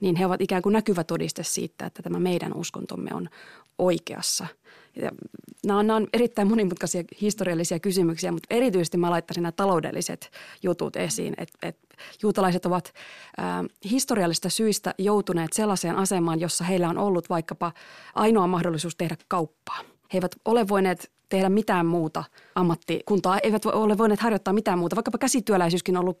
niin 0.00 0.16
he 0.16 0.26
ovat 0.26 0.40
ikään 0.40 0.62
kuin 0.62 0.72
näkyvä 0.72 1.04
todiste 1.04 1.42
siitä, 1.42 1.86
että 1.86 2.02
tämä 2.02 2.18
meidän 2.18 2.56
uskontomme 2.56 3.10
on 3.14 3.28
oikeassa. 3.78 4.46
Ja 4.96 5.10
nämä, 5.66 5.78
on, 5.78 5.86
nämä 5.86 5.96
on 5.96 6.06
erittäin 6.12 6.48
monimutkaisia 6.48 7.04
historiallisia 7.20 7.78
kysymyksiä, 7.78 8.32
mutta 8.32 8.54
erityisesti 8.54 8.96
mä 8.96 9.10
laittaisin 9.10 9.42
nämä 9.42 9.52
taloudelliset 9.52 10.30
jutut 10.62 10.96
esiin. 10.96 11.34
Että 11.38 11.58
et 11.62 11.78
juutalaiset 12.22 12.66
ovat 12.66 12.94
ä, 13.38 13.42
historiallisista 13.90 14.48
syistä 14.48 14.94
joutuneet 14.98 15.52
sellaiseen 15.52 15.96
asemaan, 15.96 16.40
jossa 16.40 16.64
heillä 16.64 16.88
on 16.88 16.98
ollut 16.98 17.28
vaikkapa 17.28 17.72
ainoa 18.14 18.46
mahdollisuus 18.46 18.96
tehdä 18.96 19.16
kauppaa. 19.28 19.80
He 20.12 20.18
eivät 20.18 20.36
ole 20.44 20.68
voineet 20.68 21.13
tehdä 21.28 21.48
mitään 21.48 21.86
muuta 21.86 22.24
ammattikuntaa, 22.54 23.38
eivät 23.38 23.66
ole 23.66 23.98
voineet 23.98 24.20
harjoittaa 24.20 24.54
mitään 24.54 24.78
muuta. 24.78 24.96
Vaikkapa 24.96 25.18
käsityöläisyyskin 25.18 25.96
on 25.96 26.00
ollut 26.00 26.20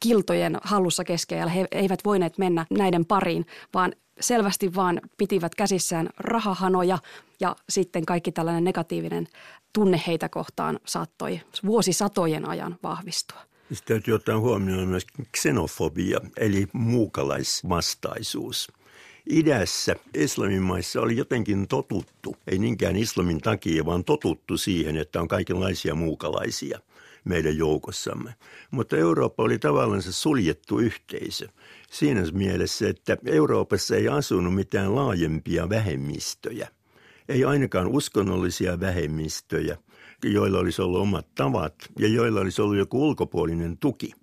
kiltojen 0.00 0.58
hallussa 0.62 1.04
keskellä, 1.04 1.48
he 1.52 1.66
eivät 1.72 2.00
voineet 2.04 2.38
mennä 2.38 2.66
näiden 2.70 3.04
pariin, 3.04 3.46
vaan 3.74 3.92
selvästi 4.20 4.74
vaan 4.74 5.00
pitivät 5.18 5.54
käsissään 5.54 6.08
rahahanoja 6.18 6.98
ja 7.40 7.56
sitten 7.68 8.06
kaikki 8.06 8.32
tällainen 8.32 8.64
negatiivinen 8.64 9.26
tunne 9.72 10.02
heitä 10.06 10.28
kohtaan 10.28 10.80
saattoi 10.84 11.40
vuosisatojen 11.66 12.48
ajan 12.48 12.76
vahvistua. 12.82 13.40
Sitten 13.72 13.94
täytyy 13.96 14.14
ottaa 14.14 14.38
huomioon 14.38 14.88
myös 14.88 15.06
xenofobia, 15.36 16.20
eli 16.36 16.66
muukalaisvastaisuus– 16.72 18.68
idässä 19.30 19.96
islamin 20.14 20.62
maissa 20.62 21.00
oli 21.00 21.16
jotenkin 21.16 21.68
totuttu, 21.68 22.36
ei 22.46 22.58
niinkään 22.58 22.96
islamin 22.96 23.40
takia, 23.40 23.84
vaan 23.84 24.04
totuttu 24.04 24.58
siihen, 24.58 24.96
että 24.96 25.20
on 25.20 25.28
kaikenlaisia 25.28 25.94
muukalaisia 25.94 26.78
meidän 27.24 27.56
joukossamme. 27.56 28.34
Mutta 28.70 28.96
Eurooppa 28.96 29.42
oli 29.42 29.58
tavallaan 29.58 30.02
se 30.02 30.12
suljettu 30.12 30.78
yhteisö 30.78 31.48
siinä 31.90 32.22
mielessä, 32.32 32.88
että 32.88 33.16
Euroopassa 33.26 33.96
ei 33.96 34.08
asunut 34.08 34.54
mitään 34.54 34.94
laajempia 34.94 35.68
vähemmistöjä. 35.68 36.68
Ei 37.28 37.44
ainakaan 37.44 37.86
uskonnollisia 37.86 38.80
vähemmistöjä, 38.80 39.76
joilla 40.24 40.58
olisi 40.58 40.82
ollut 40.82 41.00
omat 41.00 41.26
tavat 41.34 41.74
ja 41.98 42.08
joilla 42.08 42.40
olisi 42.40 42.62
ollut 42.62 42.76
joku 42.76 43.08
ulkopuolinen 43.08 43.78
tuki– 43.78 44.12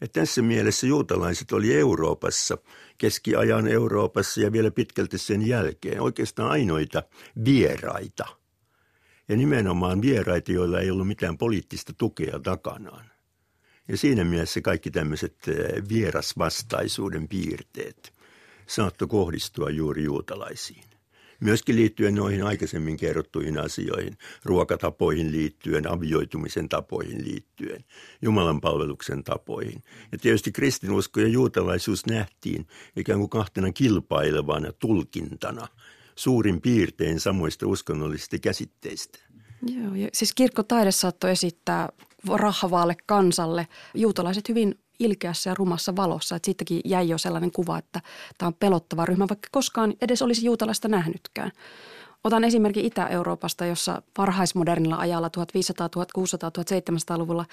että 0.00 0.20
tässä 0.20 0.42
mielessä 0.42 0.86
juutalaiset 0.86 1.52
oli 1.52 1.74
Euroopassa, 1.76 2.58
keskiajan 2.98 3.68
Euroopassa 3.68 4.40
ja 4.40 4.52
vielä 4.52 4.70
pitkälti 4.70 5.18
sen 5.18 5.46
jälkeen 5.46 6.00
oikeastaan 6.00 6.50
ainoita 6.50 7.02
vieraita. 7.44 8.26
Ja 9.28 9.36
nimenomaan 9.36 10.02
vieraita, 10.02 10.52
joilla 10.52 10.80
ei 10.80 10.90
ollut 10.90 11.06
mitään 11.06 11.38
poliittista 11.38 11.92
tukea 11.92 12.38
takanaan. 12.38 13.10
Ja 13.88 13.96
siinä 13.96 14.24
mielessä 14.24 14.60
kaikki 14.60 14.90
tämmöiset 14.90 15.36
eh, 15.48 15.88
vierasvastaisuuden 15.88 17.28
piirteet 17.28 18.12
saattoi 18.66 19.08
kohdistua 19.08 19.70
juuri 19.70 20.04
juutalaisiin. 20.04 20.89
Myöskin 21.40 21.76
liittyen 21.76 22.14
noihin 22.14 22.44
aikaisemmin 22.44 22.96
kerrottuihin 22.96 23.58
asioihin, 23.58 24.16
ruokatapoihin 24.44 25.32
liittyen, 25.32 25.90
avioitumisen 25.90 26.68
tapoihin 26.68 27.24
liittyen, 27.24 27.84
Jumalan 28.22 28.60
palveluksen 28.60 29.24
tapoihin. 29.24 29.82
Ja 30.12 30.18
tietysti 30.18 30.52
kristinusko 30.52 31.20
ja 31.20 31.28
juutalaisuus 31.28 32.06
nähtiin 32.06 32.66
ikään 32.96 33.18
kuin 33.18 33.30
kahtena 33.30 33.72
kilpailevana 33.72 34.72
tulkintana 34.72 35.68
suurin 36.16 36.60
piirtein 36.60 37.20
samoista 37.20 37.66
uskonnollisista 37.66 38.38
käsitteistä. 38.38 39.18
Joo, 39.66 39.94
ja 39.94 40.08
siis 40.12 40.34
kirkkotaide 40.34 40.90
saattoi 40.90 41.30
esittää 41.30 41.88
rahavaalle 42.34 42.96
kansalle 43.06 43.68
juutalaiset 43.94 44.48
hyvin 44.48 44.74
ilkeässä 45.00 45.50
ja 45.50 45.54
rumassa 45.54 45.96
valossa. 45.96 46.36
Että 46.36 46.46
siitäkin 46.46 46.80
jäi 46.84 47.08
jo 47.08 47.18
sellainen 47.18 47.52
kuva, 47.52 47.78
että 47.78 48.00
tämä 48.38 48.46
on 48.46 48.54
pelottava 48.54 49.06
ryhmä, 49.06 49.28
vaikka 49.28 49.48
koskaan 49.52 49.94
edes 50.00 50.22
olisi 50.22 50.46
juutalaista 50.46 50.88
nähnytkään. 50.88 51.52
Otan 52.24 52.44
esimerkin 52.44 52.84
Itä-Euroopasta, 52.84 53.66
jossa 53.66 54.02
varhaismodernilla 54.18 54.96
ajalla 54.96 55.28
1500-, 55.28 55.40
1600-, 56.18 57.14
1700-luvulla 57.14 57.44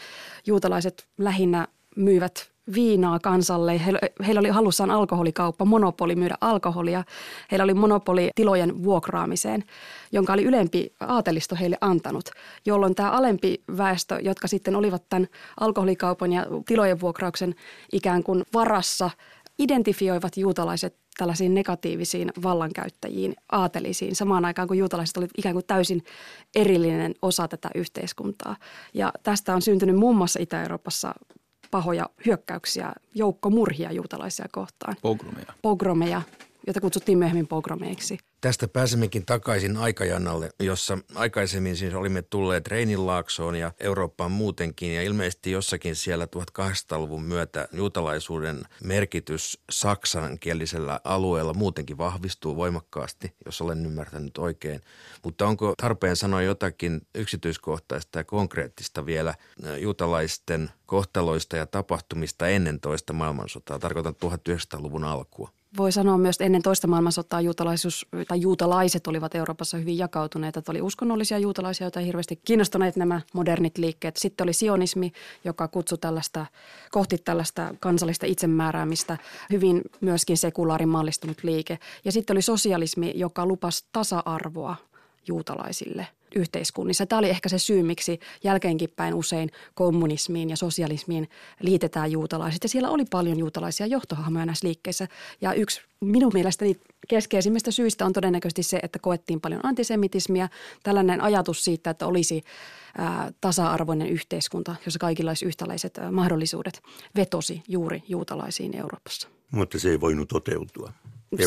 juutalaiset 0.46 1.08
lähinnä 1.18 1.68
myivät 1.96 2.57
viinaa 2.74 3.20
kansalle. 3.20 3.82
Heillä 4.26 4.40
oli 4.40 4.50
halussaan 4.50 4.92
alkoholikauppa, 4.92 5.66
monopoli 5.66 6.16
myydä 6.16 6.36
alkoholia. 6.42 7.04
Heillä 7.52 7.64
oli 7.64 7.74
monopoli 7.74 8.30
tilojen 8.36 8.84
vuokraamiseen, 8.84 9.64
jonka 10.12 10.34
oli 10.34 10.44
ylempi 10.44 10.94
aatelisto 11.00 11.56
heille 11.60 11.78
antanut, 11.82 12.30
jolloin 12.66 12.96
tämä 12.96 13.12
alempi 13.12 13.64
väestö, 13.78 14.20
jotka 14.22 14.48
sitten 14.48 14.76
olivat 14.76 15.04
tämän 15.10 15.28
alkoholikaupan 15.60 16.34
ja 16.34 16.46
tilojen 16.66 17.00
vuokrauksen 17.00 17.56
ikään 17.94 18.24
kuin 18.24 18.44
varassa, 18.54 19.10
identifioivat 19.60 20.38
juutalaiset 20.38 20.96
tällaisiin 21.18 21.54
negatiivisiin 21.54 22.32
vallankäyttäjiin, 22.44 23.36
aatelisiin, 23.52 24.16
samaan 24.16 24.46
aikaan 24.46 24.68
kun 24.68 24.78
juutalaiset 24.78 25.18
olivat 25.18 25.32
ikään 25.38 25.56
kuin 25.56 25.66
täysin 25.66 26.04
erillinen 26.56 27.16
osa 27.22 27.48
tätä 27.48 27.70
yhteiskuntaa. 27.76 28.56
Ja 28.94 29.12
tästä 29.24 29.56
on 29.56 29.62
syntynyt 29.62 29.96
muun 29.96 30.16
muassa 30.16 30.40
Itä-Euroopassa 30.40 31.14
pahoja 31.72 32.10
hyökkäyksiä, 32.26 32.94
joukko 33.16 33.50
murhia 33.50 33.92
juutalaisia 33.92 34.46
kohtaan. 34.52 34.96
Pogromeja. 35.02 35.54
Pogromeja, 35.62 36.22
jota 36.68 36.82
kutsuttiin 36.82 37.18
myöhemmin 37.18 37.48
pogromeiksi. 37.48 38.18
Tästä 38.42 38.68
pääsemmekin 38.68 39.26
takaisin 39.26 39.78
aikajannalle, 39.78 40.50
jossa 40.60 40.98
aikaisemmin 41.16 41.76
siis 41.76 41.94
olimme 41.94 42.22
tulleet 42.22 42.68
Reinillaaksoon 42.68 43.56
ja 43.56 43.72
Eurooppaan 43.80 44.32
muutenkin. 44.32 44.96
Ja 44.96 45.02
ilmeisesti 45.02 45.52
jossakin 45.52 45.96
siellä 45.96 46.28
1800-luvun 46.60 47.24
myötä 47.24 47.68
juutalaisuuden 47.72 48.62
merkitys 48.84 49.60
saksankielisellä 49.70 51.00
alueella 51.04 51.54
muutenkin 51.54 51.98
vahvistuu 51.98 52.56
voimakkaasti, 52.56 53.34
jos 53.46 53.62
olen 53.62 53.86
ymmärtänyt 53.86 54.38
oikein. 54.38 54.82
Mutta 55.24 55.48
onko 55.48 55.74
tarpeen 55.82 56.16
sanoa 56.16 56.42
jotakin 56.42 57.02
yksityiskohtaista 57.16 58.20
ja 58.20 58.24
konkreettista 58.24 59.06
vielä 59.06 59.36
juutalaisten 59.80 60.70
kohtaloista 60.86 61.58
ja 61.58 61.66
tapahtumista 61.66 62.48
ennen 62.48 62.80
toista 62.80 63.14
maailmansotaa? 63.14 63.80
Tarkoitan 63.80 64.16
1900-luvun 64.16 65.04
alkua 65.04 65.57
voi 65.78 65.92
sanoa 65.92 66.18
myös, 66.18 66.36
että 66.36 66.44
ennen 66.44 66.62
toista 66.62 66.88
maailmansotaa 66.88 67.42
juutalaisuus, 67.42 68.06
tai 68.28 68.42
juutalaiset 68.42 69.08
olivat 69.08 69.36
Euroopassa 69.36 69.78
hyvin 69.78 69.98
jakautuneita. 69.98 70.60
Että 70.60 70.72
oli 70.72 70.82
uskonnollisia 70.82 71.40
juutalaisia, 71.40 71.86
joita 71.86 72.00
hirveästi 72.00 72.40
kiinnostuneet 72.46 72.96
nämä 72.96 73.22
modernit 73.34 73.78
liikkeet. 73.78 74.18
Sitten 74.18 74.46
oli 74.46 74.54
sionismi, 74.54 75.12
joka 75.44 75.68
kutsui 75.68 75.98
tällaista, 75.98 76.46
kohti 76.92 77.18
tällaista 77.18 77.76
kansallista 77.80 78.26
itsemääräämistä, 78.26 79.18
hyvin 79.50 79.82
myöskin 80.02 80.38
sekulaarin 80.38 80.90
liike. 81.44 81.80
Ja 82.06 82.12
sitten 82.12 82.34
oli 82.34 82.42
sosialismi, 82.42 83.12
joka 83.16 83.46
lupasi 83.46 83.86
tasa-arvoa 83.92 84.76
juutalaisille– 85.28 86.08
yhteiskunnissa. 86.36 87.06
Tämä 87.06 87.20
oli 87.20 87.30
ehkä 87.30 87.50
se 87.50 87.60
syy, 87.60 87.84
miksi 87.84 88.20
jälkeenkin 88.44 88.90
päin 88.96 89.14
usein 89.14 89.52
kommunismiin 89.74 90.50
ja 90.50 90.56
sosialismiin 90.56 91.30
liitetään 91.62 92.12
juutalaiset. 92.12 92.64
Ja 92.64 92.70
siellä 92.70 92.90
oli 92.90 93.06
paljon 93.12 93.40
juutalaisia 93.40 93.86
johtohahmoja 93.86 94.46
näissä 94.46 94.68
liikkeissä. 94.68 95.08
Ja 95.42 95.54
yksi 95.54 95.82
minun 96.02 96.32
mielestäni 96.34 96.76
keskeisimmistä 97.08 97.72
syistä 97.72 98.06
on 98.06 98.14
todennäköisesti 98.14 98.64
se, 98.64 98.80
että 98.84 99.00
koettiin 99.00 99.42
paljon 99.42 99.62
antisemitismiä. 99.64 100.50
Tällainen 100.84 101.22
ajatus 101.22 101.64
siitä, 101.64 101.90
että 101.90 102.08
olisi 102.08 102.44
ää, 102.98 103.32
tasa-arvoinen 103.42 104.10
yhteiskunta, 104.10 104.76
jossa 104.86 105.00
kaikilla 105.00 105.32
olisi 105.32 105.46
yhtäläiset 105.46 105.98
ää, 105.98 106.12
mahdollisuudet, 106.12 106.82
vetosi 107.16 107.62
juuri 107.68 108.04
juutalaisiin 108.08 108.76
Euroopassa. 108.78 109.28
Mutta 109.52 109.80
se 109.80 109.90
ei 109.90 110.02
voinut 110.02 110.28
toteutua. 110.28 110.94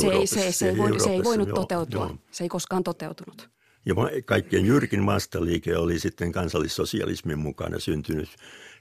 Se 0.00 0.06
ei, 0.06 0.26
se, 0.26 0.52
se, 0.52 0.68
ei 0.68 0.78
voinut, 0.78 1.00
se 1.00 1.10
ei 1.10 1.24
voinut 1.24 1.48
joo, 1.48 1.56
toteutua. 1.56 2.06
Joo. 2.06 2.16
Se 2.30 2.44
ei 2.44 2.48
koskaan 2.48 2.84
toteutunut. 2.84 3.50
Ja 3.86 3.94
kaikkein 4.24 4.66
jyrkin 4.66 5.06
vastaliike 5.06 5.76
oli 5.76 5.98
sitten 5.98 6.32
kansallissosialismin 6.32 7.38
mukana 7.38 7.78
syntynyt 7.78 8.28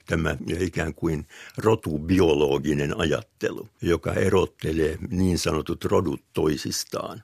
tämä 0.06 0.36
ikään 0.58 0.94
kuin 0.94 1.26
rotubiologinen 1.56 3.00
ajattelu, 3.00 3.68
joka 3.82 4.14
erottelee 4.14 4.98
niin 5.10 5.38
sanotut 5.38 5.84
rodut 5.84 6.22
toisistaan 6.32 7.22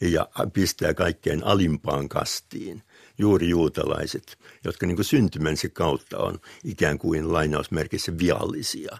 ja 0.00 0.28
pistää 0.52 0.94
kaikkein 0.94 1.44
alimpaan 1.44 2.08
kastiin 2.08 2.82
juuri 3.18 3.48
juutalaiset, 3.48 4.38
jotka 4.64 4.86
niin 4.86 5.04
syntymänsä 5.04 5.68
kautta 5.68 6.18
on 6.18 6.38
ikään 6.64 6.98
kuin 6.98 7.32
lainausmerkissä 7.32 8.18
viallisia 8.18 8.98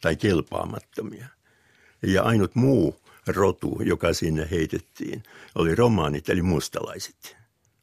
tai 0.00 0.16
kelpaamattomia. 0.16 1.26
Ja 2.02 2.22
ainut 2.22 2.54
muu 2.54 3.00
rotu, 3.26 3.80
joka 3.84 4.12
sinne 4.12 4.48
heitettiin, 4.50 5.22
oli 5.54 5.74
romaanit 5.74 6.28
eli 6.28 6.42
mustalaiset 6.42 7.37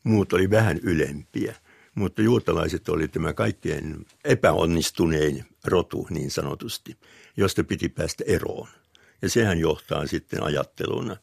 muut 0.05 0.33
oli 0.33 0.49
vähän 0.49 0.77
ylempiä. 0.77 1.55
Mutta 1.95 2.21
juutalaiset 2.21 2.89
oli 2.89 3.07
tämä 3.07 3.33
kaikkein 3.33 4.05
epäonnistunein 4.23 5.45
rotu 5.65 6.07
niin 6.09 6.31
sanotusti, 6.31 6.97
josta 7.37 7.63
piti 7.63 7.89
päästä 7.89 8.23
eroon. 8.27 8.67
Ja 9.21 9.29
sehän 9.29 9.59
johtaa 9.59 10.07
sitten 10.07 10.43
ajatteluna 10.43 11.17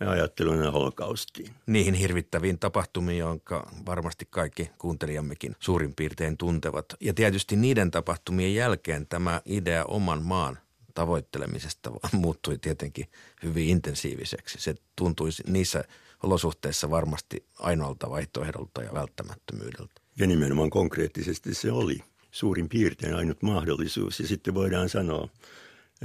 ja 0.00 0.10
ajatteluna 0.10 0.70
holokaustiin. 0.70 1.54
Niihin 1.66 1.94
hirvittäviin 1.94 2.58
tapahtumiin, 2.58 3.18
jonka 3.18 3.70
varmasti 3.86 4.26
kaikki 4.30 4.70
kuuntelijammekin 4.78 5.56
suurin 5.58 5.94
piirtein 5.94 6.36
tuntevat. 6.36 6.86
Ja 7.00 7.14
tietysti 7.14 7.56
niiden 7.56 7.90
tapahtumien 7.90 8.54
jälkeen 8.54 9.06
tämä 9.06 9.40
idea 9.44 9.84
oman 9.84 10.22
maan 10.22 10.58
tavoittelemisesta 10.94 11.90
muuttui 12.12 12.58
tietenkin 12.58 13.06
hyvin 13.42 13.68
intensiiviseksi. 13.68 14.60
Se 14.60 14.74
tuntui 14.96 15.28
niissä 15.46 15.84
olosuhteissa 16.22 16.90
varmasti 16.90 17.46
ainoalta 17.58 18.10
vaihtoehdolta 18.10 18.82
ja 18.82 18.94
välttämättömyydeltä. 18.94 20.00
Ja 20.18 20.26
nimenomaan 20.26 20.70
konkreettisesti 20.70 21.54
se 21.54 21.72
oli 21.72 21.98
suurin 22.30 22.68
piirtein 22.68 23.14
ainut 23.14 23.42
mahdollisuus. 23.42 24.20
Ja 24.20 24.28
sitten 24.28 24.54
voidaan 24.54 24.88
sanoa, 24.88 25.28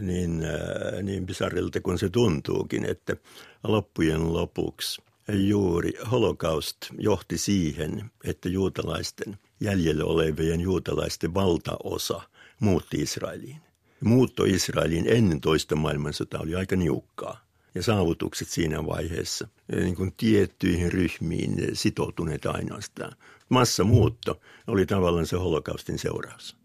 niin, 0.01 0.43
äh, 0.43 1.03
niin 1.03 1.25
bisarrilta 1.25 1.81
kuin 1.81 1.99
se 1.99 2.09
tuntuukin, 2.09 2.85
että 2.85 3.15
loppujen 3.63 4.33
lopuksi 4.33 5.01
juuri 5.27 5.93
holokaust 6.11 6.77
johti 6.97 7.37
siihen, 7.37 8.11
että 8.23 8.49
juutalaisten 8.49 9.37
jäljellä 9.59 10.05
olevien 10.05 10.61
juutalaisten 10.61 11.33
valtaosa 11.33 12.21
muutti 12.59 13.01
Israeliin. 13.01 13.57
Muutto 14.01 14.43
Israeliin 14.43 15.07
ennen 15.07 15.41
toista 15.41 15.75
maailmansotaa 15.75 16.41
oli 16.41 16.55
aika 16.55 16.75
niukkaa 16.75 17.42
ja 17.75 17.83
saavutukset 17.83 18.47
siinä 18.47 18.85
vaiheessa 18.85 19.47
niin 19.75 19.95
kuin 19.95 20.13
tiettyihin 20.17 20.91
ryhmiin 20.91 21.55
sitoutuneet 21.73 22.45
ainoastaan. 22.45 23.15
Massamuutto 23.49 24.41
oli 24.67 24.85
tavallaan 24.85 25.27
se 25.27 25.35
holokaustin 25.35 25.99
seuraus. 25.99 26.57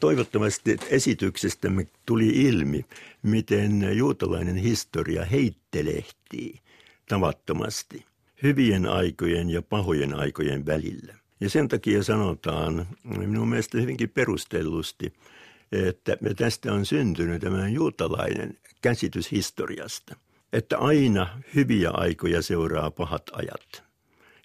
Toivottavasti 0.00 0.76
esityksestämme 0.90 1.86
tuli 2.06 2.28
ilmi, 2.28 2.84
miten 3.22 3.96
juutalainen 3.96 4.56
historia 4.56 5.24
heittelehtii 5.24 6.60
tavattomasti 7.08 8.04
hyvien 8.42 8.86
aikojen 8.86 9.50
ja 9.50 9.62
pahojen 9.62 10.14
aikojen 10.14 10.66
välillä. 10.66 11.14
Ja 11.40 11.50
sen 11.50 11.68
takia 11.68 12.02
sanotaan 12.02 12.86
minun 13.04 13.48
mielestä 13.48 13.78
hyvinkin 13.78 14.10
perustellusti, 14.10 15.12
että 15.72 16.16
tästä 16.36 16.72
on 16.72 16.86
syntynyt 16.86 17.40
tämä 17.40 17.68
juutalainen 17.68 18.58
käsitys 18.82 19.30
historiasta 19.30 20.16
että 20.54 20.78
aina 20.78 21.40
hyviä 21.54 21.90
aikoja 21.90 22.42
seuraa 22.42 22.90
pahat 22.90 23.22
ajat. 23.32 23.84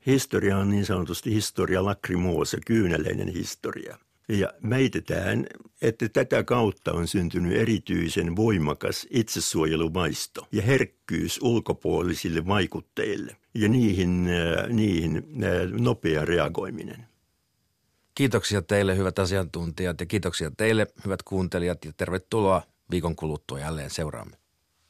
Historia 0.05 0.57
on 0.57 0.69
niin 0.69 0.85
sanotusti 0.85 1.33
historia 1.33 1.85
lakrimoose, 1.85 2.57
kyyneleinen 2.65 3.27
historia. 3.27 3.97
Ja 4.29 4.53
väitetään, 4.69 5.47
että 5.81 6.09
tätä 6.09 6.43
kautta 6.43 6.91
on 6.91 7.07
syntynyt 7.07 7.57
erityisen 7.57 8.35
voimakas 8.35 9.07
itsesuojelumaisto 9.09 10.47
ja 10.51 10.61
herkkyys 10.61 11.39
ulkopuolisille 11.41 12.47
vaikutteille 12.47 13.37
ja 13.53 13.69
niihin, 13.69 14.27
äh, 14.27 14.69
niihin 14.69 15.17
äh, 15.17 15.81
nopea 15.81 16.25
reagoiminen. 16.25 17.07
Kiitoksia 18.15 18.61
teille 18.61 18.97
hyvät 18.97 19.19
asiantuntijat 19.19 19.99
ja 19.99 20.05
kiitoksia 20.05 20.51
teille 20.57 20.87
hyvät 21.05 21.23
kuuntelijat 21.23 21.85
ja 21.85 21.91
tervetuloa 21.97 22.61
viikon 22.91 23.15
kuluttua 23.15 23.59
jälleen 23.59 23.89
seuraamme. 23.89 24.38